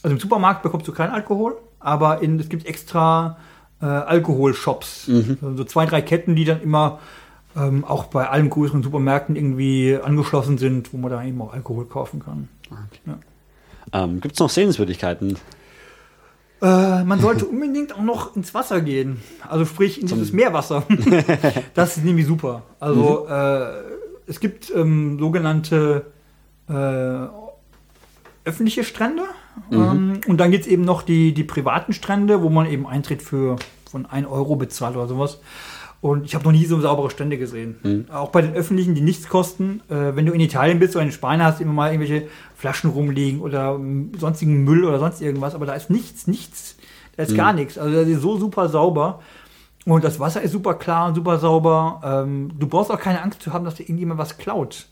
[0.04, 3.38] also im Supermarkt bekommst du keinen Alkohol, aber in, es gibt extra
[3.82, 5.10] äh, Alkoholshops,
[5.42, 7.00] also so zwei, drei Ketten, die dann immer
[7.58, 11.86] ähm, auch bei allen größeren Supermärkten irgendwie angeschlossen sind, wo man da eben auch Alkohol
[11.86, 12.50] kaufen kann.
[13.94, 15.38] ähm, Gibt es noch Sehenswürdigkeiten?
[16.62, 19.22] Äh, man sollte unbedingt auch noch ins Wasser gehen.
[19.48, 20.84] Also sprich in dieses Meerwasser.
[21.74, 22.64] das ist nämlich super.
[22.80, 23.68] Also äh,
[24.28, 26.08] es gibt ähm, sogenannte
[26.70, 27.28] äh,
[28.46, 29.24] öffentliche Strände.
[29.72, 33.22] Ähm, und dann gibt es eben noch die, die privaten Strände, wo man eben Eintritt
[33.22, 33.56] für
[33.90, 35.40] von 1 Euro bezahlt oder sowas.
[36.08, 38.08] Und ich habe noch nie so saubere Strände gesehen.
[38.12, 39.82] Auch bei den öffentlichen, die nichts kosten.
[39.90, 43.42] Äh, wenn du in Italien bist oder in Spanien hast, immer mal irgendwelche Flaschen rumliegen
[43.42, 45.56] oder ähm, sonstigen Müll oder sonst irgendwas.
[45.56, 46.76] Aber da ist nichts, nichts.
[47.16, 47.78] Da ist gar nichts.
[47.78, 49.22] Also das ist so super sauber.
[49.86, 52.02] Und das Wasser ist super klar und super sauber.
[52.04, 54.88] Ähm, du brauchst auch keine Angst zu haben, dass dir irgendjemand was klaut.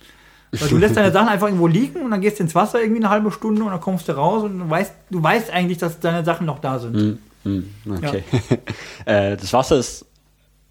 [0.52, 3.02] Weil du lässt deine Sachen einfach irgendwo liegen und dann gehst du ins Wasser irgendwie
[3.02, 6.00] eine halbe Stunde und dann kommst du raus und du weißt, du weißt eigentlich, dass
[6.00, 6.96] deine Sachen noch da sind.
[6.96, 8.24] Hm, hm, okay.
[9.06, 10.06] äh, das Wasser ist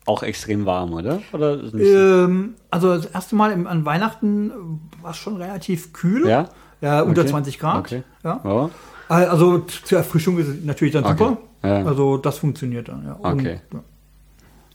[0.07, 1.20] auch extrem warm, oder?
[1.32, 1.59] Oder?
[1.74, 6.28] Ähm, also das erste Mal im, an Weihnachten war es schon relativ kühl.
[6.28, 6.48] Ja?
[6.80, 7.30] Ja, unter Okay.
[7.30, 7.78] 20 Grad.
[7.78, 8.02] Okay.
[8.22, 8.40] Ja.
[8.44, 8.70] Ja.
[9.09, 11.16] Also zur Erfrischung ist es natürlich dann Okay.
[11.18, 11.38] super.
[11.62, 11.84] Ja.
[11.86, 13.12] Also das funktioniert dann, ja.
[13.14, 13.61] Und, Okay.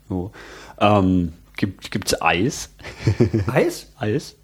[0.08, 0.32] So.
[0.80, 2.70] Ähm, gibt es Eis?
[3.52, 3.92] Eis?
[3.98, 4.36] Eis?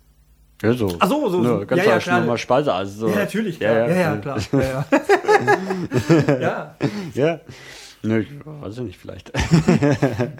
[0.61, 0.95] Ja, so.
[0.99, 1.43] Ach so, so-.
[1.43, 2.95] Ja, ganz Ja, ja, normal Speiseeis.
[2.95, 3.07] So.
[3.09, 3.59] Ja, natürlich.
[3.59, 4.37] Ja, Ja, ja, klar.
[4.51, 4.85] Ja,
[6.39, 6.75] ja.
[7.15, 7.39] ja.
[8.09, 8.15] Ja.
[8.17, 9.31] Ne, ich weiß ja nicht, vielleicht.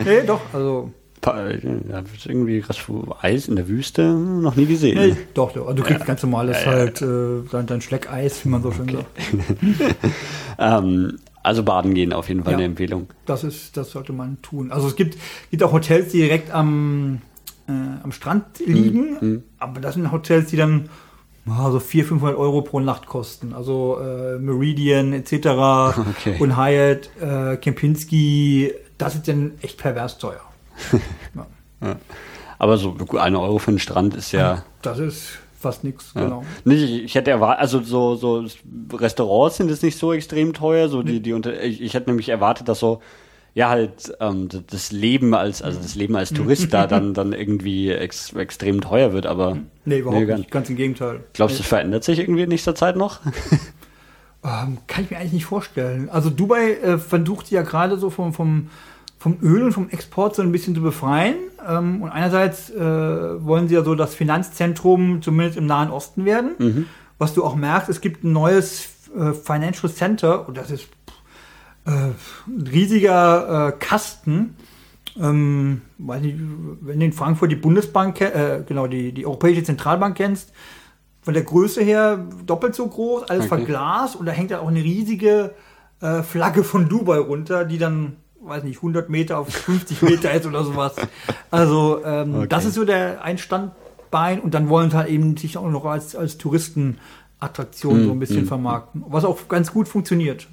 [0.06, 0.92] Nee, doch, also.
[1.26, 2.78] Ja, irgendwie krass
[3.22, 4.96] Eis in der Wüste noch nie gesehen.
[4.98, 5.68] Nee, doch, doch.
[5.68, 9.06] Also du kriegst ganz normales halt äh, dein, dein Schleckeis, wie man so schön sagt.
[10.58, 12.58] Ähm, also baden gehen auf jeden Fall Ja.
[12.60, 13.08] eine Empfehlung.
[13.26, 14.72] Das ist, das sollte man tun.
[14.72, 15.18] Also es gibt,
[15.52, 17.22] gibt auch Hotels, die direkt am
[17.68, 17.72] äh,
[18.04, 19.18] am Strand liegen.
[19.20, 19.44] Mhm.
[19.60, 20.90] Aber das sind Hotels, die dann
[21.48, 23.54] ah, so 400, 500 Euro pro Nacht kosten.
[23.54, 25.34] Also äh, Meridian etc.
[26.10, 26.38] Okay.
[26.40, 30.42] und Hyatt, äh, Kempinski, das ist dann echt pervers teuer.
[31.82, 31.96] ja.
[32.58, 34.64] Aber so gut, eine Euro für den Strand ist ja.
[34.82, 36.24] Das ist fast nichts, Ja.
[36.24, 36.44] genau.
[36.64, 38.46] Nicht, ich, hätte erwartet, also so, so
[38.94, 40.90] Restaurants sind jetzt nicht so extrem teuer.
[40.90, 43.02] So die, die unter, ich, ich hätte nämlich erwartet, dass so,
[43.56, 47.90] ja, halt ähm, das Leben als, also das Leben als Tourist da dann, dann irgendwie
[47.90, 50.52] ex, extrem teuer wird, aber Nee, überhaupt gar nicht.
[50.52, 51.24] Ganz im Gegenteil.
[51.34, 53.22] Glaubst du, das verändert sich irgendwie in nächster Zeit noch?
[54.44, 56.08] Ähm, kann ich mir eigentlich nicht vorstellen.
[56.08, 58.70] Also Dubai äh, versucht ja gerade so vom, vom,
[59.18, 61.34] vom Öl und vom Export so ein bisschen zu befreien.
[61.68, 66.86] Ähm, und einerseits äh, wollen sie ja so das Finanzzentrum zumindest im Nahen Osten werden.
[67.18, 68.88] Was du auch merkst, es gibt ein neues
[69.18, 70.90] äh, Financial Center und das ist
[71.86, 72.16] ein
[72.72, 74.56] riesiger äh, Kasten.
[75.22, 76.36] Ähm, weiß nicht,
[76.82, 80.52] wenn du in Frankfurt die Bundesbank, äh, genau, die, die Europäische Zentralbank kennst,
[81.22, 83.56] von der Größe her doppelt so groß, alles Okay.
[83.64, 85.54] verglast und da hängt ja auch eine riesige
[86.02, 90.46] äh, Flagge von Dubai runter, die dann, weiß nicht, 100 Meter auf 50 Meter ist
[90.46, 90.96] oder sowas.
[91.50, 92.48] Also ähm, Okay.
[92.50, 95.86] das ist so der ein Standbein und dann wollen sie halt eben sich auch noch
[95.86, 100.48] als, als Touristenattraktion so ein bisschen vermarkten, was auch ganz gut funktioniert,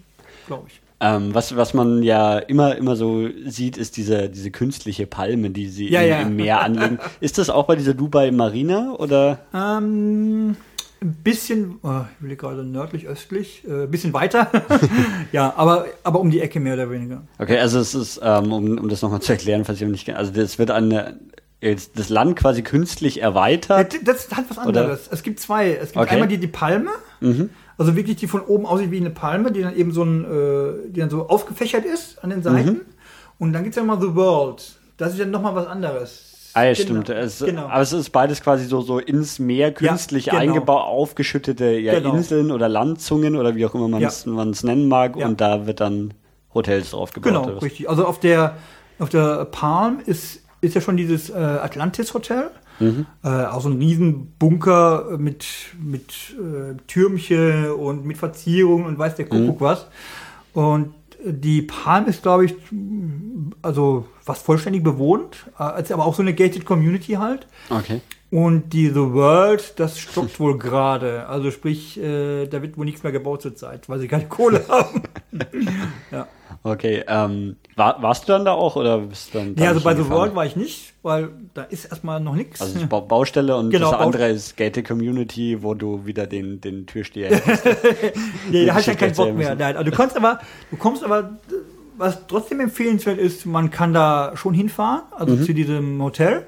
[0.47, 0.81] glaube ich.
[1.05, 5.67] Ähm, was, was man ja immer, immer so sieht, ist diese, diese künstliche Palme, die
[5.69, 6.21] sie Ja, im, ja.
[6.21, 6.99] im Meer anlegen.
[7.21, 9.41] Ist das auch bei dieser Dubai Marina oder?
[9.53, 10.55] Ähm,
[11.03, 14.49] ein bisschen, oh, ich will gerade nördlich, östlich, äh, ein bisschen weiter.
[15.33, 17.23] ja, aber, aber um die Ecke mehr oder weniger.
[17.39, 20.19] Okay, also es ist, ähm, um, um das nochmal zu erklären, falls ihr nicht kennt,
[20.19, 21.19] also das wird eine,
[21.61, 23.97] das Land quasi künstlich erweitert.
[24.05, 25.09] Das ist halt was anderes.
[25.11, 25.73] Es gibt zwei.
[25.73, 26.15] Es gibt Okay.
[26.15, 26.91] einmal die, die Palme,
[27.79, 30.91] also wirklich die von oben aussieht wie eine Palme, die dann eben so ein, äh,
[30.91, 32.83] die dann so aufgefächert ist an den Seiten.
[33.39, 34.77] Und dann gibt es ja mal The World.
[34.97, 36.51] Das ist ja nochmal was anderes.
[36.55, 37.09] Ah, ja, Genau, stimmt.
[37.09, 37.67] Es, genau.
[37.67, 40.39] Aber es ist beides quasi so, so ins Meer künstlich genau.
[40.39, 42.15] eingebaut, aufgeschüttete ja, Genau.
[42.15, 44.03] Inseln oder Landzungen oder wie auch immer man
[44.51, 45.17] es nennen mag.
[45.17, 45.27] Ja.
[45.27, 46.15] Und da wird dann
[46.55, 47.33] Hotels drauf gebaut.
[47.33, 47.89] Genau, richtig.
[47.89, 48.57] Also auf der,
[48.99, 52.51] auf der Palm ist, ist ja schon dieses äh, Atlantis Hotel.
[53.25, 55.45] Äh, auch so ein riesen Bunker mit,
[55.83, 59.87] mit äh, Türmchen und mit Verzierungen und weiß der Kuckuck was.
[60.55, 62.55] Und die Palm ist, glaube ich,
[63.63, 67.47] also fast vollständig bewohnt, äh, ist aber auch so eine gated Community halt.
[67.71, 68.01] Okay.
[68.31, 71.27] Und die The World, das stockt wohl gerade.
[71.27, 75.03] Also sprich, äh, da wird wohl nichts mehr gebaut zurzeit, weil sie keine Kohle haben.
[76.11, 76.27] ja.
[76.63, 79.55] Okay, ähm, war, warst du dann da auch oder bist du dann?
[79.57, 80.09] Ja, also bei The?
[80.09, 82.61] World war ich nicht, weil da ist erstmal noch nichts.
[82.61, 86.61] Also ist Ba- Baustelle und Genau, das andere ist Gated Community, wo du wieder den,
[86.61, 87.65] den Türsteher hast.
[88.51, 89.55] nee, da hast du ja keinen Bock mehr.
[89.55, 90.41] Nein, also du kannst aber,
[90.71, 91.39] du kommst aber,
[91.97, 95.43] was trotzdem empfehlenswert ist, man kann da schon hinfahren, also Mhm.
[95.45, 96.47] zu diesem Hotel.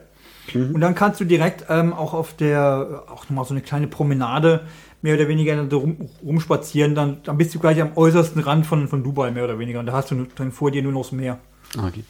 [0.53, 4.61] Und dann kannst du direkt ähm, auch auf der, auch nochmal so eine kleine Promenade
[5.05, 8.89] mehr oder weniger so rum, rumspazieren, dann, dann bist du gleich am äußersten Rand von,
[8.89, 9.79] von Dubai mehr oder weniger.
[9.81, 11.39] Und da hast du dann vor dir nur noch das Meer.
[11.77, 12.03] Okay.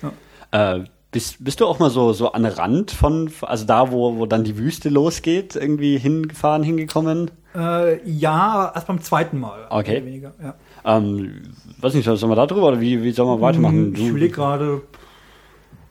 [0.52, 4.26] Äh, bist, bist du auch mal so, so an Rand von, also da, wo, wo
[4.26, 7.32] dann die Wüste losgeht, irgendwie hingefahren, hingekommen?
[7.52, 9.66] Äh, ja, erst beim zweiten Mal.
[9.70, 9.94] Okay.
[9.94, 10.54] Mehr weniger, ja.
[10.84, 11.42] Ähm,
[11.80, 13.86] weiß nicht, sollen wir da drüber oder wie, wie sollen wir weitermachen?
[13.86, 14.82] Hm, Ich überlege gerade,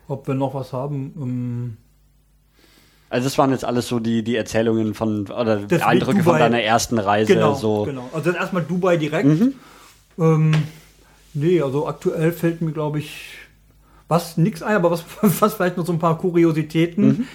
[0.08, 1.14] ob wir noch was haben.
[1.18, 1.78] Ähm,
[3.14, 6.60] Also das waren jetzt alles so die, die Erzählungen von, oder Das Eindrücke von deiner
[6.60, 7.32] ersten Reise.
[7.32, 7.84] Genau, so.
[7.84, 8.10] genau.
[8.12, 9.28] Also dann erstmal Dubai direkt.
[9.28, 9.54] Mhm.
[10.18, 10.52] Ähm,
[11.36, 13.36] nee, also aktuell fällt mir, glaube ich,
[14.08, 17.06] was nix ein, aber was, was vielleicht noch so ein paar Kuriositäten.
[17.06, 17.28] Mhm.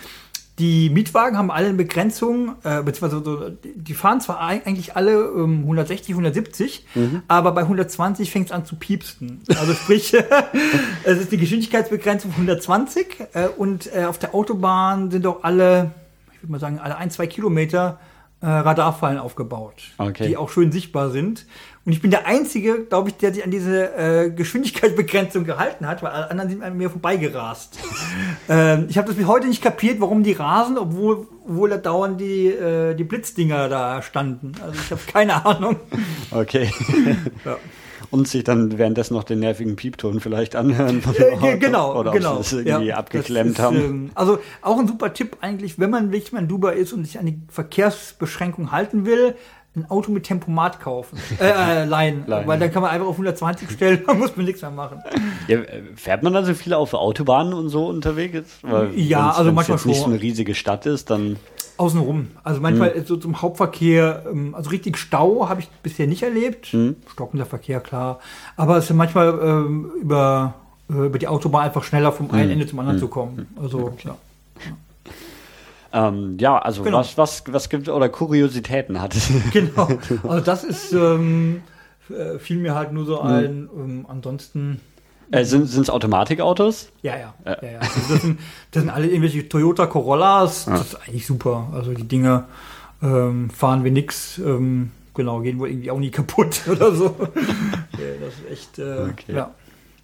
[0.58, 5.60] Die Mietwagen haben alle eine Begrenzung, äh, beziehungsweise die fahren zwar eig- eigentlich alle ähm,
[5.62, 7.22] 160, 170, Mhm.
[7.28, 9.40] aber bei 120 fängt es an zu piepsten.
[9.58, 10.14] Also sprich,
[11.04, 15.92] es ist die Geschwindigkeitsbegrenzung von 120 äh, und äh, auf der Autobahn sind auch alle,
[16.34, 17.98] ich würde mal sagen, alle ein, zwei Kilometer
[18.40, 20.28] äh, Radarfallen aufgebaut, Okay.
[20.28, 21.46] die auch schön sichtbar sind.
[21.84, 26.02] Und ich bin der Einzige, glaube ich, der sich an diese äh, Geschwindigkeitsbegrenzung gehalten hat,
[26.02, 27.78] weil alle anderen sind an mir vorbeigerast.
[28.48, 32.20] ähm, ich habe das bis heute nicht kapiert, warum die rasen, obwohl, obwohl da dauernd
[32.20, 34.52] die, äh, die Blitzdinger da standen.
[34.62, 35.76] Also ich habe keine Ahnung.
[36.30, 36.70] Okay.
[37.44, 37.56] Ja.
[38.10, 42.36] Und sich dann währenddessen noch den nervigen Piepton vielleicht anhören von Äh, genau, Oder genau.
[42.38, 43.76] ob sie das irgendwie Ja, abgeklemmt das ist, haben.
[43.76, 47.04] ähm, also auch ein super Tipp eigentlich, wenn man wirklich mal in Dubai ist und
[47.04, 49.34] sich an die Verkehrsbeschränkung halten will,
[49.76, 51.18] ein Auto mit Tempomat kaufen.
[51.40, 52.24] Äh, äh leihen.
[52.26, 55.00] Leihen, Weil dann kann man einfach auf 120 stellen, da muss man nichts mehr machen.
[55.46, 58.58] Ja, äh, fährt man dann so viel auf Autobahnen und so unterwegs?
[58.62, 60.06] Weil Ja, also manchmal jetzt nicht schon.
[60.06, 61.36] so eine riesige Stadt ist, dann
[61.76, 62.32] Außenrum.
[62.42, 63.04] Also manchmal Mhm.
[63.06, 66.74] so zum Hauptverkehr, ähm, also richtig Stau habe ich bisher nicht erlebt.
[66.74, 66.96] Mhm.
[67.12, 68.18] Stockender Verkehr, klar.
[68.56, 70.54] Aber es ist manchmal ähm, über,
[70.90, 72.34] äh, über die Autobahn einfach schneller vom Mhm.
[72.34, 73.46] einen Ende zum anderen zu kommen.
[73.62, 74.16] Also, ja.
[75.92, 76.98] Ähm, ja, also Genau.
[76.98, 79.30] was, was, was gibt oder Kuriositäten hat es?
[79.52, 79.88] Genau.
[80.28, 81.62] Also das ist, ähm,
[82.10, 83.68] äh, fiel mir halt nur so ein.
[83.74, 84.80] Ähm, ansonsten,
[85.30, 86.90] äh, sind es Automatikautos?
[87.02, 87.34] ja, ja.
[87.44, 87.56] ja.
[87.62, 90.64] ja, Also das, sind, das sind alle irgendwelche Toyota Corollas.
[90.66, 91.68] Das ist eigentlich super.
[91.74, 92.44] Also die Dinge
[93.02, 94.38] ähm, fahren wir nix.
[94.38, 97.14] Ähm, genau, gehen wohl irgendwie auch nie kaputt oder so.
[97.18, 99.34] ja, das ist echt, äh, Okay.
[99.34, 99.50] ja.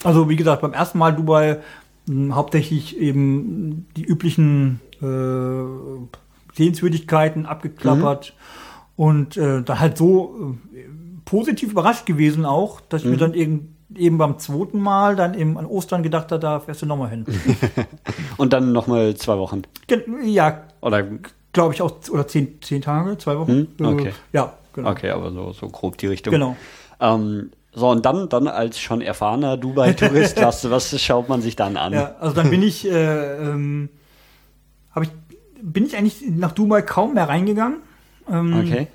[0.03, 1.59] Also wie gesagt, beim ersten Mal Dubai
[2.07, 4.81] mh, hauptsächlich eben die üblichen
[6.55, 8.35] Sehenswürdigkeiten abgeklappert
[8.97, 10.79] und äh, dann halt so äh,
[11.25, 15.59] positiv überrascht gewesen auch, dass ich mir dann eben, eben beim zweiten Mal dann eben
[15.59, 17.27] an Ostern gedacht habe, da fährst du nochmal hin.
[18.37, 19.63] Und dann nochmal zwei Wochen.
[20.23, 21.05] Ja, Oder
[21.53, 23.69] glaube ich auch, oder zehn, zehn Tage, zwei Wochen.
[23.79, 24.09] Hm, okay.
[24.09, 24.91] Äh, ja, genau.
[24.91, 26.33] okay, aber so, so grob die Richtung.
[26.33, 26.57] Genau.
[27.01, 31.77] Ähm, so, und dann, dann als schon erfahrener Dubai-Tourist, was, was schaut man sich dann
[31.77, 31.93] an?
[31.93, 33.89] Ja, also dann bin ich, äh, ähm,
[35.03, 35.11] ich,
[35.61, 37.79] bin ich eigentlich nach Dubai kaum mehr reingegangen.
[38.31, 38.89] Ähm, Okay.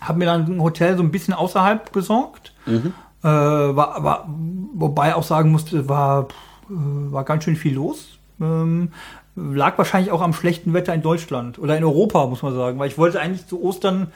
[0.00, 2.52] Habe mir dann ein Hotel so ein bisschen außerhalb besorgt.
[2.66, 2.92] Mhm.
[3.22, 4.28] Äh, war, aber,
[4.74, 6.24] wobei auch sagen musste, war,
[6.68, 6.72] äh,
[7.12, 8.18] war ganz schön viel los.
[8.40, 8.90] Ähm,
[9.36, 12.88] lag wahrscheinlich auch am schlechten Wetter in Deutschland oder in Europa, muss man sagen, weil
[12.88, 14.08] ich wollte eigentlich zu Ostern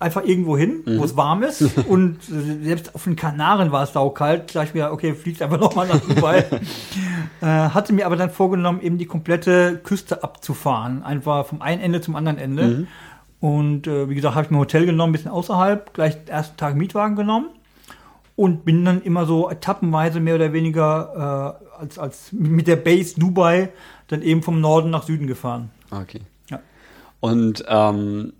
[0.00, 0.98] einfach irgendwo hin, Mhm.
[0.98, 4.54] wo es warm ist und äh, selbst auf den Kanaren war es saukalt.
[4.54, 6.46] Da ich mir, okay, fliegst einfach nochmal nach Dubai.
[7.40, 12.00] äh, hatte mir aber dann vorgenommen, eben die komplette Küste abzufahren, einfach vom einen Ende
[12.00, 12.64] zum anderen Ende.
[12.64, 12.86] Mhm.
[13.40, 16.28] Und äh, wie gesagt, habe ich mir ein Hotel genommen, ein bisschen außerhalb, gleich den
[16.28, 17.48] ersten Tag Mietwagen genommen
[18.36, 23.18] und bin dann immer so etappenweise mehr oder weniger äh, als, als mit der Base
[23.18, 23.70] Dubai
[24.08, 25.70] dann eben vom Norden nach Süden gefahren.
[25.90, 26.20] Okay.
[26.50, 26.60] Ja.
[27.20, 28.32] Und ähm,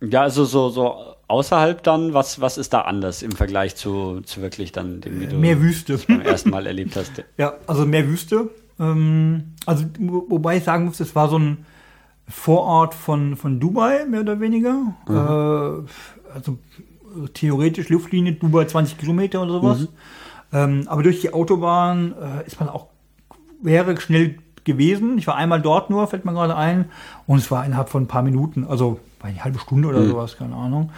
[0.00, 0.96] ja, also so, so
[1.28, 5.26] außerhalb dann, was, was ist da anders im Vergleich zu, zu wirklich dann dem, wie
[5.26, 5.98] du Mehr Wüste.
[6.08, 7.12] beim ersten Mal erlebt hast?
[7.36, 8.50] Ja, also mehr Wüste.
[8.80, 11.66] Ähm, also wo- wobei ich sagen muss, es war so ein
[12.28, 14.94] Vorort von, von Dubai, mehr oder weniger.
[15.08, 16.58] Äh, also
[17.34, 19.88] theoretisch Luftlinie Dubai 20 Kilometer oder sowas.
[20.52, 22.86] Ähm, aber durch die Autobahn äh, ist man auch,
[23.62, 25.18] wäre schnell gewesen.
[25.18, 26.86] Ich war einmal dort nur, fällt mir gerade ein.
[27.26, 30.54] Und es war innerhalb von ein paar Minuten, also eine halbe Stunde oder sowas, keine
[30.56, 30.90] Ahnung.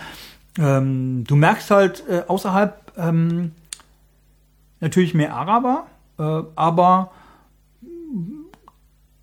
[0.58, 3.52] Ähm, du merkst halt äh, außerhalb ähm,
[4.80, 5.86] natürlich mehr Araber,
[6.18, 7.12] äh, aber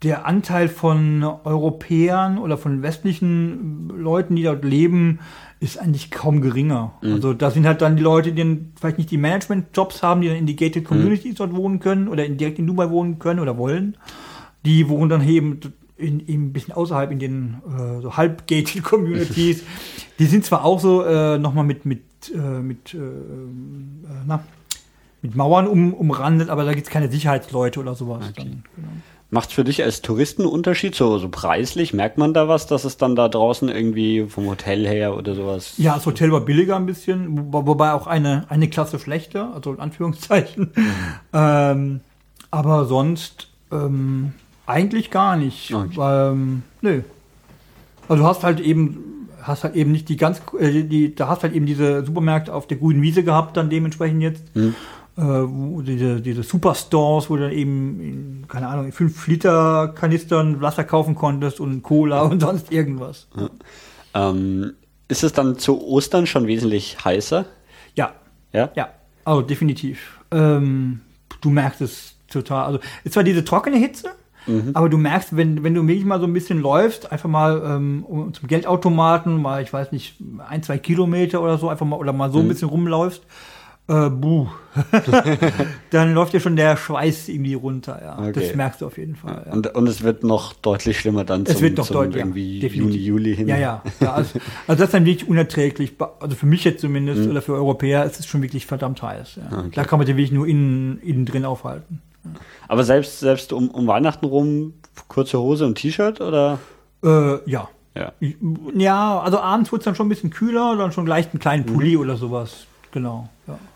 [0.04, 5.20] der Anteil von Europäern oder von westlichen Leuten, die dort leben,
[5.60, 6.93] ist eigentlich kaum geringer.
[7.14, 10.28] Also da sind halt dann die Leute, die dann vielleicht nicht die Management-Jobs haben, die
[10.28, 13.39] dann in die gated Communities dort wohnen können oder in, direkt in Dubai wohnen können
[13.39, 13.98] oder wollen.
[14.66, 15.60] Die wohnen dann eben
[15.98, 19.64] in, in ein bisschen außerhalb in den äh, so halb gated Communities.
[20.20, 22.02] die sind zwar auch so äh, nochmal mit mit
[22.34, 23.02] äh, mit äh, äh,
[24.26, 24.43] na,
[25.22, 28.24] mit Mauern um, umrandet, aber da gibt es keine Sicherheitsleute oder sowas.
[28.36, 28.88] Dann, genau.
[29.30, 31.93] Macht für dich als Touristen einen Unterschied, so, so preislich?
[31.93, 35.74] Merkt man da was, dass es dann da draußen irgendwie vom Hotel her oder sowas?
[35.78, 39.74] Ja, das Hotel war billiger ein bisschen, wo, wobei auch eine, eine Klasse schlechter, also
[39.74, 40.72] in Anführungszeichen.
[41.34, 42.00] Ähm,
[42.50, 44.34] aber sonst ähm,
[44.68, 45.74] eigentlich gar nicht.
[45.74, 45.97] Okay.
[45.99, 47.01] Ähm, nö.
[48.07, 51.43] Also du hast halt eben, hast halt eben nicht die ganz, äh, die, da hast
[51.43, 54.43] halt eben diese Supermärkte auf der grünen Wiese gehabt, dann dementsprechend jetzt.
[54.55, 54.72] Äh,
[55.15, 60.61] wo diese, diese Superstores, wo du dann eben, in, keine Ahnung, in 5 Liter Kanistern
[60.61, 63.28] Wasser kaufen konntest und Cola und sonst irgendwas.
[64.13, 64.74] Ähm,
[65.07, 67.45] ist es dann zu Ostern schon wesentlich heißer?
[67.95, 68.13] Ja,
[68.53, 68.70] Ja?
[68.76, 68.89] Ja,
[69.26, 70.20] also definitiv.
[70.30, 71.01] Ähm,
[71.41, 72.65] du merkst es total.
[72.65, 74.11] Also es war diese trockene Hitze,
[74.74, 78.04] aber du merkst, wenn, wenn du wirklich mal so ein bisschen läufst, einfach mal ähm,
[78.08, 80.16] um- zum Geldautomaten, mal, ich weiß nicht,
[80.48, 83.24] ein, zwei Kilometer oder so, einfach mal oder mal so ein bisschen rumläufst,
[83.89, 84.48] äh, buh.
[85.91, 88.20] dann läuft dir schon der Schweiß irgendwie runter, ja.
[88.20, 88.32] Okay.
[88.34, 89.43] Das merkst du auf jeden Fall.
[89.45, 89.54] Ja.
[89.54, 92.22] Und, und es wird noch deutlich schlimmer dann zum, Es wird noch zum deutlich, ja,
[92.22, 93.02] irgendwie definitiv.
[93.02, 93.48] Juni, Juli hin.
[93.48, 93.84] Ja, ja.
[94.02, 95.93] ja also, also das ist dann wirklich unerträglich.
[96.20, 99.38] Also für mich jetzt zumindest oder für Europäer ist es schon wirklich verdammt heiß.
[99.38, 99.60] Ja.
[99.60, 99.70] Okay.
[99.74, 102.02] Da kann man sich wirklich nur innen, innen drin aufhalten.
[102.67, 104.73] Aber selbst, selbst um, um Weihnachten rum
[105.07, 106.59] kurze Hose und T-Shirt oder?
[107.03, 107.69] Äh, ja.
[107.95, 108.11] Ja.
[108.75, 111.65] Ja, also abends wird es dann schon ein bisschen kühler, dann schon gleich einen kleinen
[111.65, 112.01] Pulli Mhm.
[112.01, 112.65] oder sowas.
[112.91, 113.28] Genau.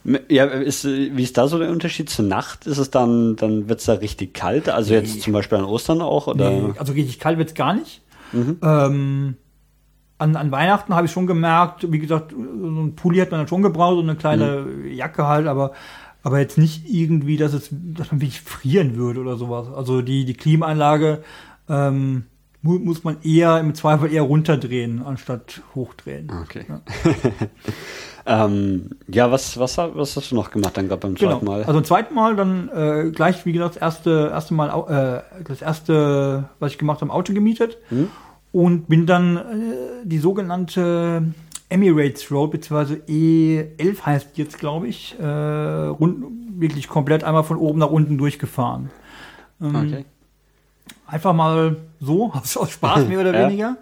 [0.04, 0.20] Ja.
[0.30, 2.66] Ja, ist, wie ist da so der Unterschied zur Nacht?
[2.68, 4.70] Ist es dann, dann wird's da richtig kalt?
[4.70, 6.28] Also jetzt zum Beispiel an Ostern auch?
[6.28, 6.50] Oder?
[6.50, 8.02] Nee, also richtig kalt wird es gar nicht.
[8.32, 8.58] Mhm.
[8.64, 9.36] Ähm,
[10.18, 13.48] an, an Weihnachten habe ich schon gemerkt, wie gesagt, so ein Pulli hat man dann
[13.48, 14.88] schon gebraucht und eine kleine Mhm.
[14.94, 15.72] Jacke halt, aber,
[16.24, 19.68] aber jetzt nicht irgendwie, dass es, dass man wirklich frieren würde oder sowas.
[19.74, 21.24] Also die, die Klimaanlage
[21.70, 22.26] ähm,
[22.62, 26.32] mu muss man eher im Zweifel eher runterdrehen, anstatt hochdrehen.
[26.44, 26.66] Okay.
[26.70, 26.82] Ja.
[28.46, 31.32] ähm, ja, was, was, was hast du noch gemacht dann gerade beim Genau.
[31.32, 31.64] zweiten Mal?
[31.64, 35.62] Also ein zweites Mal dann äh, gleich, wie gesagt, das erste, erste Mal, äh, das
[35.62, 37.78] erste, was ich gemacht habe, Auto gemietet.
[37.90, 38.10] Hm?
[38.52, 39.42] und bin dann äh,
[40.04, 41.24] die sogenannte
[41.72, 46.26] Emirates Road, beziehungsweise E11 heißt jetzt, glaube ich, äh, rund,
[46.60, 48.90] wirklich komplett einmal von oben nach unten durchgefahren.
[49.62, 50.06] Ähm, Okay.
[51.08, 53.48] Einfach mal so, aus aus Spaß mehr oder Ja.
[53.48, 53.78] weniger.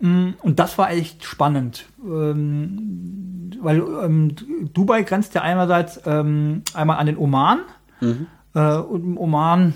[0.00, 1.86] Mm, Und das war echt spannend.
[2.04, 4.30] Ähm, weil ähm,
[4.72, 7.60] Dubai grenzt ja einerseits ähm, einmal an den Oman.
[8.00, 8.26] Mhm.
[8.54, 9.74] Äh, und im Oman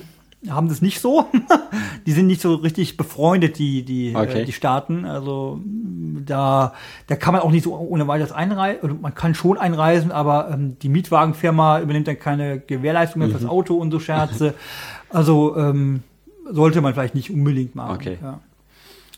[0.48, 1.26] haben das nicht so.
[2.06, 4.42] die sind nicht so richtig befreundet, die, die, Okay.
[4.42, 5.04] äh, die Staaten.
[5.04, 6.72] Also mm, da,
[7.06, 9.00] da kann man auch nicht so ohne weiteres einreisen.
[9.00, 13.32] Man kann schon einreisen, aber ähm, die Mietwagenfirma übernimmt dann keine Gewährleistung mehr Mhm.
[13.32, 14.54] fürs Auto und so Scherze.
[15.10, 16.02] Also ähm,
[16.50, 17.96] sollte man vielleicht nicht unbedingt machen.
[17.96, 18.16] Okay.
[18.22, 18.40] Ja.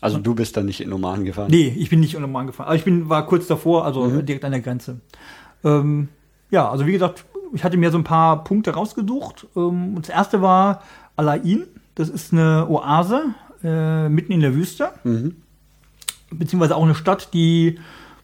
[0.01, 1.47] Also du bist dann nicht in Oman gefahren?
[1.49, 2.67] Nee, ich bin nicht in Oman gefahren.
[2.67, 4.25] Aber ich bin, war kurz davor, also Mhm.
[4.25, 4.99] direkt an der Grenze.
[5.63, 6.09] Ähm,
[6.51, 7.23] ja, also wie gesagt,
[7.53, 9.47] ich hatte mir so ein paar Punkte rausgesucht.
[9.55, 10.81] Ähm, und das erste war
[11.15, 11.63] Alain.
[11.95, 13.23] Das ist eine Oase
[13.63, 14.89] äh, mitten in der Wüste.
[15.03, 15.35] Mhm.
[16.31, 17.79] Beziehungsweise auch eine Stadt, die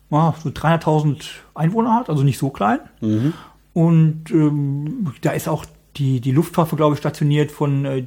[0.10, 1.24] ja, so 300.000
[1.56, 2.80] Einwohner hat, also nicht so klein.
[3.00, 3.34] Mhm.
[3.74, 5.66] Und ähm, da ist auch
[5.98, 8.06] die, die Luftwaffe, glaube ich, stationiert von, äh,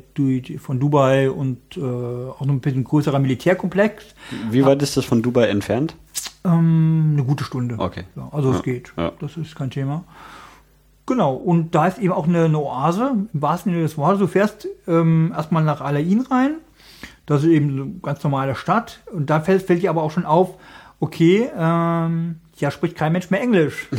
[0.59, 4.05] von Dubai und äh, auch noch ein bisschen größerer Militärkomplex.
[4.51, 5.97] Wie weit ist das von Dubai entfernt?
[6.45, 7.76] Ähm, eine gute Stunde.
[7.78, 8.05] Okay.
[8.16, 8.93] Ja, also es Ja, geht.
[8.97, 9.12] ja.
[9.20, 10.05] Das ist kein Thema.
[11.07, 14.21] Genau, und da ist eben auch eine, eine Oase, im wahrsten Sinne des Wortes.
[14.21, 16.57] Du fährst ähm, erstmal nach Alain rein.
[17.27, 19.01] Das ist eben eine ganz normale Stadt.
[19.13, 20.57] Und da fällt, fällt dir aber auch schon auf,
[21.01, 23.87] okay, ähm, ja, spricht kein Mensch mehr Englisch.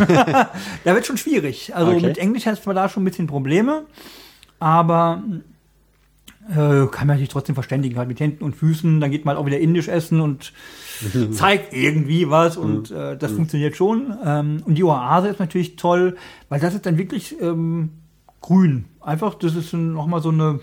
[0.83, 1.75] da wird schon schwierig.
[1.75, 2.07] Also Okay.
[2.07, 3.83] mit Englisch hast du da schon ein bisschen Probleme.
[4.59, 5.21] Aber
[6.49, 8.99] äh, kann man natürlich trotzdem verständigen, halt mit Händen und Füßen.
[8.99, 10.53] Dann geht man halt auch wieder indisch essen und
[11.31, 14.13] zeigt irgendwie was und äh, das funktioniert schon.
[14.23, 16.17] Ähm, und die Oase ist natürlich toll,
[16.49, 17.91] weil das ist dann wirklich ähm,
[18.41, 18.85] grün.
[19.01, 20.59] Einfach, das ist nochmal so eine,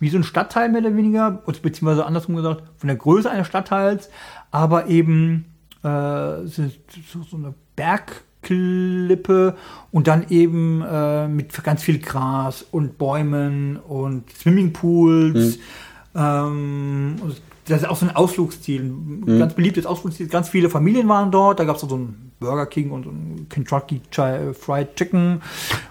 [0.00, 4.08] wie so ein Stadtteil mehr oder weniger, beziehungsweise andersrum gesagt, von der Größe eines Stadtteils,
[4.50, 5.44] aber eben
[5.82, 6.62] äh, so,
[7.30, 7.54] so eine
[8.48, 9.54] Bergklippe
[9.92, 15.58] und dann eben äh, mit ganz viel Gras und Bäumen und Swimmingpools.
[16.14, 20.28] Ähm, und das ist auch so ein Ausflugsziel, ein ganz beliebtes Ausflugsziel.
[20.28, 21.60] Ganz viele Familien waren dort.
[21.60, 25.42] Da gab es so einen Burger King und so ein Kentucky Chi- Fried Chicken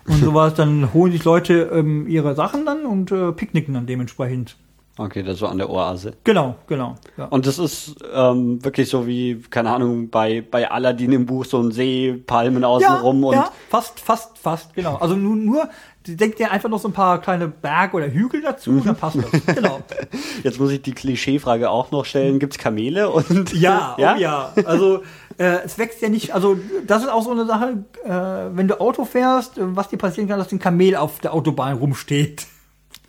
[0.08, 0.56] und sowas.
[0.56, 4.58] Dann holen sich Leute ähm, ihre Sachen dann und äh, picknicken dann dementsprechend.
[4.98, 6.14] Okay, das war an der Oase.
[6.24, 6.96] Genau, genau.
[7.18, 7.26] Ja.
[7.26, 11.60] Und das ist ähm, wirklich so wie, keine Ahnung, bei, bei Aladdin im Buch so
[11.60, 14.96] ein See, Palmen außenrum und ja, fast, fast, fast, genau.
[14.96, 15.70] Also nur, nur
[16.08, 18.86] denkt ihr einfach noch so ein paar kleine Berge oder Hügel dazu, Mhm.
[18.86, 19.56] dann passt das.
[19.56, 19.82] Genau.
[20.44, 22.40] jetzt muss ich die Klischeefrage auch noch stellen.
[22.40, 24.16] Gibt's Kamele und Ja, ja?
[24.16, 24.54] Oh ja.
[24.66, 25.04] Also
[25.38, 28.80] äh, es wächst ja nicht, also das ist auch so eine Sache, äh, wenn du
[28.80, 32.48] Auto fährst, äh, was dir passieren kann, dass ein Kamel auf der Autobahn rumsteht.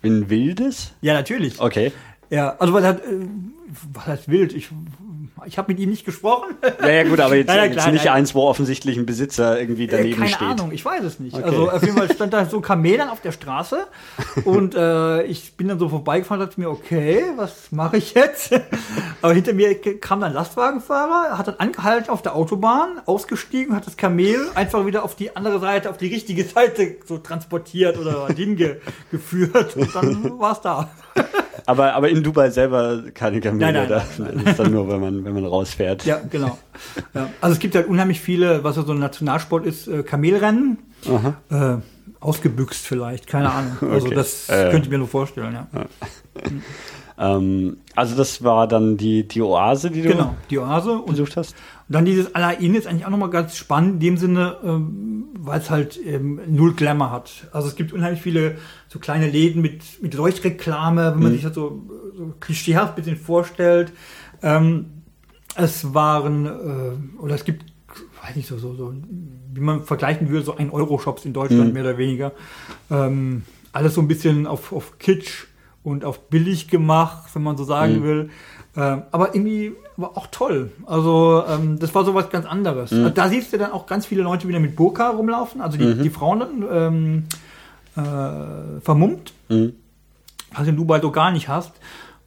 [0.03, 0.93] Ein wildes?
[1.01, 1.59] Ja, natürlich.
[1.59, 1.91] Okay.
[2.29, 3.27] Ja, also was hat, äh,
[3.93, 4.53] was heißt wild?
[4.53, 4.69] Ich,
[5.45, 6.55] ich habe mit ihm nicht gesprochen.
[6.81, 8.13] Ja, ja, gut, aber jetzt, ja, jetzt klar, nicht nein.
[8.15, 10.47] eins, wo offensichtlich ein Besitzer irgendwie Äh, daneben Keine steht.
[10.47, 11.35] Ahnung, ich weiß es nicht.
[11.35, 11.43] Okay.
[11.43, 13.79] Also auf jeden Fall stand da so ein Kamel dann auf der Straße
[14.45, 18.51] und äh, ich bin dann so vorbeigefahren und dachte mir, okay, was mache ich jetzt?
[19.21, 23.85] Aber hinter mir kam dann ein Lastwagenfahrer, hat dann angehalten auf der Autobahn, ausgestiegen, hat
[23.85, 28.27] das Kamel einfach wieder auf die andere Seite, auf die richtige Seite so transportiert oder
[28.35, 30.89] hingeführt und dann war es da.
[31.65, 33.65] Aber, aber in Dubai selber keine Kamele.
[33.65, 34.05] Nein, nein, da.
[34.17, 36.05] nein, Das ist dann nur, wenn man, wenn man rausfährt.
[36.05, 36.57] Ja, genau.
[37.13, 37.29] Ja.
[37.41, 40.77] Also es gibt halt unheimlich viele, was ja so ein Nationalsport ist, äh, Kamelrennen.
[41.49, 41.77] Äh,
[42.19, 43.77] ausgebüxt vielleicht, keine Ahnung.
[43.91, 44.15] Also Okay.
[44.15, 44.69] das Äh.
[44.71, 45.67] könnte ich mir nur vorstellen, ja.
[47.17, 51.07] Ähm, also das war dann die, die Oase, die du Genau, die Oase und, und
[51.11, 51.53] besucht hast?
[51.89, 55.69] dann dieses Alain ist eigentlich auch nochmal ganz spannend, in dem Sinne, ähm, weil es
[55.69, 57.47] halt ähm, null Glamour hat.
[57.51, 58.57] Also es gibt unheimlich viele
[58.87, 61.81] so kleine Läden mit, mit Leuchtreklame, wenn man sich das so,
[62.15, 63.91] so klischeehaft ein bisschen vorstellt.
[64.41, 64.98] Ähm,
[65.59, 67.65] es waren, äh, oder es gibt,
[68.23, 68.93] weiß nicht, so, so, so,
[69.53, 72.31] wie man vergleichen würde, so ein Euro-Shops in Deutschland, mehr oder weniger.
[72.91, 73.43] Ähm,
[73.73, 75.45] alles so ein bisschen auf, auf Kitsch
[75.83, 78.29] und auf billig gemacht, wenn man so sagen will.
[78.75, 80.71] Ähm, aber irgendwie war auch toll.
[80.85, 82.91] Also ähm, das war so was ganz anderes.
[82.93, 85.95] Also, da siehst du dann auch ganz viele Leute wieder mit Burka rumlaufen, also die,
[85.95, 87.23] die Frauen dann ähm,
[87.95, 89.73] äh, vermummt, Mhm.
[90.53, 91.71] was du in Dubai so gar nicht hast.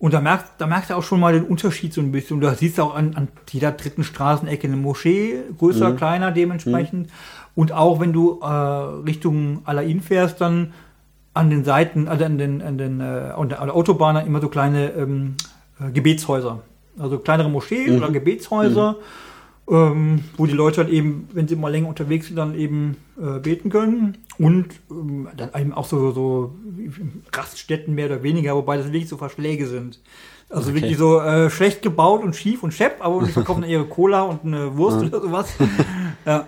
[0.02, 2.34] Und da merkst, da merkst du auch schon mal den Unterschied so ein bisschen.
[2.34, 7.08] Und da siehst du auch an, an jeder dritten Straßenecke eine Moschee, größer, kleiner dementsprechend.
[7.54, 10.72] Und auch wenn du äh, Richtung Alain fährst, dann
[11.34, 14.90] an den Seiten, also an den, an den äh, an der Autobahn immer so kleine
[14.90, 15.36] ähm,
[15.78, 16.62] äh, Gebetshäuser.
[16.98, 18.96] Also kleinere Moscheen oder Gebetshäuser.
[18.98, 19.31] Äh,
[19.72, 23.38] ähm, wo die Leute dann eben, wenn sie mal länger unterwegs sind, dann eben äh,
[23.38, 24.18] beten können.
[24.38, 26.54] Und ähm, dann eben auch so, so
[27.32, 29.98] Raststätten mehr oder weniger, wobei das wirklich so Verschläge sind.
[30.50, 30.82] Also Okay.
[30.82, 34.22] wirklich so äh, schlecht gebaut und schief und schepp, aber die verkaufen dann ihre Cola
[34.22, 35.48] und eine Wurst oder sowas.
[36.26, 36.46] ja.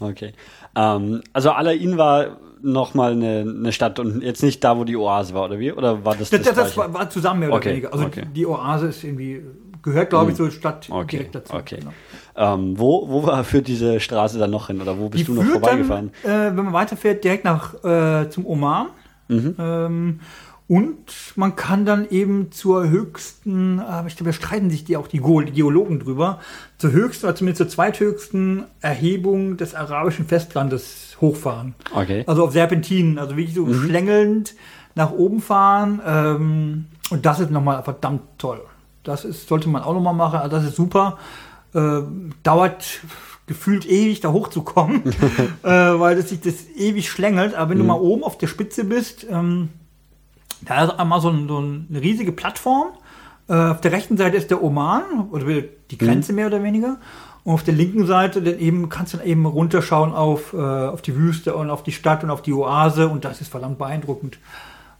[0.00, 0.32] Okay.
[0.74, 5.34] Ähm, also Alain war nochmal eine, eine Stadt und jetzt nicht da, wo die Oase
[5.34, 5.70] war, oder wie?
[5.72, 7.92] Oder war das Das, das, das, das war, war zusammen mehr oder Okay, weniger.
[7.92, 8.24] Also okay.
[8.34, 9.42] die Oase ist irgendwie,
[9.82, 11.54] gehört glaube ich zur Stadt Okay, direkt dazu.
[11.54, 11.76] okay.
[11.80, 11.92] Genau.
[12.36, 14.80] Ähm, wo, wo war für diese Straße dann noch hin?
[14.80, 16.10] Oder wo bist Die du noch führt vorbeigefahren?
[16.22, 18.86] Dann, äh, wenn man weiterfährt, direkt nach äh, zum Oman.
[19.28, 19.54] Mhm.
[19.58, 20.20] Ähm,
[20.68, 20.96] und
[21.36, 25.18] man kann dann eben zur höchsten, aber ich glaube, da streiten sich die auch die
[25.18, 26.38] Geologen drüber,
[26.78, 31.74] zur höchsten, oder zumindest zur zweithöchsten Erhebung des arabischen Festlandes hochfahren.
[31.94, 32.24] Okay.
[32.26, 34.54] Also auf Serpentinen, also wirklich so schlängelnd
[34.94, 36.00] nach oben fahren.
[36.06, 38.60] Ähm, und das ist nochmal verdammt toll.
[39.02, 40.38] Das ist, sollte man auch nochmal machen.
[40.38, 41.18] Also das ist super.
[41.74, 43.00] Ähm, dauert
[43.46, 45.02] gefühlt ewig, da hochzukommen,
[45.62, 47.54] äh, weil das sich das ewig schlängelt.
[47.54, 49.70] Aber wenn du mal oben auf der Spitze bist, ähm,
[50.62, 52.88] da ist einmal so, ein, so eine riesige Plattform.
[53.48, 55.46] Äh, auf der rechten Seite ist der Oman, oder
[55.90, 56.98] die Grenze mehr oder weniger.
[57.44, 61.02] Und auf der linken Seite dann eben kannst du dann eben runterschauen auf, äh, auf
[61.02, 63.08] die Wüste und auf die Stadt und auf die Oase.
[63.08, 64.38] Und das ist verdammt beeindruckend.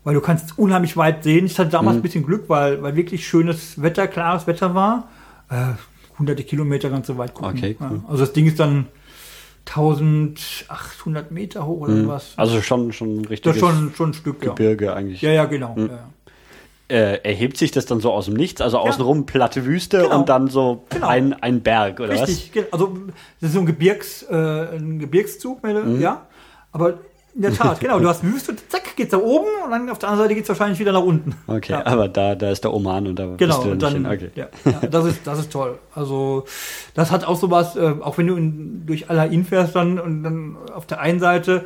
[0.05, 1.47] Weil du kannst unheimlich weit sehen.
[1.47, 5.09] Ich hatte damals ein bisschen Glück, weil, weil wirklich schönes Wetter, klares Wetter war.
[5.49, 5.75] Äh,
[6.19, 7.57] hunderte Kilometer ganz so weit gucken.
[7.57, 8.01] Okay, cool.
[8.03, 8.09] ja.
[8.11, 8.87] Also das Ding ist dann
[9.67, 12.33] 1800 Meter hoch oder was.
[12.37, 14.51] Also schon, schon ist schon, schon ein Stück, ja.
[14.51, 15.23] Gebirge eigentlich.
[15.23, 15.75] Ja, ja, genau.
[15.77, 15.99] Ja, ja.
[16.89, 18.61] Äh, erhebt sich das dann so aus dem Nichts?
[18.61, 20.19] Also außenrum platte Wüste Genau.
[20.21, 21.07] und dann so Genau.
[21.07, 22.99] ein, ein Berg, oder Richtig, ge- also
[23.41, 26.01] das ist so ein Gebirgs, äh, ein Gebirgszug, Mhm.
[26.01, 26.27] ja.
[26.73, 26.99] Aber
[27.35, 30.11] in der Tat, genau, du hast Wüste, zack, geht's da oben und dann auf der
[30.11, 31.35] anderen Seite geht's wahrscheinlich wieder nach unten.
[31.47, 31.87] Okay, Ja.
[31.87, 34.21] aber da, da ist der Oman und da Genau, bist du und dann, dann, nicht
[34.21, 34.31] hin.
[34.45, 34.49] Okay.
[34.65, 35.79] ja, ja, das ist, das ist toll.
[35.95, 36.45] Also,
[36.95, 40.57] das hat auch sowas, äh, auch wenn du in, durch Alain fährst dann und dann
[40.75, 41.65] auf der einen Seite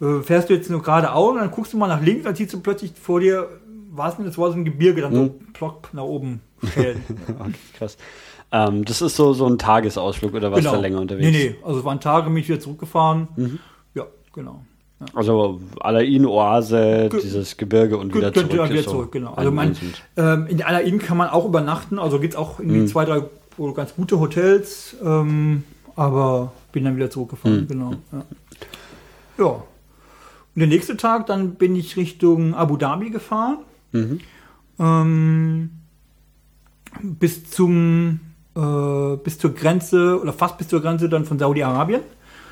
[0.00, 2.52] äh, fährst du jetzt nur geradeaus und dann guckst du mal nach links, dann siehst
[2.54, 3.48] du plötzlich vor dir,
[3.90, 5.16] was denn, das war so ein Gebirge, dann Mhm.
[5.16, 6.40] so plopp nach oben
[6.72, 7.04] stellen.
[7.38, 7.96] okay, krass.
[8.52, 11.26] Ähm, das ist so, so ein Tagesausflug oder was da länger unterwegs?
[11.26, 11.38] Genau.
[11.38, 13.58] Nee, nee, also es waren Tage, bin ich wieder zurückgefahren.
[13.94, 14.64] Ja, genau.
[15.00, 15.06] Ja.
[15.14, 18.52] Also Alain, Oase, Ge- dieses Gebirge und wieder zurück.
[18.52, 19.34] ist wieder so zurück, genau.
[19.34, 19.76] Also ein-
[20.16, 22.86] ähm, in Alain kann man auch übernachten, also gibt es auch irgendwie Mhm.
[22.86, 23.22] zwei, drei
[23.74, 25.64] ganz gute Hotels, ähm,
[25.96, 27.68] aber bin dann wieder zurückgefahren, Mhm.
[27.68, 27.90] genau.
[28.12, 28.24] Ja.
[29.38, 29.46] ja.
[29.46, 33.58] Und der nächste Tag, dann bin ich Richtung Abu Dhabi gefahren.
[33.92, 34.20] Mhm.
[34.78, 35.70] Ähm,
[37.02, 38.20] bis zum
[38.56, 42.02] äh, bis zur Grenze oder fast bis zur Grenze dann von Saudi-Arabien.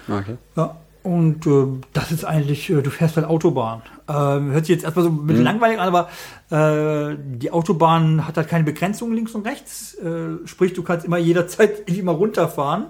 [0.08, 0.36] Okay.
[0.56, 3.82] Ja, und äh, das ist eigentlich, äh, du fährst halt Autobahn.
[4.08, 6.08] Ähm, hört sich jetzt erstmal so ein bisschen langweilig an, aber
[6.50, 9.94] äh, die Autobahn hat halt keine Begrenzung links und rechts.
[9.94, 12.86] Äh, sprich, du kannst immer jederzeit irgendwie mal runterfahren,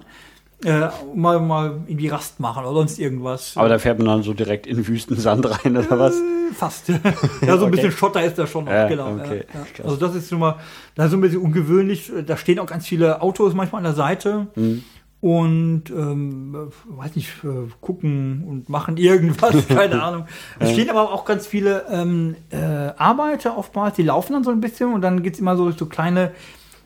[0.63, 3.53] äh, mal, mal irgendwie Rast machen oder sonst irgendwas.
[3.55, 6.15] Aber da fährt man dann so direkt in Wüstensand rein oder was?
[6.15, 6.87] Äh, Fast.
[6.89, 7.69] ja, so ein Okay.
[7.71, 9.13] bisschen Schotter ist da schon noch, Ja, genau.
[9.15, 9.43] okay.
[9.53, 9.83] Ja.
[9.83, 10.57] Also das ist schon mal,
[10.95, 12.11] das ist so ein bisschen ungewöhnlich.
[12.27, 14.47] Da stehen auch ganz viele Autos manchmal an der Seite.
[14.55, 14.83] Mhm.
[15.23, 20.25] Und ähm, äh, weiß nicht, äh, gucken und machen irgendwas, keine Ahnung.
[20.59, 24.59] Es stehen aber auch ganz viele ähm, äh, Arbeiter oftmals, die laufen dann so ein
[24.59, 26.33] bisschen und dann geht's immer so so kleine,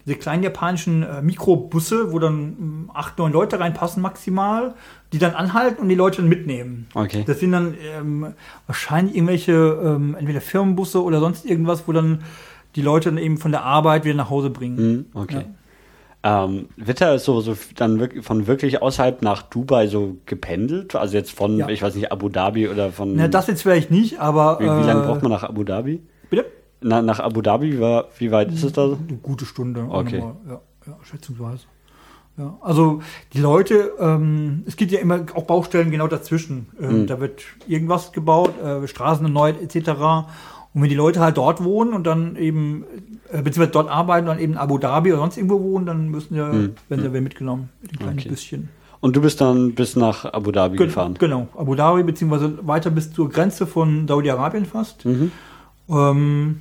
[0.06, 4.76] diese kleinen japanischen äh, Mikrobusse, wo dann ähm, acht, neun Leute reinpassen maximal,
[5.14, 6.86] die dann anhalten und die Leute dann mitnehmen.
[6.94, 7.24] Okay.
[7.26, 8.36] Das sind dann ähm,
[8.68, 12.20] wahrscheinlich irgendwelche, ähm, entweder Firmenbusse oder sonst irgendwas, wo dann
[12.76, 14.76] die Leute dann eben von der Arbeit wieder nach Hause bringen.
[14.76, 15.46] Mhm, okay.
[16.30, 20.94] Ähm, wird da so, so dann wirklich von wirklich außerhalb nach Dubai so gependelt?
[20.96, 21.70] Also jetzt von, Ja.
[21.70, 23.16] ich weiß nicht, Abu Dhabi oder von.
[23.16, 24.60] Na, das jetzt vielleicht nicht, aber.
[24.60, 26.02] wie, wie lange äh, braucht man nach Abu Dhabi?
[26.30, 26.46] Bitte?
[26.82, 28.84] Na, nach Abu Dhabi, wie, war, wie weit ist es da?
[28.84, 29.86] Eine gute Stunde.
[29.90, 30.20] Okay.
[30.50, 31.64] Ja, ja, schätzungsweise.
[32.38, 33.02] Ja, also
[33.34, 36.68] die Leute, ähm, es gibt ja immer auch Baustellen genau dazwischen.
[36.80, 37.08] Ähm, Mhm.
[37.08, 40.26] Da wird irgendwas gebaut, äh, Straßen erneuert etc.
[40.78, 42.84] Und wenn die Leute halt dort wohnen und dann eben,
[43.32, 46.10] äh, beziehungsweise dort arbeiten und dann eben in Abu Dhabi oder sonst irgendwo wohnen, dann
[46.10, 48.20] müssen ja, werden sie ja mitgenommen mit dem kleinen.
[48.20, 48.30] Okay.
[48.30, 48.70] bisschen.
[49.00, 51.16] Und du bist dann bis nach Abu Dhabi Gen- gefahren?
[51.18, 55.04] Genau, Abu Dhabi, beziehungsweise weiter bis zur Grenze von Saudi-Arabien fast.
[55.04, 55.32] Mhm.
[55.90, 56.60] Ähm,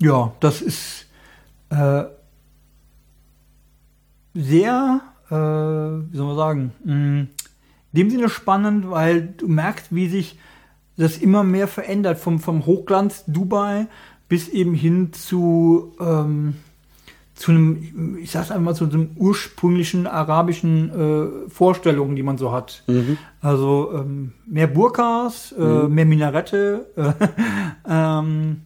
[0.00, 1.06] ja, das ist
[1.70, 2.02] äh,
[4.34, 7.28] sehr, äh, wie soll man sagen, mh, in
[7.92, 10.38] dem Sinne spannend, weil du merkst, wie sich
[10.96, 13.86] das immer mehr verändert, vom, vom Hochglanz Dubai
[14.28, 16.54] bis eben hin zu, ähm,
[17.34, 22.52] zu einem, ich sag's einfach mal, zu einem ursprünglichen arabischen äh, Vorstellungen, die man so
[22.52, 22.82] hat.
[22.86, 23.18] Mhm.
[23.40, 27.12] Also ähm, mehr Burkas, äh, mehr Minarette, äh,
[27.88, 28.62] ähm,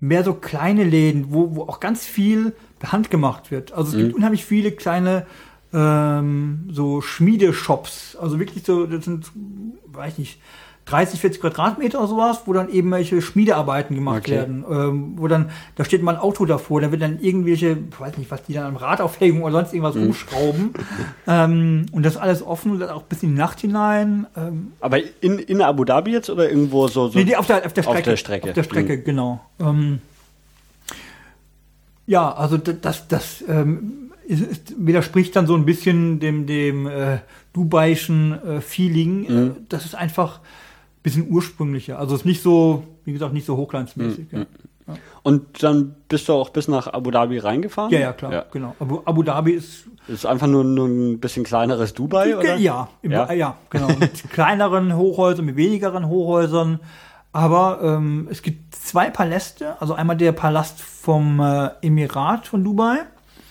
[0.00, 3.72] mehr so kleine Läden, wo, wo auch ganz viel per Hand gemacht wird.
[3.72, 5.26] Also es gibt unheimlich viele kleine
[5.72, 8.16] ähm, so Schmiedeshops.
[8.16, 9.30] Also wirklich so, das sind,
[9.86, 10.40] weiß nicht,
[10.90, 14.32] 30, 40 Quadratmeter oder sowas, wo dann eben welche Schmiedearbeiten gemacht Okay.
[14.32, 14.64] werden.
[14.70, 18.18] Ähm, wo dann, da steht mal ein Auto davor, da wird dann irgendwelche, ich weiß
[18.18, 20.70] nicht, was die dann am Radaufhängung oder sonst irgendwas rumschrauben.
[21.26, 24.26] ähm, und das alles offen und dann auch bis in die Nacht hinein.
[24.36, 27.08] Ähm, Aber in, in Abu Dhabi jetzt oder irgendwo so?
[27.08, 28.10] so Nee, nee, auf der, auf der Auf Strecke.
[28.10, 28.48] der Strecke.
[28.48, 29.04] Auf der Strecke, Mhm.
[29.04, 29.40] genau.
[29.60, 30.00] Ähm,
[32.06, 37.18] ja, also das, das ähm, ist, ist, widerspricht dann so ein bisschen dem, dem äh,
[37.52, 39.24] Dubaischen äh, Feeling.
[39.26, 39.56] Äh, Mhm.
[39.68, 40.42] das ist einfach ein
[41.02, 41.98] bisschen ursprünglicher.
[41.98, 44.32] Also es ist nicht so, wie gesagt, nicht so hochglanzmäßig.
[44.32, 44.38] Mhm.
[44.86, 44.94] Ja.
[45.22, 47.92] Und dann bist du auch bis nach Abu Dhabi reingefahren?
[47.92, 48.74] ja, ja, klar, genau.
[48.80, 52.56] Abu, Abu Dhabi ist Ist einfach nur, nur ein bisschen kleineres Dubai, oder?
[52.56, 53.26] Ja, im, Ja?
[53.28, 53.32] ja?
[53.32, 53.88] ja, genau.
[54.00, 56.80] Mit kleineren Hochhäusern, mit wenigeren Hochhäusern.
[57.32, 59.80] Aber ähm, es gibt zwei Paläste.
[59.80, 62.98] Also einmal der Palast vom äh, Emirat von Dubai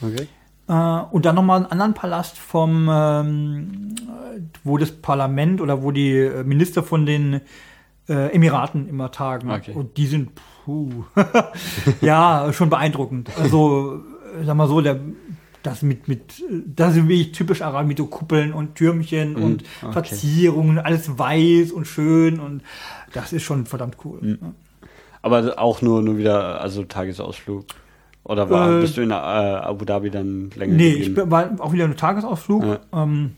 [0.01, 0.27] Okay.
[0.69, 5.91] Äh, und dann nochmal einen anderen Palast vom, ähm, äh, wo das Parlament oder wo
[5.91, 7.41] die äh, Minister von den
[8.07, 9.51] äh, Emiraten immer tagen.
[9.51, 9.73] Okay.
[9.73, 10.31] Und die sind,
[10.63, 11.03] puh,
[12.01, 13.29] ja, schon beeindruckend.
[13.37, 14.01] Also,
[14.39, 14.99] äh, sag mal so, der,
[15.63, 19.67] das mit, mit, das sind wirklich typisch Arab mit so Kuppeln und Türmchen und Mhm.
[19.81, 19.91] okay.
[19.93, 22.61] Verzierungen, alles weiß und schön und
[23.13, 24.37] das ist schon verdammt cool.
[24.41, 24.53] Ja.
[25.21, 27.65] Aber auch nur, nur wieder, also Tagesausflug.
[28.29, 31.21] Oder war, Äh, bist du in äh, Abu Dhabi dann länger Nee, geblieben?
[31.25, 32.63] ich war auch wieder ein Tagesausflug.
[32.63, 32.79] Ja.
[32.93, 33.31] Ähm,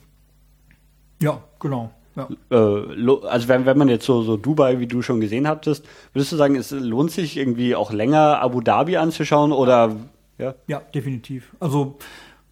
[1.22, 1.92] ja, genau.
[2.18, 2.28] Ja.
[2.52, 6.34] äh, also wenn, wenn man jetzt so, so Dubai, wie du schon gesehen hattest, würdest
[6.34, 9.96] du sagen, es lohnt sich irgendwie auch länger Abu Dhabi anzuschauen oder
[10.38, 10.56] ja?
[10.68, 11.54] Ja, definitiv.
[11.62, 11.98] Also,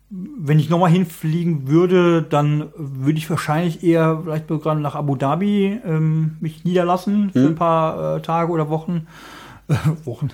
[0.10, 5.80] wenn ich nochmal hinfliegen würde, dann würde ich wahrscheinlich eher vielleicht sogar nach Abu Dhabi
[5.86, 9.08] ähm, mich niederlassen für ein paar äh, Tage oder Wochen.
[9.68, 9.74] Äh,
[10.06, 10.30] Wochen.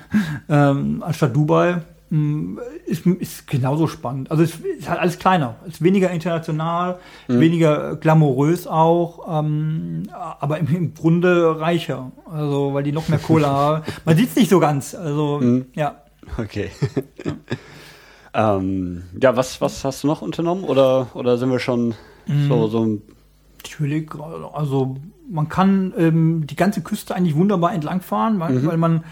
[0.50, 1.82] Ähm, anstatt Dubai.
[2.10, 4.30] Mm, Ist, ist genauso spannend.
[4.30, 5.56] Also es ist halt alles kleiner.
[5.68, 10.04] Es ist weniger international, weniger glamourös auch, ähm,
[10.40, 12.12] aber im, im Grunde reicher.
[12.32, 13.84] Also weil die noch mehr Kohle haben.
[14.06, 14.94] Man sieht es nicht so ganz.
[14.94, 15.42] Also
[15.74, 15.96] ja.
[16.38, 16.70] Okay.
[18.34, 21.94] ähm, ja, was, was hast du noch unternommen oder, oder sind wir schon
[22.28, 22.48] Mhm.
[22.48, 23.02] so, so
[23.64, 24.96] Ich überlege gerade, also
[25.30, 28.66] man kann ähm, die ganze Küste eigentlich wunderbar entlangfahren, weil, Mhm.
[28.68, 29.04] weil man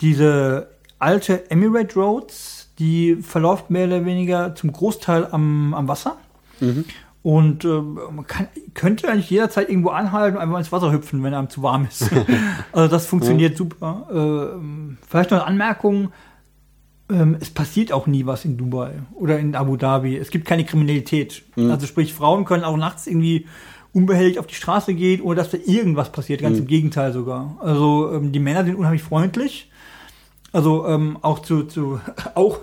[0.00, 0.68] diese
[1.02, 6.16] alte Emirate Roads, die verläuft mehr oder weniger zum Großteil am, am Wasser.
[6.60, 6.84] Mhm.
[7.22, 11.34] Und ähm, man kann, könnte eigentlich jederzeit irgendwo anhalten und einfach ins Wasser hüpfen, wenn
[11.34, 12.10] einem zu warm ist.
[12.72, 14.08] also das funktioniert super.
[14.12, 16.12] Ähm, vielleicht noch eine Anmerkung.
[17.08, 20.16] Ähm, es passiert auch nie was in Dubai oder in Abu Dhabi.
[20.16, 21.42] Es gibt keine Kriminalität.
[21.56, 23.46] Also sprich, Frauen können auch nachts irgendwie
[23.92, 26.40] unbehelligt auf die Straße gehen, ohne dass da irgendwas passiert.
[26.42, 27.56] Ganz im Gegenteil sogar.
[27.60, 29.70] Also ähm, die Männer sind unheimlich freundlich.
[30.52, 31.98] Also ähm, auch zu, zu
[32.34, 32.58] auch,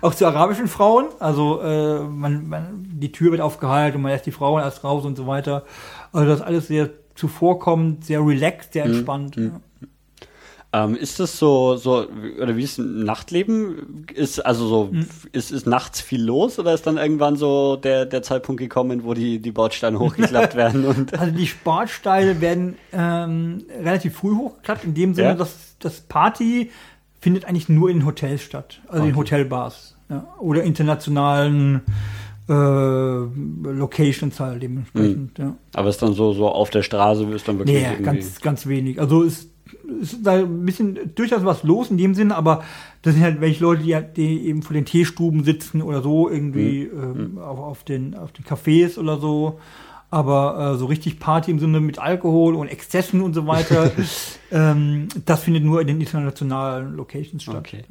[0.00, 1.06] auch zu arabischen Frauen.
[1.18, 5.04] Also äh, man, man, die Tür wird aufgehalten und man lässt die Frauen erst raus
[5.04, 5.64] und so weiter.
[6.12, 9.36] Also das ist alles sehr zuvorkommend, sehr relaxed, sehr entspannt.
[9.36, 9.50] Ja.
[10.72, 12.06] Ähm, ist das so, so,
[12.40, 14.04] oder wie ist ein Nachtleben?
[14.12, 15.06] Ist also so, Hm.
[15.32, 19.14] ist, ist nachts viel los oder ist dann irgendwann so der, der Zeitpunkt gekommen, wo
[19.14, 24.94] die, die Bordsteine hochgeklappt werden und Also die Sportsteine werden ähm, relativ früh hochgeklappt, in
[24.94, 25.34] dem Sinne, Ja?
[25.34, 26.70] dass das Party
[27.20, 29.18] findet eigentlich nur in Hotels statt, also in Okay.
[29.18, 31.80] Hotelbars ja, oder internationalen
[32.48, 35.38] äh, Locations halt dementsprechend.
[35.38, 35.56] Ja.
[35.74, 38.02] aber ist dann so, so auf der Straße ist dann wirklich Nee, irgendwie.
[38.04, 39.00] ganz, ganz wenig.
[39.00, 39.48] Also es
[40.00, 42.62] ist da ein bisschen durchaus was los in dem Sinne, aber
[43.02, 46.88] das sind halt welche Leute, die, die eben vor den Teestuben sitzen oder so, irgendwie
[46.92, 47.20] Mhm.
[47.36, 49.58] ähm, auf, auf, den, auf den Cafés oder so.
[50.16, 53.90] Aber äh, so richtig Party im Sinne mit Alkohol und Exzessen und so weiter,
[54.50, 57.56] ähm, das findet nur in den internationalen Locations statt.
[57.56, 57.84] Okay.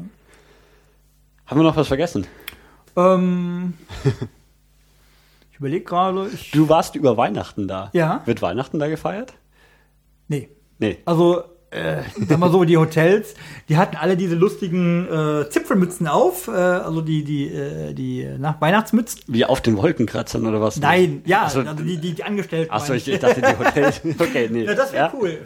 [1.45, 2.25] Haben wir noch was vergessen?
[2.95, 3.75] Ähm,
[5.51, 7.91] ich überlege gerade, Du warst über Weihnachten da.
[7.93, 8.23] Ja.
[8.25, 9.33] Wird Weihnachten da gefeiert?
[10.27, 10.49] nee,
[10.79, 10.97] Nee.
[11.05, 11.43] Also,
[11.75, 13.35] äh, sag mal so, die Hotels,
[13.69, 18.61] die hatten alle diese lustigen äh, Zipfelmützen auf, äh, also die, die, äh, die nach
[18.61, 19.21] Weihnachtsmützen.
[19.27, 20.77] Wie auf den Wolkenkratzern oder was?
[20.77, 22.71] Nein, ja, Achso, also die, die, die Angestellten.
[22.71, 24.01] achso ich, ich dachte die Hotels.
[24.17, 24.63] Okay, nee.
[24.63, 25.39] Ja, das wäre cool.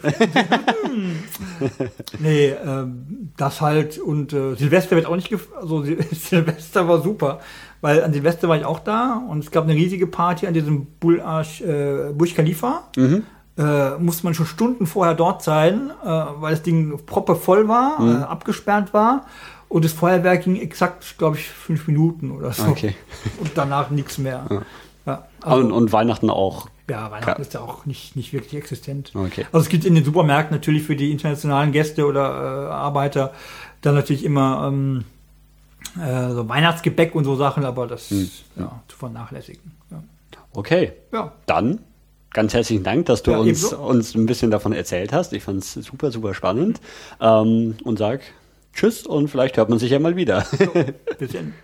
[2.18, 7.02] nee, ähm, das halt und äh, Silvester wird auch nicht gef also Sil Silvester war
[7.02, 7.40] super,
[7.80, 10.86] weil an Silvester war ich auch da und es gab eine riesige Party an diesem
[11.00, 12.88] Bul Arsch, äh, Burj Khalifa.
[13.60, 17.98] Äh, musste man schon Stunden vorher dort sein, äh, weil das Ding proppe voll war,
[18.00, 19.26] äh, abgesperrt war
[19.68, 22.64] und das Feuerwerk ging exakt, glaube ich, fünf Minuten oder so.
[22.68, 22.94] Okay.
[23.40, 24.46] Und danach nichts mehr.
[25.04, 26.68] Ja, also- Und, und Weihnachten auch.
[26.88, 27.36] ja, Weihnachten Ja.
[27.46, 29.12] ist ja auch nicht, nicht wirklich existent.
[29.14, 29.44] Okay.
[29.52, 33.32] Also es gibt in den Supermärkten natürlich für die internationalen Gäste oder äh, Arbeiter
[33.82, 35.04] dann natürlich immer ähm,
[36.00, 38.30] äh, so Weihnachtsgebäck und so Sachen, aber das Hm.
[38.56, 39.72] ja, zu vernachlässigen.
[39.90, 40.02] Ja.
[40.52, 41.32] Okay, ja.
[41.46, 41.80] dann
[42.32, 43.78] ganz herzlichen Dank, dass du Ja, uns, ebenso.
[43.78, 45.32] uns ein bisschen davon erzählt hast.
[45.32, 46.80] Ich fand es super, super spannend.
[47.20, 48.20] Ähm, und sag
[48.74, 50.46] Tschüss und vielleicht hört man sich ja mal wieder.
[51.18, 51.54] Bis dann.